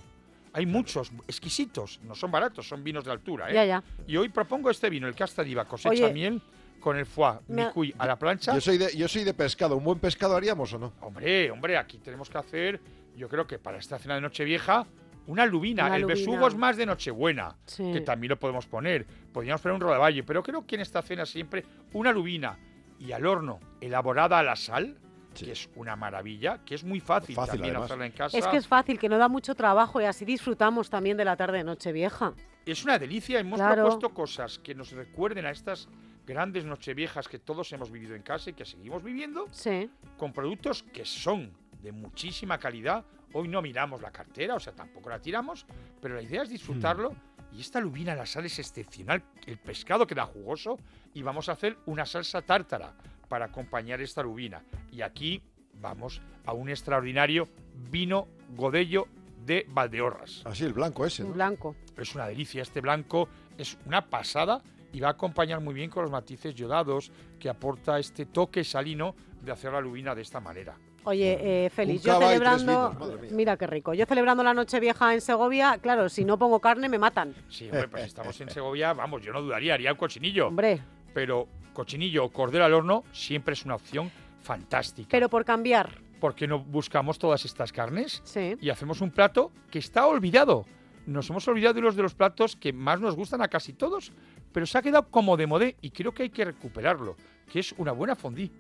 Hay 0.55 0.67
muchos 0.67 1.11
exquisitos, 1.29 2.01
no 2.05 2.15
son 2.15 2.31
baratos, 2.31 2.67
son 2.69 2.83
vinos 2.83 3.05
de 3.05 3.11
altura. 3.11 3.51
¿eh? 3.51 3.55
Ya, 3.55 3.65
ya. 3.65 3.83
Y 4.07 4.17
hoy 4.17 4.29
propongo 4.29 4.71
este 4.71 4.89
vino, 4.89 5.07
el 5.09 5.15
Castadiva 5.15 5.65
cosecha 5.67 5.91
Oye, 6.07 6.13
miel 6.13 6.41
con 6.81 6.97
el 6.97 7.07
foie 7.07 7.39
me 7.49 7.67
micuy 7.67 7.95
a 7.99 8.07
la 8.07 8.17
plancha. 8.17 8.55
Yo 8.55 8.61
soy, 8.61 8.79
de, 8.79 8.97
yo 8.97 9.09
soy 9.09 9.25
de 9.25 9.35
pescado. 9.35 9.77
¿Un 9.77 9.85
buen 9.85 9.99
pescado 9.99 10.37
haríamos 10.37 10.73
o 10.75 10.79
no? 10.79 10.93
Hombre, 11.01 11.51
hombre, 11.51 11.77
aquí 11.77 11.99
tenemos 11.99 12.31
que 12.31 12.39
hacer, 12.39 12.81
yo 13.17 13.29
creo 13.29 13.47
que 13.47 13.59
para 13.59 13.79
esta 13.79 13.99
cena 13.99 14.15
de 14.15 14.21
Nochevieja, 14.21 14.87
una 15.27 15.47
lubina. 15.47 15.87
Una 15.87 15.97
el 15.97 16.03
lubina. 16.03 16.19
besugo 16.21 16.47
es 16.47 16.55
más 16.55 16.77
de 16.77 16.87
Nochebuena, 16.87 17.57
Sí. 17.67 17.91
que 17.93 18.01
también 18.03 18.29
lo 18.31 18.39
podemos 18.39 18.67
poner. 18.67 19.07
Podríamos 19.33 19.61
poner 19.63 19.75
un 19.75 19.81
rodaballo, 19.81 20.25
pero 20.27 20.43
creo 20.43 20.67
que 20.67 20.75
en 20.77 20.83
esta 20.83 21.01
cena 21.03 21.25
siempre 21.27 21.65
una 21.95 22.13
lubina 22.13 22.59
y 23.01 23.11
al 23.13 23.27
horno, 23.27 23.59
elaborada 23.81 24.39
a 24.39 24.43
la 24.43 24.55
sal, 24.55 24.99
que 25.35 25.53
es 25.53 25.69
una 25.75 25.97
maravilla, 25.97 26.59
que 26.65 26.75
es 26.75 26.85
muy 26.85 27.01
fácil, 27.01 27.35
Fácil, 27.35 27.53
también 27.55 27.75
además. 27.75 27.91
hacerla 27.91 28.07
en 28.07 28.13
casa. 28.13 28.39
Es 28.39 28.47
que 28.47 28.57
es 28.57 28.67
fácil, 28.67 28.99
que 28.99 29.09
no 29.09 29.19
da 29.19 29.29
mucho 29.29 29.55
trabajo 29.55 30.01
y 30.01 30.05
así 30.05 30.25
disfrutamos 30.25 30.89
también 30.91 31.17
de 31.17 31.25
la 31.25 31.37
tarde 31.37 31.59
de 31.59 31.65
Nochevieja. 31.65 32.33
Es 32.65 32.85
una 32.85 32.99
delicia. 32.99 33.41
Hemos 33.41 33.59
Claro. 33.59 33.83
propuesto 33.83 34.15
cosas 34.15 34.59
que 34.59 34.75
nos 34.75 34.93
recuerden 34.93 35.45
a 35.47 35.51
estas 35.51 35.89
grandes 36.27 36.65
nocheviejas 36.65 37.29
que 37.29 37.39
todos 37.39 37.71
hemos 37.73 37.91
vivido 37.91 38.15
en 38.15 38.23
casa 38.23 38.49
y 38.51 38.55
que 38.55 38.65
seguimos 38.65 39.03
viviendo, 39.03 39.47
Sí. 39.51 39.91
con 40.17 40.33
productos 40.33 40.83
que 40.83 41.05
son 41.05 41.53
de 41.83 41.93
muchísima 41.93 42.59
calidad. 42.59 43.05
Hoy 43.35 43.49
no 43.49 43.61
miramos 43.61 44.01
la 44.01 44.11
cartera, 44.11 44.55
o 44.55 44.61
sea, 44.61 44.73
tampoco 44.73 45.11
la 45.11 45.19
tiramos, 45.21 45.67
pero 46.01 46.15
la 46.15 46.23
idea 46.23 46.43
es 46.43 46.49
disfrutarlo. 46.49 47.15
Y 47.53 47.61
esta 47.61 47.79
lubina 47.81 48.15
la 48.15 48.25
sal 48.27 48.47
es 48.47 48.59
excepcional. 48.59 49.23
El 49.47 49.59
pescado 49.59 50.07
queda 50.07 50.25
jugoso 50.25 50.79
y 51.13 51.23
vamos 51.23 51.49
a 51.49 51.53
hacer 51.53 51.77
una 51.87 52.07
salsa 52.07 52.43
tártara 52.43 52.95
para 53.35 53.47
acompañar 53.47 54.01
esta 54.01 54.23
lubina. 54.23 54.63
Y 54.93 55.03
aquí 55.03 55.43
vamos 55.81 56.23
a 56.47 56.53
un 56.53 56.69
extraordinario 56.69 57.49
vino 57.91 58.29
Godello 58.55 59.09
de 59.45 59.67
Valdeorras. 59.69 60.43
Así, 60.45 60.65
el 60.65 60.73
blanco 60.73 61.05
ese. 61.05 61.25
¿no? 61.25 61.31
blanco. 61.31 61.75
Es 61.99 62.15
una 62.15 62.29
delicia, 62.29 62.63
este 62.63 62.81
blanco 62.81 63.29
es 63.59 63.77
una 63.87 64.09
pasada 64.09 64.63
y 64.93 65.01
va 65.01 65.09
a 65.09 65.11
acompañar 65.11 65.61
muy 65.61 65.75
bien 65.75 65.91
con 65.91 66.05
los 66.05 66.13
matices 66.13 66.55
yodados 66.55 67.11
que 67.41 67.49
aporta 67.49 67.99
este 67.99 68.27
toque 68.27 68.63
salino 68.63 69.17
de 69.43 69.51
hacer 69.51 69.73
la 69.73 69.81
lubina 69.81 70.15
de 70.15 70.23
esta 70.23 70.39
manera. 70.39 70.77
Oye, 71.03 71.65
eh, 71.65 71.71
Félix, 71.71 72.05
yo 72.05 72.17
celebrando, 72.21 72.91
vinos, 72.91 73.33
mira 73.33 73.57
qué 73.57 73.67
rico, 73.67 73.95
yo 73.95 74.07
celebrando 74.07 74.45
la 74.45 74.55
noche 74.55 74.79
vieja 74.79 75.13
en 75.13 75.21
Segovia, 75.21 75.79
claro, 75.83 76.09
si 76.09 76.25
no 76.25 76.39
pongo 76.39 76.61
carne 76.61 76.89
me 76.89 77.01
matan. 77.01 77.35
Sí, 77.49 77.65
hombre, 77.65 77.89
pues 77.89 78.03
si 78.05 78.09
estamos 78.11 78.41
en 78.41 78.49
Segovia, 78.49 78.93
vamos, 78.93 79.23
yo 79.23 79.33
no 79.33 79.43
dudaría, 79.43 79.75
haría 79.75 79.91
un 79.91 79.99
cochinillo. 79.99 80.47
Hombre. 80.47 80.81
Pero 81.15 81.49
cochinillo 81.73 82.25
o 82.25 82.31
cordero 82.33 82.65
al 82.65 82.75
horno 82.75 83.05
siempre 83.13 83.55
es 83.55 83.65
una 83.65 83.77
opción 83.77 84.11
fantástica. 84.43 85.09
Pero 85.11 85.29
por 85.29 85.45
cambiar, 85.45 86.03
¿Por 86.21 86.35
qué 86.35 86.47
no 86.47 86.59
buscamos 86.59 87.19
todas 87.19 87.45
estas 87.45 87.71
carnes 87.73 88.23
sí. 88.25 88.57
y 88.61 88.71
hacemos 88.71 89.01
un 89.03 89.11
plato 89.11 89.53
que 89.71 89.79
está 89.79 90.07
olvidado? 90.07 90.65
Nos 91.07 91.29
hemos 91.29 91.47
olvidado 91.49 91.75
de 91.75 91.83
los 91.83 91.97
de 91.97 92.03
los 92.03 92.15
platos 92.15 92.57
que 92.57 92.73
más 92.73 92.99
nos 93.01 93.15
gustan 93.15 93.43
a 93.43 93.49
casi 93.49 93.75
todos, 93.75 94.11
pero 94.53 94.65
se 94.65 94.79
ha 94.79 94.83
quedado 94.83 95.11
como 95.11 95.37
de 95.37 95.47
modé 95.47 95.77
y 95.83 95.91
creo 95.91 96.13
que 96.13 96.23
hay 96.23 96.31
que 96.31 96.47
recuperarlo, 96.47 97.17
que 97.53 97.61
es 97.61 97.73
una 97.77 97.93
buena 97.93 98.15
fondí. 98.17 98.51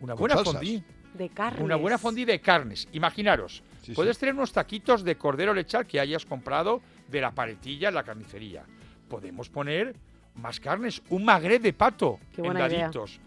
Una 0.00 0.14
buena 0.14 0.36
salsas. 0.36 0.54
fondí. 0.54 0.84
de 1.14 1.28
carne. 1.30 1.64
Una 1.64 1.74
buena 1.76 1.98
fondí 1.98 2.24
de 2.24 2.40
carnes. 2.40 2.86
Imaginaros, 2.92 3.64
Sí, 3.82 3.92
puedes 3.92 4.16
sí. 4.16 4.20
tener 4.20 4.34
unos 4.36 4.52
taquitos 4.52 5.02
de 5.02 5.16
cordero 5.16 5.52
lechal 5.52 5.86
que 5.86 5.98
hayas 5.98 6.24
comprado 6.24 6.80
de 7.08 7.20
la 7.20 7.32
paletilla 7.32 7.88
en 7.88 7.94
la 7.96 8.04
carnicería. 8.04 8.64
Podemos 9.08 9.48
poner 9.48 9.96
más 10.40 10.60
carnes, 10.60 11.02
un 11.10 11.24
magre 11.24 11.58
de 11.58 11.72
pato 11.72 12.18
Qué 12.34 12.40
en 12.42 12.52
idea. 12.52 12.68
daditos. 12.68 13.20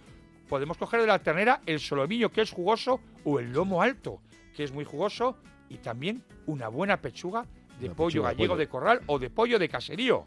Podemos 0.50 0.78
coger 0.78 1.02
de 1.02 1.08
la 1.08 1.20
ternera 1.20 1.62
el 1.66 1.80
solomillo 1.80 2.32
que 2.32 2.42
es 2.42 2.52
jugoso 2.52 3.00
o 3.24 3.40
el 3.40 3.52
lomo 3.54 3.82
alto 3.82 4.20
que 4.56 4.64
es 4.64 4.72
muy 4.72 4.86
jugoso 4.86 5.38
y 5.70 5.78
también 5.78 6.24
una 6.46 6.68
buena 6.68 7.02
pechuga 7.02 7.46
de 7.80 7.88
Una 7.88 7.96
pollo 7.96 8.08
pechuga 8.22 8.30
de 8.30 8.36
gallego 8.36 8.54
pollo. 8.54 8.60
de 8.60 8.68
corral 8.70 9.02
o 9.08 9.18
de 9.20 9.30
pollo 9.32 9.58
de 9.58 9.68
caserío. 9.70 10.26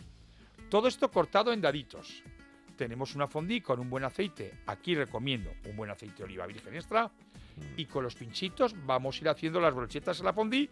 Todo 0.68 0.88
esto 0.88 1.10
cortado 1.10 1.52
en 1.52 1.60
daditos. 1.60 2.24
Tenemos 2.76 3.14
una 3.14 3.28
fondí 3.28 3.60
con 3.60 3.78
un 3.78 3.88
buen 3.88 4.02
aceite. 4.04 4.52
Aquí 4.66 4.94
recomiendo 4.96 5.52
un 5.68 5.76
buen 5.76 5.90
aceite 5.90 6.16
de 6.18 6.24
oliva 6.24 6.46
virgen 6.46 6.74
extra. 6.74 7.10
Y 7.76 7.86
con 7.86 8.02
los 8.02 8.16
pinchitos 8.16 8.74
vamos 8.84 9.16
a 9.16 9.20
ir 9.20 9.28
haciendo 9.28 9.60
las 9.60 9.74
brochetas 9.74 10.20
a 10.20 10.24
la 10.24 10.32
fondí. 10.32 10.68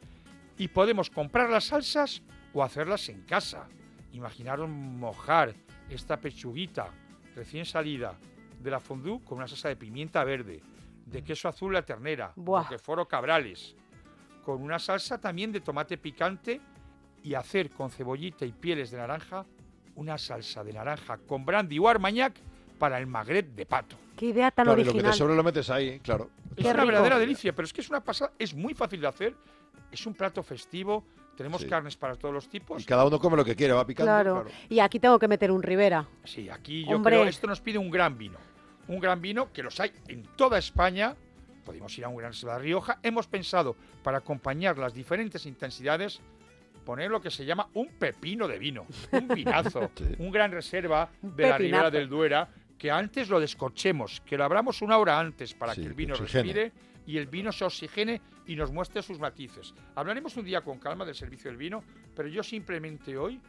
Y 0.58 0.68
podemos 0.68 1.10
comprar 1.10 1.48
las 1.50 1.66
salsas 1.66 2.22
o 2.52 2.62
hacerlas 2.64 3.08
en 3.08 3.22
casa. 3.22 3.68
Imaginaros 4.12 4.68
mojar 4.68 5.54
esta 5.90 6.18
pechuguita 6.18 6.88
recién 7.36 7.64
salida 7.64 8.14
de 8.60 8.70
la 8.70 8.80
fondue 8.80 9.20
con 9.24 9.38
una 9.38 9.48
salsa 9.48 9.68
de 9.68 9.76
pimienta 9.76 10.24
verde, 10.24 10.62
de 11.06 11.22
queso 11.22 11.48
azul 11.48 11.72
la 11.72 11.82
ternera, 11.82 12.32
Buah. 12.36 12.68
de 12.68 12.78
foro 12.78 13.06
cabrales, 13.06 13.74
con 14.44 14.62
una 14.62 14.78
salsa 14.78 15.20
también 15.20 15.52
de 15.52 15.60
tomate 15.60 15.98
picante 15.98 16.60
y 17.22 17.34
hacer 17.34 17.70
con 17.70 17.90
cebollita 17.90 18.44
y 18.44 18.52
pieles 18.52 18.90
de 18.90 18.98
naranja 18.98 19.44
una 19.96 20.18
salsa 20.18 20.64
de 20.64 20.72
naranja 20.72 21.18
con 21.18 21.44
brandy 21.44 21.78
o 21.78 21.88
armagnac 21.88 22.34
para 22.78 22.98
el 22.98 23.06
magret 23.06 23.46
de 23.54 23.64
pato. 23.66 23.96
Qué 24.16 24.26
idea 24.26 24.50
tan 24.50 24.64
Claro, 24.64 24.80
y 24.80 24.84
lo 24.84 24.90
que 24.92 24.98
original. 24.98 25.12
te 25.12 25.18
sobre 25.18 25.36
lo 25.36 25.42
metes 25.44 25.70
ahí, 25.70 26.00
claro. 26.00 26.30
Es 26.56 26.64
una 26.64 26.84
verdadera 26.84 27.18
delicia, 27.18 27.54
pero 27.54 27.66
es 27.66 27.72
que 27.72 27.80
es 27.80 27.88
una 27.90 28.02
pasada, 28.02 28.32
es 28.38 28.54
muy 28.54 28.74
fácil 28.74 29.00
de 29.00 29.06
hacer, 29.08 29.34
es 29.90 30.06
un 30.06 30.14
plato 30.14 30.42
festivo, 30.42 31.04
tenemos 31.36 31.62
Sí. 31.62 31.68
carnes 31.68 31.96
para 31.96 32.16
todos 32.16 32.34
los 32.34 32.48
tipos. 32.48 32.82
Y 32.82 32.84
cada 32.86 33.04
uno 33.04 33.18
come 33.18 33.36
lo 33.36 33.44
que 33.44 33.54
quiere, 33.56 33.72
va 33.72 33.86
picando. 33.86 34.10
Claro. 34.10 34.42
claro. 34.44 34.50
Y 34.68 34.80
aquí 34.80 34.98
tengo 35.00 35.18
que 35.18 35.28
meter 35.28 35.50
un 35.50 35.62
Rivera. 35.62 36.06
Sí, 36.24 36.48
aquí 36.48 36.84
yo 36.84 36.96
Hombre. 36.96 37.16
creo 37.16 37.28
esto 37.28 37.46
nos 37.46 37.60
pide 37.60 37.78
un 37.78 37.90
gran 37.90 38.16
vino. 38.16 38.38
Un 38.88 39.00
gran 39.00 39.20
vino 39.20 39.52
que 39.52 39.62
los 39.62 39.78
hay 39.80 39.92
en 40.08 40.24
toda 40.36 40.58
España. 40.58 41.14
Podemos 41.64 41.96
ir 41.96 42.04
a 42.04 42.08
un 42.08 42.16
gran 42.16 42.32
Reserva 42.32 42.54
de 42.56 42.62
Rioja. 42.62 42.98
Hemos 43.02 43.26
pensado, 43.26 43.74
para 44.02 44.18
acompañar 44.18 44.76
las 44.76 44.92
diferentes 44.92 45.46
intensidades, 45.46 46.20
poner 46.84 47.10
lo 47.10 47.22
que 47.22 47.30
se 47.30 47.46
llama 47.46 47.68
un 47.72 47.88
pepino 47.88 48.46
de 48.46 48.58
vino. 48.58 48.86
Un 49.12 49.28
vinazo. 49.28 49.90
Un 50.18 50.30
gran 50.30 50.52
reserva 50.52 51.08
Un 51.22 51.34
de 51.34 51.48
la 51.48 51.56
Ribera 51.56 51.90
del 51.90 52.08
Duera. 52.10 52.48
Que 52.84 52.90
antes 52.90 53.30
lo 53.30 53.40
descorchemos, 53.40 54.20
que 54.26 54.36
lo 54.36 54.44
abramos 54.44 54.82
una 54.82 54.98
hora 54.98 55.18
antes 55.18 55.54
para 55.54 55.74
Sí, 55.74 55.80
que 55.80 55.86
el 55.86 55.94
vino 55.94 56.12
oxigene. 56.12 56.42
respire 56.42 56.72
y 57.06 57.16
el 57.16 57.28
vino 57.28 57.50
se 57.50 57.64
oxigene 57.64 58.20
y 58.46 58.56
nos 58.56 58.72
muestre 58.72 59.00
sus 59.00 59.18
matices. 59.18 59.72
Hablaremos 59.94 60.36
un 60.36 60.44
día 60.44 60.60
con 60.60 60.78
calma 60.78 61.06
del 61.06 61.14
servicio 61.14 61.50
del 61.50 61.56
vino, 61.56 61.82
pero 62.14 62.28
yo 62.28 62.42
simplemente 62.42 63.16
hoy 63.16 63.40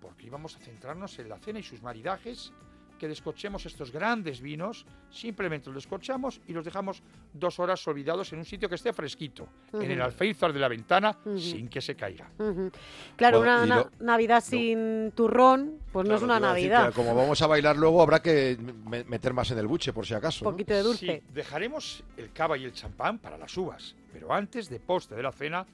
porque 0.00 0.24
íbamos 0.28 0.56
a 0.56 0.60
centrarnos 0.60 1.18
en 1.18 1.28
la 1.28 1.36
cena 1.36 1.58
y 1.58 1.62
sus 1.64 1.82
maridajes, 1.82 2.50
que 2.98 3.08
descorchemos 3.08 3.64
estos 3.64 3.90
grandes 3.92 4.40
vinos, 4.40 4.84
simplemente 5.10 5.66
los 5.70 5.76
descorchamos 5.76 6.40
y 6.46 6.52
los 6.52 6.64
dejamos 6.64 7.02
dos 7.32 7.58
horas 7.60 7.86
olvidados 7.88 8.32
en 8.32 8.40
un 8.40 8.44
sitio 8.44 8.68
que 8.68 8.74
esté 8.74 8.92
fresquito, 8.92 9.48
en 9.72 9.90
el 9.90 10.02
alféizar 10.02 10.52
de 10.52 10.58
la 10.58 10.68
ventana, 10.68 11.16
sin 11.36 11.68
que 11.68 11.80
se 11.80 11.94
caiga. 11.94 12.28
Claro, 13.16 13.38
Bueno, 13.38 13.54
una 13.54 13.64
y 13.64 13.68
na- 13.68 13.76
lo- 13.76 13.90
Navidad 14.00 14.42
sin 14.44 15.12
turrón, 15.14 15.78
pues 15.92 16.06
no 16.08 16.16
es 16.16 16.22
una 16.22 16.34
decir 16.34 16.70
Navidad. 16.70 16.88
que 16.88 16.94
como 16.94 17.14
vamos 17.14 17.40
a 17.40 17.46
bailar 17.46 17.76
luego, 17.76 18.02
habrá 18.02 18.20
que 18.20 18.58
me- 18.84 19.04
meter 19.04 19.32
más 19.32 19.50
en 19.52 19.58
el 19.58 19.66
buche, 19.66 19.92
por 19.92 20.04
si 20.04 20.14
acaso. 20.14 20.44
Un 20.44 20.46
¿no? 20.46 20.50
poquito 20.52 20.74
de 20.74 20.82
dulce. 20.82 21.22
Sí, 21.26 21.32
dejaremos 21.32 22.02
el 22.16 22.32
cava 22.32 22.58
y 22.58 22.64
el 22.64 22.72
champán 22.72 23.18
para 23.18 23.38
las 23.38 23.56
uvas, 23.56 23.94
pero 24.12 24.32
antes 24.34 24.68
de 24.68 24.80
postre 24.80 25.16
de 25.16 25.22
la 25.22 25.32
cena 25.32 25.64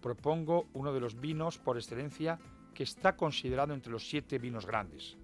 propongo 0.00 0.68
uno 0.74 0.92
de 0.92 1.00
los 1.00 1.20
vinos 1.20 1.58
por 1.58 1.76
excelencia 1.76 2.38
que 2.72 2.84
está 2.84 3.16
considerado 3.16 3.74
entre 3.74 3.90
los 3.90 4.08
siete 4.08 4.38
vinos 4.38 4.64
grandes. 4.64 5.16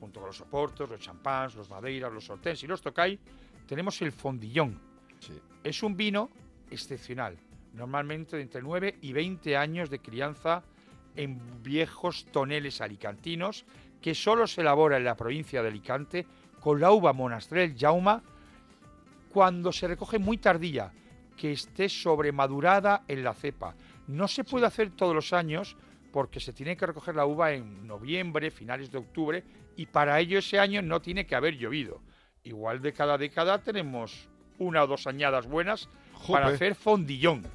Junto 0.00 0.20
con 0.20 0.28
los 0.28 0.36
soportos, 0.36 0.88
los 0.88 1.00
champáns, 1.00 1.54
los 1.54 1.68
madeiras, 1.68 2.12
los 2.12 2.28
hortens 2.28 2.62
y 2.64 2.66
los 2.66 2.80
tocay, 2.80 3.18
tenemos 3.66 4.00
el 4.02 4.12
fondillón. 4.12 4.80
Es 5.62 5.82
un 5.82 5.96
vino 5.96 6.30
excepcional, 6.70 7.36
normalmente 7.74 8.36
de 8.36 8.42
entre 8.42 8.62
9 8.62 8.96
y 9.02 9.12
20 9.12 9.56
años 9.56 9.90
de 9.90 9.98
crianza 9.98 10.64
en 11.14 11.62
viejos 11.62 12.24
toneles 12.32 12.80
alicantinos 12.80 13.66
que 14.00 14.14
solo 14.14 14.46
se 14.46 14.62
elabora 14.62 14.96
en 14.96 15.04
la 15.04 15.16
provincia 15.16 15.62
de 15.62 15.68
Alicante 15.68 16.26
con 16.60 16.80
la 16.80 16.92
uva 16.92 17.12
monastrell 17.12 17.76
jauma 17.76 18.22
cuando 19.30 19.72
se 19.72 19.86
recoge 19.86 20.18
muy 20.18 20.38
tardía, 20.38 20.92
que 21.36 21.52
esté 21.52 21.88
sobremadurada 21.88 23.04
en 23.06 23.22
la 23.22 23.32
cepa. 23.32 23.74
No 24.08 24.26
se 24.26 24.44
puede 24.44 24.66
hacer 24.66 24.90
todos 24.90 25.14
los 25.14 25.32
años 25.32 25.76
porque 26.12 26.40
se 26.40 26.52
tiene 26.52 26.76
que 26.76 26.86
recoger 26.86 27.14
la 27.14 27.26
uva 27.26 27.52
en 27.52 27.86
noviembre, 27.86 28.50
finales 28.50 28.90
de 28.90 28.98
octubre, 28.98 29.44
y 29.80 29.86
para 29.86 30.20
ello 30.20 30.38
ese 30.38 30.58
año 30.58 30.82
no 30.82 31.00
tiene 31.00 31.24
que 31.24 31.34
haber 31.34 31.56
llovido. 31.56 32.02
Igual 32.44 32.82
de 32.82 32.92
cada 32.92 33.16
década 33.16 33.62
tenemos 33.62 34.28
una 34.58 34.84
o 34.84 34.86
dos 34.86 35.06
añadas 35.06 35.46
buenas 35.46 35.88
para 36.28 36.48
hacer 36.48 36.74
fondillón. 36.74 37.46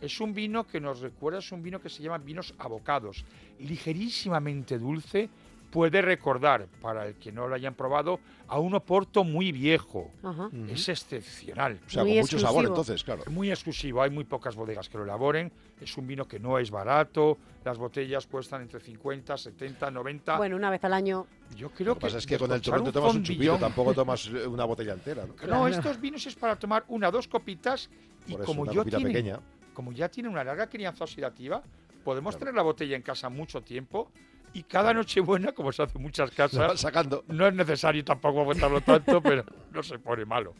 Es 0.00 0.20
un 0.20 0.32
vino 0.32 0.64
que 0.64 0.80
nos 0.80 1.00
recuerda, 1.00 1.40
es 1.40 1.50
un 1.50 1.64
vino 1.64 1.80
que 1.80 1.88
se 1.88 2.04
llama 2.04 2.18
vinos 2.18 2.54
abocados, 2.58 3.24
ligerísimamente 3.58 4.78
dulce, 4.78 5.28
puede 5.76 6.00
recordar, 6.00 6.68
para 6.80 7.06
el 7.06 7.16
que 7.16 7.30
no 7.30 7.46
lo 7.46 7.54
hayan 7.54 7.74
probado, 7.74 8.18
a 8.48 8.58
un 8.58 8.72
oporto 8.72 9.24
muy 9.24 9.52
viejo. 9.52 10.10
Ajá. 10.22 10.48
Es 10.70 10.88
excepcional. 10.88 11.78
O 11.86 11.90
sea, 11.90 12.02
Muy 12.02 12.12
con 12.12 12.20
mucho 12.22 12.38
sabor, 12.38 12.64
exclusivo. 12.64 12.68
entonces, 12.72 13.04
claro. 13.04 13.22
Muy 13.30 13.50
exclusivo, 13.50 14.00
hay 14.00 14.08
muy 14.08 14.24
pocas 14.24 14.56
bodegas 14.56 14.88
que 14.88 14.96
lo 14.96 15.04
elaboren. 15.04 15.52
Es 15.78 15.94
un 15.98 16.06
vino 16.06 16.26
que 16.26 16.40
no 16.40 16.58
es 16.58 16.70
barato, 16.70 17.36
las 17.62 17.76
botellas 17.76 18.26
cuestan 18.26 18.62
entre 18.62 18.80
50, 18.80 19.36
70, 19.36 19.90
90. 19.90 20.38
Bueno, 20.38 20.56
una 20.56 20.70
vez 20.70 20.82
al 20.82 20.94
año. 20.94 21.26
Yo 21.54 21.68
creo 21.68 21.88
Lo 21.88 21.94
que 21.96 21.98
que 22.00 22.06
pasa 22.06 22.18
es 22.20 22.26
que 22.26 22.38
con 22.38 22.50
el 22.52 22.62
turrón 22.62 22.84
te 22.84 22.92
tomas 22.92 23.14
un 23.14 23.22
chupito, 23.22 23.58
tampoco 23.58 23.92
tomas 23.92 24.28
eh, 24.28 24.46
una 24.46 24.64
botella 24.64 24.94
entera. 24.94 25.26
¿no? 25.26 25.46
no, 25.46 25.68
estos 25.68 26.00
vinos 26.00 26.26
es 26.26 26.36
para 26.36 26.56
tomar 26.56 26.86
una 26.88 27.10
o 27.10 27.12
dos 27.12 27.28
copitas 27.28 27.90
y 28.26 28.32
Por 28.32 28.40
eso, 28.40 28.46
como 28.46 28.62
una 28.62 28.72
yo 28.72 28.82
tienen, 28.82 29.08
pequeña. 29.08 29.40
como 29.74 29.92
ya 29.92 30.08
tienen 30.08 30.32
una 30.32 30.42
larga 30.42 30.68
crianza 30.70 31.04
oxidativa, 31.04 31.62
podemos 32.02 32.38
tener 32.38 32.54
la 32.54 32.62
botella 32.62 32.96
en 32.96 33.02
casa 33.02 33.28
mucho 33.28 33.60
tiempo 33.60 34.10
y 34.56 34.62
cada 34.62 34.94
noche 34.94 35.20
buena, 35.20 35.52
como 35.52 35.70
se 35.70 35.82
hace 35.82 35.98
en 35.98 36.02
muchas 36.02 36.30
casas, 36.30 36.80
sacando. 36.80 37.24
no 37.28 37.46
es 37.46 37.52
necesario 37.52 38.02
tampoco 38.02 38.40
aguantarlo 38.40 38.80
tanto, 38.80 39.20
pero 39.20 39.44
no 39.70 39.82
se 39.82 39.98
pone 39.98 40.24
malo. 40.24 40.54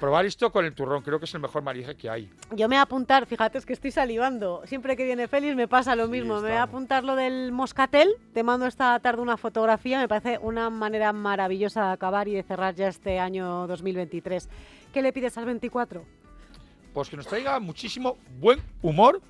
Probar 0.00 0.24
esto 0.24 0.50
con 0.50 0.64
el 0.64 0.72
turrón, 0.72 1.02
creo 1.02 1.18
que 1.18 1.26
es 1.26 1.34
el 1.34 1.40
mejor 1.40 1.62
maridaje 1.62 1.94
que 1.94 2.08
hay. 2.08 2.30
Yo 2.52 2.70
me 2.70 2.76
voy 2.76 2.78
a 2.78 2.82
apuntar, 2.82 3.26
fíjate, 3.26 3.58
es 3.58 3.66
que 3.66 3.74
estoy 3.74 3.90
salivando. 3.90 4.62
Siempre 4.64 4.96
que 4.96 5.04
viene 5.04 5.28
Félix 5.28 5.56
me 5.56 5.68
pasa 5.68 5.94
lo 5.94 6.08
mismo. 6.08 6.36
Me 6.36 6.48
voy 6.48 6.56
a 6.56 6.62
apuntar 6.62 7.04
lo 7.04 7.16
del 7.16 7.52
moscatel. 7.52 8.16
Te 8.32 8.42
mando 8.42 8.64
esta 8.64 8.98
tarde 9.00 9.20
una 9.20 9.36
fotografía. 9.36 9.98
Me 9.98 10.08
parece 10.08 10.38
una 10.38 10.70
manera 10.70 11.12
maravillosa 11.12 11.88
de 11.88 11.92
acabar 11.92 12.28
y 12.28 12.34
de 12.34 12.44
cerrar 12.44 12.74
ya 12.74 12.88
este 12.88 13.18
año 13.18 13.66
2023. 13.66 14.48
¿Qué 14.90 15.02
le 15.02 15.12
pides 15.12 15.36
al 15.36 15.44
24? 15.44 16.02
Pues 16.94 17.10
que 17.10 17.16
nos 17.18 17.26
traiga 17.26 17.60
muchísimo 17.60 18.16
buen 18.38 18.62
humor. 18.80 19.20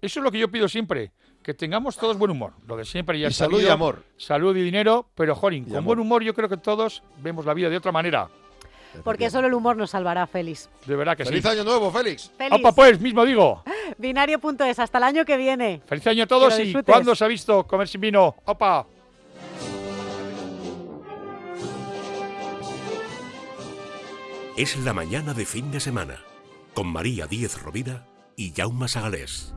Eso 0.00 0.18
es 0.18 0.24
lo 0.24 0.32
que 0.32 0.40
yo 0.40 0.50
pido 0.50 0.68
siempre, 0.68 1.12
que 1.42 1.54
tengamos 1.54 1.96
todos 1.96 2.16
buen 2.16 2.30
humor. 2.30 2.52
Lo 2.66 2.76
de 2.76 2.84
siempre 2.84 3.18
ya 3.18 3.26
Y 3.26 3.30
es 3.30 3.36
salud 3.36 3.60
y 3.62 3.68
amor. 3.68 4.04
Salud 4.16 4.56
y 4.56 4.62
dinero, 4.62 5.08
pero 5.14 5.34
Jorin, 5.34 5.64
con 5.64 5.76
amor. 5.76 5.96
buen 5.96 5.98
humor 6.00 6.22
yo 6.22 6.34
creo 6.34 6.48
que 6.48 6.56
todos 6.56 7.02
vemos 7.18 7.44
la 7.44 7.54
vida 7.54 7.68
de 7.68 7.76
otra 7.76 7.92
manera. 7.92 8.28
Porque 9.04 9.30
solo 9.30 9.48
el 9.48 9.54
humor 9.54 9.76
nos 9.76 9.90
salvará, 9.90 10.26
Félix. 10.26 10.68
De 10.86 10.94
verdad 10.96 11.16
que 11.16 11.24
¡Feliz 11.24 11.42
sí. 11.42 11.48
año 11.48 11.64
nuevo, 11.64 11.90
Félix! 11.90 12.30
Feliz. 12.36 12.58
¡Opa, 12.60 12.72
pues! 12.72 13.00
Mismo 13.00 13.24
digo. 13.24 13.62
Binario.es, 13.98 14.78
hasta 14.78 14.98
el 14.98 15.04
año 15.04 15.24
que 15.24 15.36
viene. 15.36 15.80
Feliz 15.86 16.06
año 16.06 16.24
a 16.24 16.26
todos 16.26 16.58
y. 16.60 16.74
¿cuándo 16.82 17.14
se 17.14 17.24
ha 17.24 17.28
visto 17.28 17.66
comer 17.66 17.88
sin 17.88 18.02
vino? 18.02 18.36
¡Opa! 18.44 18.86
Es 24.56 24.76
la 24.78 24.92
mañana 24.92 25.32
de 25.32 25.46
fin 25.46 25.70
de 25.70 25.80
semana. 25.80 26.16
Con 26.74 26.84
con 26.84 26.92
María 26.92 27.26
Díez 27.26 27.60
Rovira 27.62 28.06
y 28.36 28.52
Jaume 28.56 28.88
Sagalés. 28.88 29.54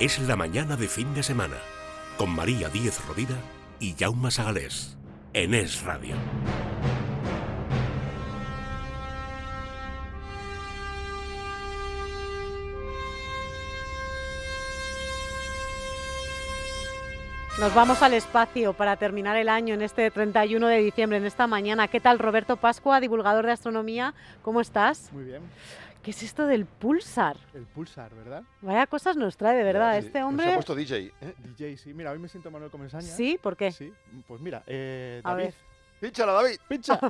Es 0.00 0.20
la 0.20 0.36
mañana 0.36 0.76
de 0.76 0.86
fin 0.86 1.12
de 1.12 1.24
semana 1.24 1.56
con 2.18 2.30
María 2.30 2.68
Díez 2.68 3.04
Rovira 3.08 3.34
y 3.80 3.96
Jaume 3.98 4.30
Sagalés 4.30 4.96
en 5.32 5.54
Es 5.54 5.82
Radio. 5.82 6.14
Nos 17.58 17.74
vamos 17.74 18.00
al 18.04 18.14
espacio 18.14 18.74
para 18.74 18.94
terminar 18.94 19.36
el 19.36 19.48
año 19.48 19.74
en 19.74 19.82
este 19.82 20.12
31 20.12 20.68
de 20.68 20.78
diciembre, 20.78 21.18
en 21.18 21.26
esta 21.26 21.48
mañana. 21.48 21.88
¿Qué 21.88 21.98
tal, 21.98 22.20
Roberto 22.20 22.56
Pascua, 22.56 23.00
divulgador 23.00 23.46
de 23.46 23.50
astronomía? 23.50 24.14
¿Cómo 24.42 24.60
estás? 24.60 25.12
Muy 25.12 25.24
bien. 25.24 25.42
¿Qué 26.02 26.12
es 26.12 26.22
esto 26.22 26.46
del 26.46 26.64
pulsar? 26.64 27.36
El 27.52 27.66
pulsar, 27.66 28.14
¿verdad? 28.14 28.42
Vaya 28.62 28.86
cosas 28.86 29.16
nos 29.16 29.36
trae, 29.36 29.56
de 29.56 29.64
verdad, 29.64 29.98
Sí, 30.00 30.06
este 30.06 30.20
nos 30.20 30.28
hombre. 30.28 30.50
ha 30.50 30.54
puesto 30.54 30.74
DJ. 30.74 31.12
¿eh? 31.20 31.34
DJ, 31.56 31.76
sí. 31.76 31.92
Mira, 31.92 32.12
hoy 32.12 32.18
me 32.18 32.28
siento 32.28 32.50
Manuel 32.50 32.70
Comesaña. 32.70 33.02
¿Sí? 33.06 33.38
¿Por 33.42 33.56
qué? 33.56 33.72
Sí. 33.72 33.92
Pues 34.26 34.40
mira, 34.40 34.62
eh, 34.66 35.20
A 35.24 35.30
David. 35.32 35.44
ver. 35.44 35.54
Pínchala, 36.00 36.32
David. 36.32 36.56
Pincha. 36.68 37.00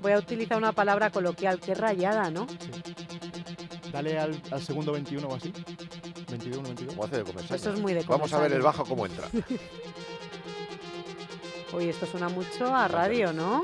Voy 0.00 0.12
a 0.12 0.18
utilizar 0.18 0.58
una 0.58 0.72
palabra 0.72 1.10
coloquial, 1.10 1.60
qué 1.60 1.74
rayada, 1.74 2.30
¿no? 2.30 2.46
Dale 3.92 4.18
al, 4.18 4.40
al 4.50 4.60
segundo 4.62 4.92
21 4.92 5.28
o 5.28 5.34
así. 5.34 5.52
21, 6.30 6.62
22. 6.62 6.94
Como 6.94 7.04
hace 7.04 7.16
de 7.18 7.24
Comesaña. 7.24 7.56
Eso 7.56 7.72
es 7.74 7.80
muy 7.80 7.92
de 7.92 8.02
Vamos 8.04 8.32
a 8.32 8.40
ver 8.40 8.52
el 8.52 8.62
bajo 8.62 8.84
cómo 8.84 9.06
entra. 9.06 9.28
Oye, 11.72 11.90
esto 11.90 12.06
suena 12.06 12.28
mucho 12.28 12.74
a 12.74 12.86
radio, 12.88 13.32
¿no? 13.32 13.62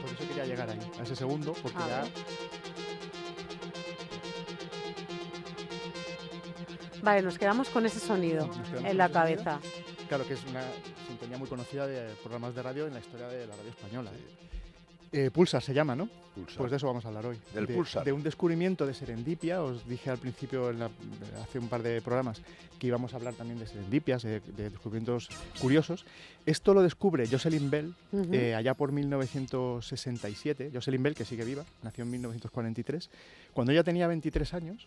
Por 0.00 0.10
eso 0.10 0.28
quería 0.28 0.44
llegar 0.44 0.68
ahí, 0.70 0.78
a 0.98 1.02
ese 1.02 1.16
segundo, 1.16 1.54
porque 1.62 1.78
A 1.78 1.88
ya. 1.88 2.04
Vale, 7.02 7.22
nos 7.22 7.38
quedamos 7.38 7.70
con 7.70 7.86
ese 7.86 7.98
sonido 7.98 8.50
en 8.84 8.98
la 8.98 9.06
sonido. 9.06 9.12
cabeza. 9.12 9.60
Claro 10.08 10.26
que 10.26 10.34
es 10.34 10.44
una 10.44 10.62
sintonía 11.06 11.38
muy 11.38 11.48
conocida 11.48 11.86
de 11.86 12.14
programas 12.16 12.54
de 12.54 12.62
radio 12.62 12.86
en 12.86 12.92
la 12.94 13.00
historia 13.00 13.28
de 13.28 13.46
la 13.46 13.56
radio 13.56 13.70
española. 13.70 14.10
Eh, 15.12 15.30
Pulsar 15.32 15.60
se 15.62 15.74
llama, 15.74 15.96
¿no? 15.96 16.08
Pulsar. 16.34 16.56
Pues 16.58 16.70
de 16.70 16.76
eso 16.76 16.86
vamos 16.86 17.04
a 17.04 17.08
hablar 17.08 17.26
hoy. 17.26 17.36
Del 17.52 17.66
de, 17.66 17.74
pulsar. 17.74 18.04
De 18.04 18.12
un 18.12 18.22
descubrimiento 18.22 18.86
de 18.86 18.94
serendipia. 18.94 19.60
Os 19.62 19.86
dije 19.88 20.08
al 20.10 20.18
principio, 20.18 20.70
en 20.70 20.78
la- 20.78 20.90
hace 21.42 21.58
un 21.58 21.68
par 21.68 21.82
de 21.82 22.00
programas, 22.00 22.40
que 22.78 22.86
íbamos 22.86 23.12
a 23.12 23.16
hablar 23.16 23.34
también 23.34 23.58
de 23.58 23.66
serendipias, 23.66 24.22
de, 24.22 24.38
de 24.40 24.70
descubrimientos 24.70 25.28
curiosos. 25.60 26.06
Esto 26.46 26.72
lo 26.74 26.82
descubre 26.82 27.26
Jocelyn 27.26 27.68
Bell 27.70 27.94
Ujú. 28.12 28.32
eh, 28.32 28.54
allá 28.54 28.74
por 28.74 28.92
1967. 28.92 30.70
Jocelyn 30.72 31.02
Bell, 31.02 31.14
que 31.14 31.24
sigue 31.24 31.44
viva, 31.44 31.64
nació 31.82 32.04
en 32.04 32.10
1943. 32.12 33.10
Cuando 33.52 33.72
ella 33.72 33.82
tenía 33.84 34.06
23 34.06 34.54
años, 34.54 34.86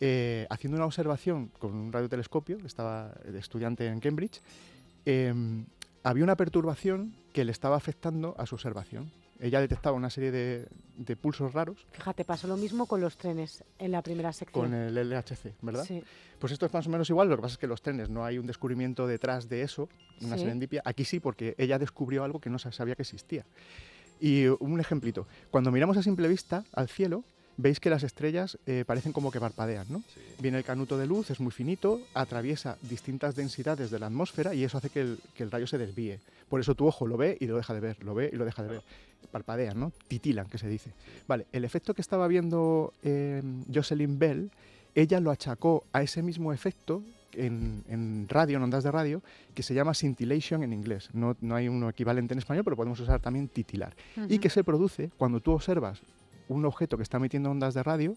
eh, 0.00 0.46
haciendo 0.50 0.76
una 0.76 0.86
observación 0.86 1.50
con 1.60 1.72
un 1.74 1.92
radiotelescopio, 1.92 2.58
estaba 2.66 3.12
de 3.24 3.38
estudiante 3.38 3.86
en 3.86 4.00
Cambridge, 4.00 4.40
eh, 5.06 5.32
había 6.02 6.24
una 6.24 6.36
perturbación 6.36 7.14
que 7.32 7.44
le 7.44 7.52
estaba 7.52 7.76
afectando 7.76 8.34
a 8.38 8.46
su 8.46 8.56
observación. 8.56 9.10
Ella 9.42 9.60
detectaba 9.60 9.96
una 9.96 10.08
serie 10.08 10.30
de, 10.30 10.68
de 10.96 11.16
pulsos 11.16 11.52
raros 11.52 11.84
Fíjate, 11.90 12.24
pasó 12.24 12.46
lo 12.46 12.56
mismo 12.56 12.86
con 12.86 13.00
los 13.00 13.16
trenes 13.16 13.64
en 13.78 13.90
la 13.90 14.00
primera 14.00 14.32
sección. 14.32 14.66
con 14.66 14.72
el 14.74 14.94
LHC, 14.94 15.52
¿verdad? 15.60 15.84
Sí. 15.84 16.02
Pues 16.38 16.52
esto 16.52 16.64
es 16.66 16.72
más 16.72 16.86
o 16.86 16.90
menos 16.90 17.10
igual, 17.10 17.28
lo 17.28 17.36
que 17.36 17.42
pasa 17.42 17.54
es 17.54 17.58
que 17.58 17.66
los 17.66 17.82
trenes 17.82 18.08
no 18.08 18.24
hay 18.24 18.38
un 18.38 18.46
descubrimiento 18.46 19.06
detrás 19.06 19.48
de 19.48 19.62
eso, 19.62 19.88
una 20.20 20.36
Sí. 20.36 20.42
serendipia. 20.44 20.80
Aquí 20.84 21.04
sí, 21.04 21.18
porque 21.20 21.54
ella 21.58 21.78
descubrió 21.78 22.22
algo 22.24 22.40
que 22.40 22.50
no 22.50 22.58
se 22.60 22.70
sabía 22.72 22.94
que 22.94 23.02
existía. 23.02 23.44
Y 24.20 24.46
un 24.46 24.78
ejemplito, 24.78 25.26
cuando 25.50 25.72
miramos 25.72 25.96
a 25.96 26.02
simple 26.04 26.28
vista 26.28 26.62
al 26.72 26.88
cielo, 26.88 27.24
veis 27.56 27.80
que 27.80 27.90
las 27.90 28.02
estrellas 28.02 28.58
eh, 28.66 28.84
parecen 28.86 29.12
como 29.12 29.30
que 29.30 29.40
parpadean, 29.40 29.86
¿no? 29.88 30.02
Viene 30.40 30.58
el 30.58 30.64
canuto 30.64 30.98
de 30.98 31.06
luz, 31.06 31.30
es 31.30 31.40
muy 31.40 31.52
finito, 31.52 32.00
atraviesa 32.14 32.76
distintas 32.82 33.34
densidades 33.36 33.90
de 33.90 33.98
la 33.98 34.06
atmósfera 34.06 34.54
y 34.54 34.64
eso 34.64 34.78
hace 34.78 34.90
que 34.90 35.00
el, 35.00 35.18
que 35.34 35.42
el 35.42 35.50
rayo 35.50 35.66
se 35.66 35.78
desvíe. 35.78 36.20
Por 36.48 36.60
eso 36.60 36.74
tu 36.74 36.86
ojo 36.86 37.06
lo 37.06 37.16
ve 37.16 37.36
y 37.40 37.46
lo 37.46 37.56
deja 37.56 37.74
de 37.74 37.80
ver, 37.80 38.02
lo 38.04 38.14
ve 38.14 38.30
y 38.32 38.36
lo 38.36 38.44
deja 38.44 38.62
de 38.62 38.68
ver. 38.68 38.82
Parpadean, 39.30 39.78
¿no? 39.78 39.92
Titilan, 40.08 40.46
que 40.46 40.58
se 40.58 40.68
dice. 40.68 40.90
Vale, 41.28 41.46
el 41.52 41.64
efecto 41.64 41.94
que 41.94 42.02
estaba 42.02 42.26
viendo 42.28 42.92
eh, 43.02 43.42
Jocelyn 43.72 44.18
Bell, 44.18 44.50
ella 44.94 45.20
lo 45.20 45.30
achacó 45.30 45.84
a 45.92 46.02
ese 46.02 46.22
mismo 46.22 46.52
efecto 46.52 47.02
en, 47.32 47.82
en 47.88 48.26
radio, 48.28 48.58
en 48.58 48.64
ondas 48.64 48.84
de 48.84 48.90
radio, 48.90 49.22
que 49.54 49.62
se 49.62 49.74
llama 49.74 49.94
scintillation 49.94 50.62
en 50.62 50.72
inglés. 50.72 51.08
No, 51.12 51.36
no 51.40 51.54
hay 51.54 51.68
uno 51.68 51.88
equivalente 51.88 52.34
en 52.34 52.38
español, 52.38 52.64
pero 52.64 52.76
podemos 52.76 53.00
usar 53.00 53.20
también 53.20 53.48
titilar. 53.48 53.94
Y 54.28 54.38
que 54.38 54.50
se 54.50 54.64
produce 54.64 55.10
cuando 55.16 55.40
tú 55.40 55.52
observas 55.52 56.02
un 56.48 56.64
objeto 56.64 56.96
que 56.96 57.02
está 57.02 57.16
emitiendo 57.16 57.50
ondas 57.50 57.74
de 57.74 57.82
radio 57.82 58.16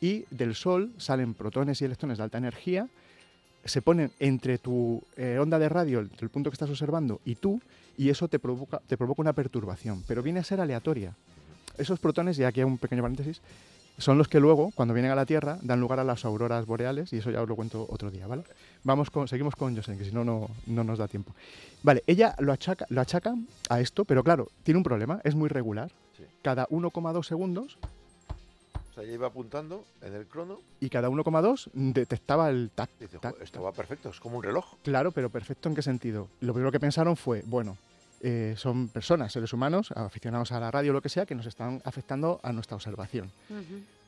y 0.00 0.24
del 0.30 0.54
Sol 0.54 0.92
salen 0.98 1.34
protones 1.34 1.80
y 1.80 1.84
electrones 1.84 2.18
de 2.18 2.24
alta 2.24 2.38
energía, 2.38 2.88
se 3.64 3.82
ponen 3.82 4.12
entre 4.20 4.58
tu 4.58 5.02
eh, 5.16 5.38
onda 5.40 5.58
de 5.58 5.68
radio, 5.68 6.00
entre 6.00 6.24
el 6.24 6.30
punto 6.30 6.50
que 6.50 6.54
estás 6.54 6.70
observando, 6.70 7.20
y 7.24 7.34
tú, 7.34 7.60
y 7.98 8.10
eso 8.10 8.28
te 8.28 8.38
provoca, 8.38 8.80
te 8.86 8.96
provoca 8.96 9.22
una 9.22 9.32
perturbación, 9.32 10.04
pero 10.06 10.22
viene 10.22 10.40
a 10.40 10.44
ser 10.44 10.60
aleatoria. 10.60 11.14
Esos 11.76 11.98
protones, 11.98 12.38
y 12.38 12.44
aquí 12.44 12.60
hay 12.60 12.64
un 12.64 12.78
pequeño 12.78 13.02
paréntesis, 13.02 13.40
son 13.98 14.18
los 14.18 14.28
que 14.28 14.40
luego, 14.40 14.70
cuando 14.74 14.94
vienen 14.94 15.12
a 15.12 15.14
la 15.14 15.26
Tierra, 15.26 15.58
dan 15.62 15.80
lugar 15.80 15.98
a 16.00 16.04
las 16.04 16.24
auroras 16.24 16.66
boreales, 16.66 17.12
y 17.12 17.18
eso 17.18 17.30
ya 17.30 17.42
os 17.42 17.48
lo 17.48 17.56
cuento 17.56 17.86
otro 17.88 18.10
día, 18.10 18.26
¿vale? 18.26 18.42
Vamos 18.84 19.10
con, 19.10 19.26
seguimos 19.28 19.56
con 19.56 19.74
Jocelyn, 19.74 19.98
que 19.98 20.04
si 20.04 20.12
no, 20.12 20.24
no 20.24 20.48
no 20.66 20.84
nos 20.84 20.98
da 20.98 21.08
tiempo. 21.08 21.32
Vale, 21.82 22.02
ella 22.06 22.34
lo 22.38 22.52
achaca, 22.52 22.86
lo 22.90 23.00
achaca 23.00 23.34
a 23.68 23.80
esto, 23.80 24.04
pero 24.04 24.22
claro, 24.22 24.48
tiene 24.62 24.78
un 24.78 24.84
problema, 24.84 25.20
es 25.24 25.34
muy 25.34 25.48
regular. 25.48 25.90
Cada 26.42 26.66
1,2 26.68 27.24
segundos 27.26 27.76
O 28.90 28.94
sea, 28.94 29.02
ella 29.04 29.14
iba 29.14 29.26
apuntando 29.26 29.84
en 30.00 30.14
el 30.14 30.26
crono. 30.26 30.60
y 30.80 30.88
cada 30.88 31.08
1,2 31.10 31.68
detectaba 31.74 32.48
el 32.48 32.70
tac. 32.74 32.88
Dice, 33.00 33.18
tac, 33.18 33.36
"Jo, 33.36 33.42
esto 33.42 33.62
va 33.62 33.72
perfecto, 33.72 34.08
es 34.10 34.20
como 34.20 34.38
un 34.38 34.42
reloj. 34.42 34.64
Claro, 34.82 35.10
pero 35.12 35.28
perfecto 35.28 35.68
en 35.68 35.74
qué 35.74 35.82
sentido. 35.82 36.28
Lo 36.40 36.52
primero 36.54 36.70
que 36.72 36.80
pensaron 36.80 37.16
fue, 37.16 37.42
bueno, 37.46 37.76
eh, 38.28 38.54
son 38.56 38.88
personas, 38.88 39.30
seres 39.32 39.52
humanos, 39.52 39.92
aficionados 39.92 40.50
a 40.50 40.58
la 40.58 40.68
radio 40.70 40.90
o 40.90 40.94
lo 40.94 41.00
que 41.00 41.08
sea, 41.08 41.26
que 41.26 41.34
nos 41.36 41.46
están 41.46 41.80
afectando 41.84 42.40
a 42.42 42.52
nuestra 42.52 42.74
observación. 42.74 43.30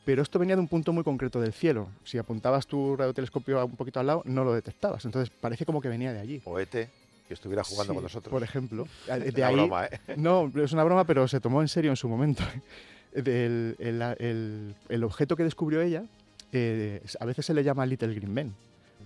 Pero 0.04 0.22
esto 0.22 0.38
venía 0.40 0.56
de 0.56 0.60
un 0.60 0.66
punto 0.68 0.92
muy 0.92 1.04
concreto 1.04 1.40
del 1.40 1.52
cielo. 1.52 1.88
Si 2.04 2.18
apuntabas 2.18 2.66
tu 2.66 2.96
radiotelescopio 2.96 3.64
un 3.64 3.76
poquito 3.76 4.00
al 4.00 4.06
lado, 4.08 4.22
no 4.24 4.42
lo 4.42 4.52
detectabas. 4.54 5.04
Entonces 5.04 5.30
parece 5.40 5.64
como 5.64 5.80
que 5.80 5.88
venía 5.88 6.12
de 6.12 6.18
allí. 6.18 6.42
O 6.46 6.58
ET, 6.58 6.70
que 6.70 6.88
estuviera 7.34 7.62
jugando 7.62 7.92
Sí, 7.92 7.96
con 7.96 8.02
nosotros. 8.02 8.30
Por 8.32 8.42
ejemplo. 8.42 8.88
Es 9.06 9.22
Eh, 9.22 9.30
De 9.30 9.40
una 9.42 9.46
ahí- 9.46 9.54
broma, 9.54 9.84
¿eh? 9.86 10.00
No, 10.16 10.50
es 10.56 10.72
una 10.72 10.82
broma, 10.82 11.04
pero 11.04 11.28
se 11.28 11.38
tomó 11.40 11.60
en 11.62 11.68
serio 11.68 11.90
en 11.90 11.96
su 11.96 12.08
momento. 12.08 12.42
El, 13.14 13.76
el- 13.78 14.74
el 14.88 15.04
objeto 15.04 15.34
que 15.36 15.42
descubrió 15.44 15.80
ella, 15.80 16.04
eh, 16.52 17.02
a 17.20 17.24
veces 17.24 17.46
se 17.46 17.54
le 17.54 17.64
llama 17.64 17.84
Little 17.86 18.14
Green 18.14 18.32
Men, 18.32 18.54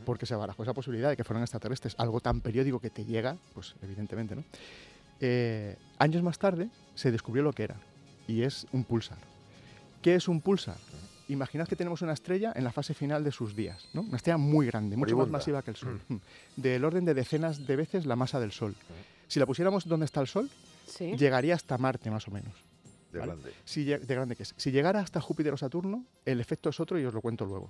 porque 0.05 0.27
se 0.27 0.35
barajó 0.35 0.63
esa 0.65 0.75
posibilidad 0.75 1.09
de 1.11 1.17
que 1.17 1.25
fueran 1.25 1.43
extraterrestres. 1.43 1.95
Algo 1.99 2.21
tan 2.21 2.41
periódico 2.41 2.79
que 2.81 2.91
te 2.91 3.05
llega, 3.05 3.37
pues 3.55 3.75
evidentemente, 3.83 4.35
¿no? 4.37 4.45
Eh, 5.25 5.77
años 5.99 6.23
más 6.25 6.37
tarde 6.37 6.69
se 6.97 7.13
descubrió 7.13 7.45
lo 7.45 7.53
que 7.53 7.63
era, 7.63 7.77
y 8.27 8.43
es 8.43 8.67
un 8.73 8.83
pulsar. 8.83 9.19
¿Qué 10.03 10.17
es 10.17 10.27
un 10.27 10.41
pulsar? 10.41 10.77
Imaginad 11.29 11.69
que 11.69 11.77
tenemos 11.77 12.03
una 12.03 12.13
estrella 12.13 12.53
en 12.57 12.65
la 12.65 12.73
fase 12.73 12.93
final 12.93 13.23
de 13.23 13.31
sus 13.31 13.55
días, 13.55 13.89
¿no? 13.95 14.01
Una 14.03 14.17
estrella 14.17 14.37
muy 14.37 14.67
grande, 14.67 14.97
mucho 14.97 15.17
más 15.17 15.29
masiva 15.31 15.63
que 15.63 15.71
el 15.71 15.77
Sol. 15.77 16.01
Mm. 16.09 16.17
Del 16.57 16.85
orden 16.85 17.05
de 17.05 17.15
decenas 17.15 17.65
de 17.67 17.77
veces 17.77 18.05
la 18.05 18.17
masa 18.17 18.41
del 18.41 18.51
Sol. 18.51 18.75
Si 19.29 19.39
la 19.39 19.47
pusiéramos 19.47 19.87
donde 19.87 20.07
está 20.07 20.21
el 20.21 20.27
Sol, 20.27 20.51
Sí. 20.87 21.17
llegaría 21.17 21.55
hasta 21.55 21.79
Marte 21.79 22.11
más 22.11 22.27
o 22.27 22.33
menos. 22.33 22.53
De 23.13 23.21
¿vale? 23.21 23.33
grande. 23.33 23.53
Si, 23.65 23.85
de 23.85 23.99
grande 24.01 24.35
que 24.35 24.43
es. 24.43 24.55
Si 24.57 24.73
llegara 24.73 24.99
hasta 24.99 25.21
Júpiter 25.21 25.53
o 25.53 25.57
Saturno, 25.57 26.05
el 26.27 26.41
efecto 26.41 26.69
es 26.71 26.81
otro 26.81 26.99
y 26.99 27.05
os 27.05 27.15
lo 27.15 27.21
cuento 27.21 27.47
luego. 27.47 27.69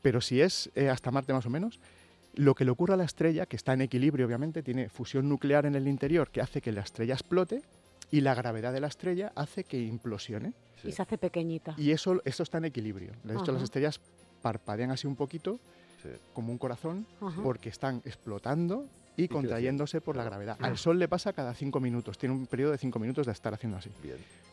Pero 0.00 0.20
si 0.20 0.40
es 0.40 0.70
eh, 0.76 0.88
hasta 0.88 1.10
Marte 1.10 1.32
más 1.32 1.44
o 1.46 1.50
menos, 1.50 1.80
lo 2.34 2.54
que 2.54 2.64
le 2.64 2.70
ocurre 2.70 2.94
a 2.94 2.96
la 2.96 3.04
estrella, 3.04 3.46
que 3.46 3.56
está 3.56 3.72
en 3.72 3.82
equilibrio 3.82 4.26
obviamente, 4.26 4.62
tiene 4.62 4.88
fusión 4.88 5.28
nuclear 5.28 5.66
en 5.66 5.74
el 5.74 5.86
interior 5.88 6.30
que 6.30 6.40
hace 6.40 6.60
que 6.60 6.72
la 6.72 6.80
estrella 6.80 7.14
explote 7.14 7.62
y 8.10 8.20
la 8.20 8.34
gravedad 8.34 8.72
de 8.72 8.80
la 8.80 8.88
estrella 8.88 9.32
hace 9.34 9.64
que 9.64 9.80
implosione. 9.80 10.54
Y 10.84 10.92
se 10.92 11.02
hace 11.02 11.18
pequeñita. 11.18 11.74
Y 11.76 11.92
eso, 11.92 12.20
eso 12.24 12.42
está 12.42 12.58
en 12.58 12.66
equilibrio. 12.66 13.12
De 13.24 13.34
hecho, 13.34 13.42
Ajá. 13.42 13.52
las 13.52 13.62
estrellas 13.62 14.00
parpadean 14.42 14.90
así 14.90 15.06
un 15.06 15.16
poquito, 15.16 15.60
como 16.32 16.52
un 16.52 16.58
corazón, 16.58 17.06
Ajá. 17.20 17.40
porque 17.42 17.68
están 17.68 18.02
explotando 18.04 18.86
y, 19.16 19.28
contrayéndose 19.28 20.00
por 20.00 20.16
la 20.16 20.24
gravedad. 20.24 20.56
Al. 20.60 20.78
Sol 20.78 20.98
le 20.98 21.08
pasa 21.08 21.32
cada 21.32 21.54
cinco 21.54 21.80
minutos. 21.80 22.18
Tiene 22.18 22.34
un 22.34 22.46
periodo 22.46 22.72
de 22.72 22.78
cinco 22.78 22.98
minutos 22.98 23.26
de 23.26 23.32
estar 23.32 23.54
haciendo 23.54 23.78
así. 23.78 23.90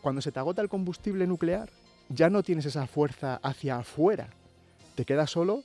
Cuando 0.02 0.22
se 0.22 0.32
te 0.32 0.40
agota 0.40 0.62
el 0.62 0.70
combustible 0.70 1.26
nuclear, 1.28 1.70
ya 2.10 2.30
no 2.30 2.44
tienes 2.44 2.66
esa 2.66 2.88
fuerza 2.88 3.40
hacia 3.42 3.78
afuera. 3.78 4.30
Te 4.96 5.06
queda 5.06 5.28
solo 5.28 5.64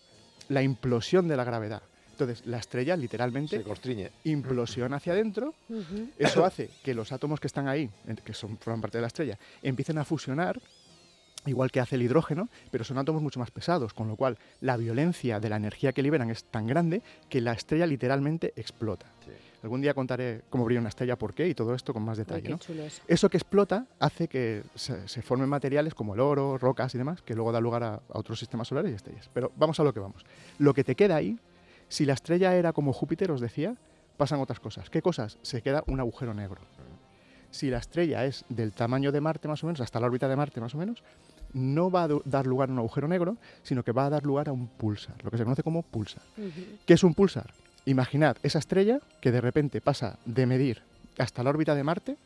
la 0.48 0.62
implosión 0.62 1.28
de 1.28 1.36
la 1.36 1.44
gravedad. 1.44 1.82
Entonces, 2.14 2.46
la 2.46 2.58
estrella 2.58 2.96
literalmente 2.96 3.56
Se 3.58 3.62
constriñe. 3.64 4.10
implosiona 4.24 4.96
hacia 4.96 5.12
adentro. 5.12 5.54
Ujú. 5.68 6.10
Eso 6.18 6.44
hace 6.44 6.70
que 6.82 6.94
los 6.94 7.10
átomos 7.12 7.40
que 7.40 7.46
están 7.48 7.66
ahí, 7.68 7.90
que 8.24 8.32
son, 8.32 8.56
forman 8.58 8.80
parte 8.80 8.98
de 8.98 9.02
la 9.02 9.08
estrella, 9.08 9.38
empiecen 9.62 9.98
a 9.98 10.04
fusionar, 10.04 10.60
igual 11.46 11.70
que 11.70 11.80
hace 11.80 11.96
el 11.96 12.02
hidrógeno, 12.02 12.48
pero 12.70 12.84
son 12.84 12.98
átomos 12.98 13.20
mucho 13.20 13.40
más 13.40 13.50
pesados, 13.50 13.92
con 13.92 14.06
lo 14.08 14.16
cual 14.16 14.38
la 14.60 14.76
violencia 14.76 15.40
de 15.40 15.48
la 15.48 15.56
energía 15.56 15.92
que 15.92 16.02
liberan 16.02 16.30
es 16.30 16.44
tan 16.44 16.66
grande 16.66 17.02
que 17.28 17.40
la 17.40 17.52
estrella 17.52 17.86
literalmente 17.86 18.52
explota. 18.56 19.06
Algún 19.62 19.80
día 19.80 19.94
contaré 19.94 20.42
cómo 20.50 20.64
brilla 20.66 20.80
una 20.80 20.90
estrella, 20.90 21.16
por 21.16 21.32
qué 21.32 21.48
y 21.48 21.54
todo 21.54 21.74
esto 21.74 21.94
con 21.94 22.02
más 22.04 22.18
Ay, 22.18 22.24
detalle. 22.24 22.42
qué 22.42 22.48
¿no? 22.50 22.58
chulo 22.58 22.82
eso. 22.84 23.02
Eso 23.08 23.30
que 23.30 23.38
explota 23.38 23.86
hace 23.98 24.28
que 24.28 24.62
se, 24.74 25.08
se 25.08 25.22
formen 25.22 25.48
materiales 25.48 25.94
como 25.94 26.12
el 26.14 26.20
oro, 26.20 26.58
rocas 26.58 26.94
y 26.94 26.98
demás, 26.98 27.22
que 27.22 27.34
luego 27.34 27.50
da 27.50 27.60
lugar 27.62 27.82
a, 27.82 27.94
a 27.94 28.00
otros 28.08 28.38
sistemas 28.38 28.68
solares 28.68 28.92
y 28.92 28.94
estrellas. 28.94 29.30
Pero 29.32 29.52
vamos 29.56 29.80
a 29.80 29.84
lo 29.84 29.94
que 29.94 30.00
vamos. 30.00 30.22
Lo 30.58 30.74
que 30.74 30.84
te 30.84 30.94
queda 30.94 31.16
ahí, 31.16 31.38
si 31.94 32.04
la 32.04 32.14
estrella 32.14 32.56
era 32.56 32.72
como 32.72 32.92
Júpiter, 32.92 33.30
os 33.30 33.40
decía, 33.40 33.76
pasan 34.16 34.40
otras 34.40 34.58
cosas. 34.58 34.90
¿Qué 34.90 35.00
cosas? 35.00 35.38
Se 35.42 35.62
queda 35.62 35.84
un 35.86 36.00
agujero 36.00 36.34
negro. 36.34 36.60
Si 37.52 37.70
la 37.70 37.78
estrella 37.78 38.24
es 38.24 38.44
del 38.48 38.72
tamaño 38.72 39.12
de 39.12 39.20
Marte 39.20 39.46
más 39.46 39.62
o 39.62 39.68
menos, 39.68 39.80
hasta 39.80 40.00
la 40.00 40.06
órbita 40.06 40.26
de 40.26 40.34
Marte 40.34 40.60
más 40.60 40.74
o 40.74 40.78
menos, 40.78 41.04
no 41.52 41.92
va 41.92 42.02
a 42.02 42.08
dar 42.24 42.46
lugar 42.48 42.68
a 42.68 42.72
un 42.72 42.78
agujero 42.78 43.06
negro, 43.06 43.36
sino 43.62 43.84
que 43.84 43.92
va 43.92 44.06
a 44.06 44.10
dar 44.10 44.24
lugar 44.24 44.48
a 44.48 44.52
un 44.52 44.66
pulsar, 44.66 45.14
lo 45.22 45.30
que 45.30 45.38
se 45.38 45.44
conoce 45.44 45.62
como 45.62 45.82
pulsar. 45.82 46.24
¿Qué 46.84 46.94
es 46.94 47.04
un 47.04 47.14
pulsar? 47.14 47.54
Imaginad 47.84 48.38
esa 48.42 48.58
estrella 48.58 48.98
que 49.20 49.30
de 49.30 49.40
repente 49.40 49.80
pasa 49.80 50.18
de 50.24 50.46
medir 50.46 50.82
hasta 51.16 51.44
la 51.44 51.50
órbita 51.50 51.76
de 51.76 51.84
Marte 51.84 52.16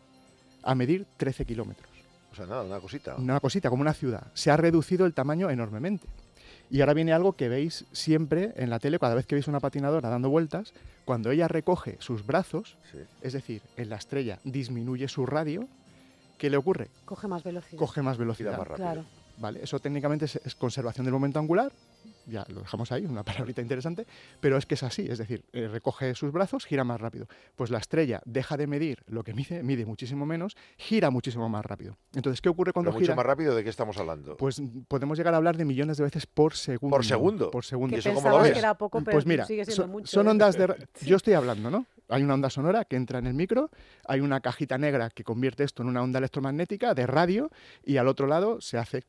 a 0.62 0.74
medir 0.74 1.04
13 1.18 1.44
kilómetros. 1.44 1.90
O 2.32 2.34
sea, 2.34 2.46
nada, 2.46 2.62
una 2.62 2.80
cosita. 2.80 3.16
Una 3.16 3.38
cosita, 3.38 3.68
como 3.68 3.82
una 3.82 3.92
ciudad. 3.92 4.28
Se 4.32 4.50
ha 4.50 4.56
reducido 4.56 5.04
el 5.04 5.12
tamaño 5.12 5.50
enormemente. 5.50 6.06
Y 6.70 6.80
ahora 6.80 6.94
viene 6.94 7.12
algo 7.12 7.32
que 7.32 7.48
veis 7.48 7.86
siempre 7.92 8.52
en 8.56 8.70
la 8.70 8.78
tele, 8.78 8.98
cada 8.98 9.14
vez 9.14 9.26
que 9.26 9.34
veis 9.34 9.48
una 9.48 9.60
patinadora 9.60 10.10
dando 10.10 10.28
vueltas, 10.28 10.74
cuando 11.04 11.30
ella 11.30 11.48
recoge 11.48 11.96
sus 12.00 12.26
brazos, 12.26 12.76
es 13.22 13.32
decir, 13.32 13.62
en 13.76 13.88
la 13.88 13.96
estrella 13.96 14.38
disminuye 14.44 15.08
su 15.08 15.24
radio, 15.24 15.66
¿qué 16.36 16.50
le 16.50 16.56
ocurre? 16.56 16.88
Coge 17.04 17.26
más 17.26 17.42
velocidad. 17.42 17.78
Coge 17.78 18.02
más 18.02 18.18
velocidad. 18.18 18.58
más 18.58 18.68
rápido. 18.68 18.86
Claro. 18.86 19.04
Vale, 19.38 19.60
eso 19.62 19.78
técnicamente 19.78 20.26
es, 20.26 20.36
es 20.36 20.54
conservación 20.54 21.04
del 21.04 21.14
momento 21.14 21.38
angular, 21.38 21.72
ya 22.28 22.44
lo 22.48 22.60
dejamos 22.60 22.92
ahí, 22.92 23.04
una 23.04 23.24
palabrita 23.24 23.62
interesante, 23.62 24.06
pero 24.40 24.56
es 24.56 24.66
que 24.66 24.74
es 24.74 24.82
así, 24.82 25.06
es 25.08 25.18
decir, 25.18 25.44
eh, 25.52 25.68
recoge 25.68 26.14
sus 26.14 26.32
brazos, 26.32 26.64
gira 26.64 26.84
más 26.84 27.00
rápido. 27.00 27.26
Pues 27.56 27.70
la 27.70 27.78
estrella 27.78 28.20
deja 28.24 28.56
de 28.56 28.66
medir 28.66 29.02
lo 29.06 29.24
que 29.24 29.34
mide, 29.34 29.62
mide 29.62 29.86
muchísimo 29.86 30.26
menos, 30.26 30.56
gira 30.76 31.10
muchísimo 31.10 31.48
más 31.48 31.64
rápido. 31.64 31.96
Entonces, 32.14 32.40
¿qué 32.40 32.48
ocurre 32.48 32.72
cuando 32.72 32.90
Pero 32.90 33.00
mucho 33.00 33.06
gira? 33.06 33.16
más 33.16 33.26
rápido, 33.26 33.54
¿de 33.54 33.64
qué 33.64 33.70
estamos 33.70 33.96
hablando? 33.98 34.36
Pues 34.36 34.62
podemos 34.88 35.18
llegar 35.18 35.34
a 35.34 35.38
hablar 35.38 35.56
de 35.56 35.64
millones 35.64 35.96
de 35.96 36.04
veces 36.04 36.26
por 36.26 36.54
segundo. 36.54 36.94
¿Por 36.94 37.04
segundo? 37.04 37.50
Por 37.50 37.64
segundo. 37.64 37.94
Que 37.94 37.96
¿Y 37.96 38.00
eso 38.00 38.14
cómo 38.14 38.28
lo 38.30 38.40
ves? 38.40 38.52
que 38.52 38.58
era 38.58 38.74
poco, 38.74 39.00
pero 39.02 39.14
pues 39.14 39.26
mira, 39.26 39.46
sigue 39.46 39.64
siendo 39.64 39.82
son, 39.82 39.90
mucho, 39.90 40.06
son 40.06 40.26
¿eh? 40.26 40.30
ondas 40.30 40.56
de... 40.56 40.88
Yo 41.02 41.16
estoy 41.16 41.34
hablando, 41.34 41.70
¿no? 41.70 41.86
Hay 42.08 42.22
una 42.22 42.34
onda 42.34 42.48
sonora 42.48 42.84
que 42.84 42.96
entra 42.96 43.18
en 43.18 43.26
el 43.26 43.34
micro, 43.34 43.70
hay 44.06 44.20
una 44.20 44.40
cajita 44.40 44.78
negra 44.78 45.10
que 45.10 45.24
convierte 45.24 45.64
esto 45.64 45.82
en 45.82 45.88
una 45.88 46.02
onda 46.02 46.18
electromagnética 46.18 46.94
de 46.94 47.06
radio 47.06 47.50
y 47.84 47.98
al 47.98 48.08
otro 48.08 48.26
lado 48.26 48.60
se 48.60 48.78
hace 48.78 49.02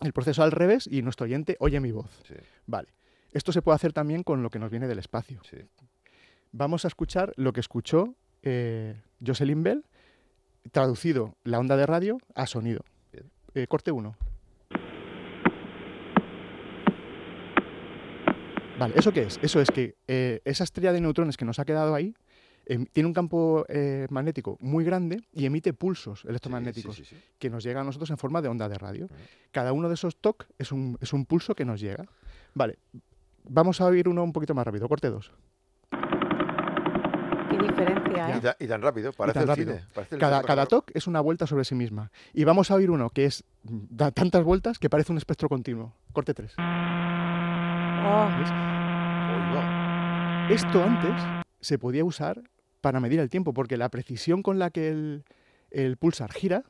el 0.00 0.12
proceso 0.12 0.42
al 0.42 0.52
revés 0.52 0.88
y 0.90 1.02
nuestro 1.02 1.24
oyente 1.24 1.56
oye 1.60 1.80
mi 1.80 1.92
voz. 1.92 2.22
Vale. 2.66 2.88
Esto 3.32 3.52
se 3.52 3.62
puede 3.62 3.76
hacer 3.76 3.92
también 3.92 4.22
con 4.22 4.42
lo 4.42 4.50
que 4.50 4.58
nos 4.58 4.70
viene 4.70 4.86
del 4.86 4.98
espacio. 4.98 5.40
Vamos 6.52 6.84
a 6.84 6.88
escuchar 6.88 7.32
lo 7.36 7.52
que 7.52 7.60
escuchó 7.60 8.14
eh, 8.42 9.00
Jocelyn 9.24 9.62
Bell, 9.62 9.84
traducido 10.70 11.34
la 11.42 11.58
onda 11.58 11.76
de 11.76 11.86
radio 11.86 12.18
a 12.34 12.46
sonido. 12.46 12.84
Eh, 13.54 13.66
corte 13.66 13.90
1. 13.90 14.16
Vale, 18.78 18.94
¿eso 18.96 19.12
qué 19.12 19.22
es? 19.22 19.38
Eso 19.42 19.60
es 19.60 19.70
que 19.70 19.96
eh, 20.08 20.40
esa 20.44 20.64
estrella 20.64 20.92
de 20.92 21.00
neutrones 21.00 21.36
que 21.36 21.44
nos 21.44 21.58
ha 21.58 21.64
quedado 21.64 21.94
ahí 21.94 22.14
em, 22.66 22.86
tiene 22.86 23.06
un 23.06 23.12
campo 23.14 23.64
eh, 23.68 24.06
magnético 24.10 24.56
muy 24.60 24.84
grande 24.84 25.22
y 25.32 25.46
emite 25.46 25.72
pulsos 25.72 26.24
electromagnéticos 26.24 27.02
que 27.38 27.50
nos 27.50 27.62
llegan 27.64 27.82
a 27.82 27.84
nosotros 27.86 28.10
en 28.10 28.18
forma 28.18 28.40
de 28.42 28.48
onda 28.48 28.68
de 28.68 28.78
radio. 28.78 29.08
Cada 29.50 29.72
uno 29.72 29.88
de 29.88 29.94
esos 29.94 30.16
TOC 30.16 30.46
es 30.58 30.72
un, 30.72 30.96
es 31.00 31.12
un 31.12 31.26
pulso 31.26 31.54
que 31.54 31.64
nos 31.64 31.80
llega. 31.80 32.04
Vale, 32.54 32.78
vamos 33.44 33.80
a 33.80 33.86
oír 33.86 34.08
uno 34.08 34.22
un 34.24 34.32
poquito 34.32 34.54
más 34.54 34.64
rápido, 34.66 34.88
corte 34.88 35.10
2. 35.10 35.32
Qué 37.50 37.58
diferencia, 37.58 38.28
¿eh? 38.30 38.34
Y, 38.38 38.40
ta- 38.40 38.56
y 38.58 38.66
tan 38.66 38.82
rápido, 38.82 39.12
parece 39.12 39.40
el 39.40 39.54
cine. 39.54 39.84
parece 39.94 40.14
el 40.16 40.20
Cada, 40.20 40.42
cada. 40.42 40.66
TOC 40.66 40.90
es 40.94 41.06
una 41.06 41.20
vuelta 41.20 41.46
sobre 41.46 41.64
sí 41.64 41.74
misma. 41.74 42.10
Y 42.32 42.44
vamos 42.44 42.70
a 42.70 42.74
oír 42.74 42.90
uno 42.90 43.10
que 43.10 43.26
es 43.26 43.44
da 43.62 44.10
tantas 44.10 44.42
vueltas 44.42 44.78
que 44.78 44.90
parece 44.90 45.12
un 45.12 45.18
espectro 45.18 45.48
continuo. 45.48 45.94
Corte 46.12 46.34
3. 46.34 46.54
Esto 50.50 50.82
antes 50.84 51.22
se 51.60 51.78
podía 51.78 52.04
usar 52.04 52.42
para 52.84 53.00
medir 53.00 53.18
el 53.18 53.30
tiempo, 53.30 53.54
porque 53.54 53.78
la 53.78 53.88
precisión 53.88 54.42
con 54.42 54.58
la 54.58 54.68
que 54.68 54.90
el, 54.90 55.24
el 55.70 55.96
pulsar 55.96 56.30
gira 56.30 56.64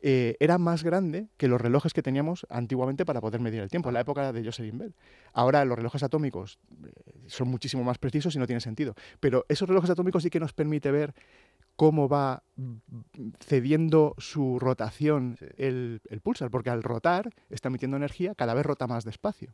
eh, 0.00 0.38
era 0.40 0.56
más 0.56 0.82
grande 0.82 1.28
que 1.36 1.48
los 1.48 1.60
relojes 1.60 1.92
que 1.92 2.02
teníamos 2.02 2.46
antiguamente 2.48 3.04
para 3.04 3.20
poder 3.20 3.42
medir 3.42 3.60
el 3.60 3.68
tiempo, 3.68 3.90
en 3.90 3.94
la 3.94 4.00
época 4.00 4.32
de 4.32 4.42
Jocelyn 4.42 4.78
Bell. 4.78 4.94
Ahora 5.34 5.66
los 5.66 5.76
relojes 5.76 6.02
atómicos 6.02 6.58
eh, 6.82 6.92
son 7.26 7.48
muchísimo 7.48 7.84
más 7.84 7.98
precisos 7.98 8.34
y 8.34 8.38
no 8.38 8.46
tiene 8.46 8.60
sentido. 8.60 8.94
Pero 9.20 9.44
esos 9.50 9.68
relojes 9.68 9.90
atómicos 9.90 10.22
sí 10.22 10.30
que 10.30 10.40
nos 10.40 10.54
permite 10.54 10.90
ver 10.90 11.12
cómo 11.76 12.08
va 12.08 12.42
cediendo 13.40 14.14
su 14.16 14.58
rotación 14.58 15.36
el, 15.58 16.00
el 16.08 16.20
pulsar, 16.22 16.50
porque 16.50 16.70
al 16.70 16.82
rotar 16.82 17.34
está 17.50 17.68
emitiendo 17.68 17.98
energía, 17.98 18.34
cada 18.34 18.54
vez 18.54 18.64
rota 18.64 18.86
más 18.86 19.04
despacio. 19.04 19.52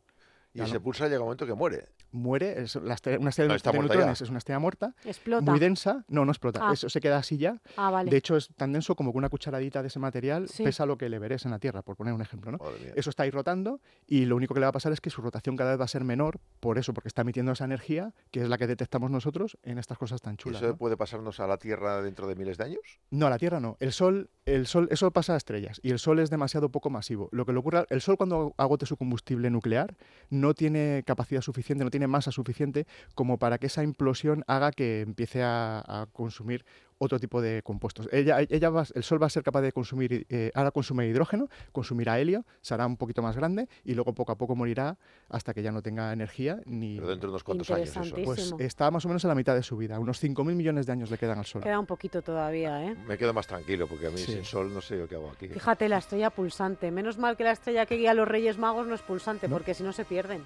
Y 0.53 0.57
Ya 0.59 0.65
ese 0.65 0.73
no- 0.75 0.81
pulsar 0.81 1.07
llega 1.09 1.19
un 1.21 1.25
momento 1.27 1.45
que 1.45 1.53
muere. 1.53 1.87
muere, 2.13 2.61
es 2.61 2.75
la 2.75 2.95
estrella- 2.95 3.19
una 3.19 3.29
estrella 3.29 3.47
No, 3.47 3.53
de 3.53 3.79
neutrones 3.79 4.19
ya. 4.19 4.23
es 4.25 4.29
una 4.29 4.37
estrella 4.39 4.59
muerta, 4.59 4.93
Explota. 5.05 5.49
muy 5.49 5.59
densa, 5.61 6.03
no, 6.09 6.25
no 6.25 6.31
explota, 6.33 6.59
Ah. 6.61 6.73
eso 6.73 6.89
se 6.89 6.99
queda 6.99 7.15
así 7.17 7.37
ya. 7.37 7.61
Ah, 7.77 7.89
vale. 7.89 8.11
De 8.11 8.17
hecho 8.17 8.35
es 8.35 8.49
tan 8.57 8.73
denso 8.73 8.95
como 8.97 9.13
que 9.13 9.17
una 9.17 9.29
cucharadita 9.29 9.81
de 9.81 9.87
ese 9.87 9.97
material 9.99 10.49
Sí. 10.49 10.63
pesa 10.65 10.85
lo 10.85 10.97
que 10.97 11.07
le 11.07 11.19
veres 11.19 11.45
en 11.45 11.51
la 11.51 11.59
Tierra, 11.59 11.83
por 11.83 11.95
poner 11.95 12.13
un 12.13 12.21
ejemplo, 12.21 12.51
¿no? 12.51 12.57
Eso 12.95 13.09
está 13.09 13.23
ahí 13.23 13.29
rotando 13.31 13.79
y 14.07 14.25
lo 14.25 14.35
único 14.35 14.53
que 14.53 14.59
le 14.59 14.65
va 14.65 14.71
a 14.71 14.73
pasar 14.73 14.91
es 14.91 14.99
que 14.99 15.09
su 15.09 15.21
rotación 15.21 15.55
cada 15.55 15.71
vez 15.71 15.79
va 15.79 15.85
a 15.85 15.87
ser 15.87 16.03
menor, 16.03 16.39
por 16.59 16.77
eso, 16.77 16.93
porque 16.93 17.07
está 17.07 17.21
emitiendo 17.21 17.53
esa 17.53 17.63
energía, 17.63 18.13
que 18.31 18.41
es 18.41 18.49
la 18.49 18.57
que 18.57 18.67
detectamos 18.67 19.09
nosotros 19.09 19.57
en 19.63 19.77
estas 19.77 19.97
cosas 19.97 20.19
tan 20.21 20.33
¿Y 20.33 20.37
chulas. 20.37 20.61
eso 20.61 20.71
¿no? 20.71 20.77
puede 20.77 20.97
pasarnos 20.97 21.39
a 21.39 21.47
la 21.47 21.55
Tierra 21.59 22.01
dentro 22.01 22.27
de 22.27 22.35
miles 22.35 22.57
de 22.57 22.65
años? 22.65 22.81
No, 23.09 23.27
a 23.27 23.29
la 23.29 23.37
Tierra 23.37 23.61
no. 23.61 23.77
El 23.79 23.93
Sol, 23.93 24.29
el 24.45 24.67
Sol, 24.67 24.89
eso 24.91 25.09
pasa 25.11 25.35
a 25.35 25.37
estrellas 25.37 25.79
y 25.81 25.91
el 25.91 25.99
Sol 25.99 26.19
es 26.19 26.29
demasiado 26.29 26.69
poco 26.71 26.89
masivo. 26.89 27.29
Lo 27.31 27.45
que 27.45 27.53
le 27.53 27.59
ocurre, 27.59 27.85
el 27.89 28.01
Sol 28.01 28.17
cuando 28.17 28.53
agote 28.57 28.85
su 28.85 28.97
combustible 28.97 29.49
nuclear 29.49 29.95
no 30.29 30.40
tiene 30.53 31.03
capacidad 31.05 31.41
suficiente, 31.41 31.83
no 31.83 31.91
tiene 31.91 32.07
masa 32.07 32.31
suficiente 32.31 32.85
como 33.15 33.37
para 33.37 33.57
que 33.57 33.67
esa 33.67 33.83
implosión 33.83 34.43
haga 34.47 34.71
que 34.71 35.01
empiece 35.01 35.41
a 35.43 36.07
consumir 36.13 36.65
otro 37.03 37.19
tipo 37.19 37.41
de 37.41 37.63
compuestos. 37.63 38.07
Ella, 38.11 38.37
ella 38.47 38.69
va- 38.69 38.85
el 38.93 39.01
Sol 39.03 39.19
va 39.21 39.25
a 39.25 39.29
ser 39.29 39.41
capaz 39.41 39.61
de 39.61 39.71
consumir, 39.71 40.27
eh, 40.29 40.51
ahora 40.53 40.69
consume 40.69 41.07
hidrógeno, 41.07 41.49
consumirá 41.71 42.19
helio, 42.19 42.45
se 42.61 42.75
hará 42.75 42.85
un 42.85 42.95
poquito 42.95 43.23
más 43.23 43.35
grande 43.35 43.67
y 43.83 43.95
luego 43.95 44.13
poco 44.13 44.31
a 44.31 44.37
poco 44.37 44.55
morirá 44.55 44.97
hasta 45.27 45.53
que 45.55 45.63
ya 45.63 45.71
no 45.71 45.81
tenga 45.81 46.13
energía 46.13 46.61
ni... 46.65 46.97
Pero 46.97 47.07
dentro 47.07 47.29
de 47.29 47.31
unos 47.31 47.43
cuantos 47.43 47.71
años 47.71 47.89
eso. 47.89 47.99
Pues 48.01 48.07
Interesantísimo. 48.09 48.59
está 48.59 48.91
más 48.91 49.03
o 49.05 49.07
menos 49.07 49.25
a 49.25 49.29
la 49.29 49.35
mitad 49.35 49.55
de 49.55 49.63
su 49.63 49.77
vida, 49.77 49.99
unos 49.99 50.19
5.000 50.23 50.53
millones 50.55 50.85
de 50.85 50.91
años 50.91 51.09
le 51.09 51.17
quedan 51.17 51.39
al 51.39 51.45
Sol. 51.45 51.63
Queda 51.63 51.79
un 51.79 51.87
poquito 51.87 52.21
todavía, 52.21 52.85
¿eh? 52.85 52.95
Me 53.07 53.17
quedo 53.17 53.33
más 53.33 53.47
tranquilo 53.47 53.87
porque 53.87 54.05
a 54.07 54.11
mí 54.11 54.17
Sí. 54.19 54.33
sin 54.33 54.45
sol 54.45 54.71
no 54.71 54.81
sé 54.81 54.97
yo 54.99 55.07
qué 55.07 55.15
hago 55.15 55.31
aquí. 55.31 55.47
Fíjate, 55.47 55.89
la 55.89 55.97
estrella 55.97 56.29
pulsante. 56.29 56.91
Menos 56.91 57.17
mal 57.17 57.35
que 57.35 57.43
la 57.43 57.51
estrella 57.51 57.87
que 57.87 57.95
guía 57.97 58.11
a 58.11 58.13
los 58.13 58.27
Reyes 58.27 58.59
Magos 58.59 58.85
no 58.85 58.93
es 58.93 59.01
pulsante, 59.01 59.47
No. 59.47 59.55
porque 59.55 59.73
si 59.73 59.81
no 59.83 59.91
se 59.91 60.05
pierden. 60.05 60.43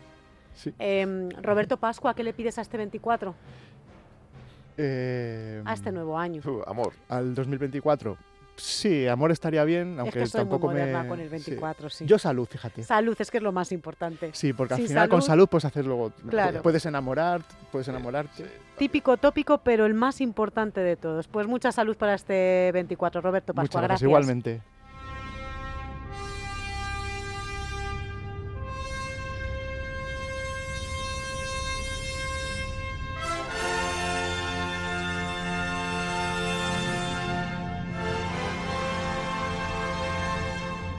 Sí. 0.53 0.74
Em, 0.80 1.30
Roberto 1.41 1.76
Pascua, 1.76 2.14
¿qué 2.16 2.24
le 2.24 2.34
pides 2.34 2.58
a 2.58 2.62
este 2.62 2.78
24? 2.78 3.36
Eh, 4.78 5.61
A 5.65 5.73
este 5.73 5.91
nuevo 5.91 6.17
año. 6.17 6.41
amor. 6.65 6.93
Al 7.09 7.34
2024. 7.34 8.17
Sí, 8.57 9.05
amor 9.07 9.32
estaría 9.32 9.63
bien, 9.65 9.99
aunque 9.99 10.19
que 10.19 10.28
soy 10.28 10.39
muy 10.39 10.49
tampoco 10.51 10.67
moderna 10.67 11.03
me... 11.03 11.09
con 11.09 11.19
el 11.19 11.28
24, 11.28 11.89
sí. 11.89 12.05
Yo 12.05 12.17
salud, 12.17 12.47
fíjate. 12.47 12.84
Salud, 12.84 13.15
es 13.19 13.30
que 13.30 13.38
es 13.38 13.43
lo 13.43 13.51
más 13.51 13.71
importante. 13.73 14.30
Sí, 14.34 14.53
porque 14.53 14.76
al 14.76 14.80
Sin 14.80 14.88
final 14.88 15.09
con 15.09 15.21
salud 15.21 15.49
puedes 15.49 15.65
hacer 15.65 15.86
luego... 15.86 16.11
Claro. 16.30 16.61
Puedes 16.61 16.86
enamorar, 16.86 17.41
puedes 17.71 17.88
enamorarte. 17.89 18.45
Típico 18.78 19.17
tópico, 19.17 19.57
pero 19.57 19.86
el 19.86 19.93
más 19.93 20.21
importante 20.21 20.80
de 20.80 20.95
todos. 20.95 21.28
Pues 21.28 21.47
mucha 21.47 21.73
salud 21.73 21.97
para 21.97 22.13
este 22.13 22.71
24, 22.73 23.19
Roberto 23.19 23.53
Pascua. 23.53 23.63
Muchas 23.63 23.82
gracias, 23.82 23.89
gracias. 23.89 24.07
igualmente. 24.07 24.61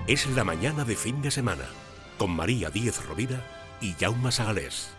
Es 0.09 0.29
la 0.29 0.45
mañana 0.45 0.85
de 0.85 0.95
fin 0.95 1.21
de 1.21 1.33
semana, 1.33 1.65
con 2.17 2.31
María 2.31 2.71
Díez 2.71 3.05
Rovira 3.07 3.43
y 3.81 3.93
Jaume 3.95 4.31
Sagalés. 4.31 4.96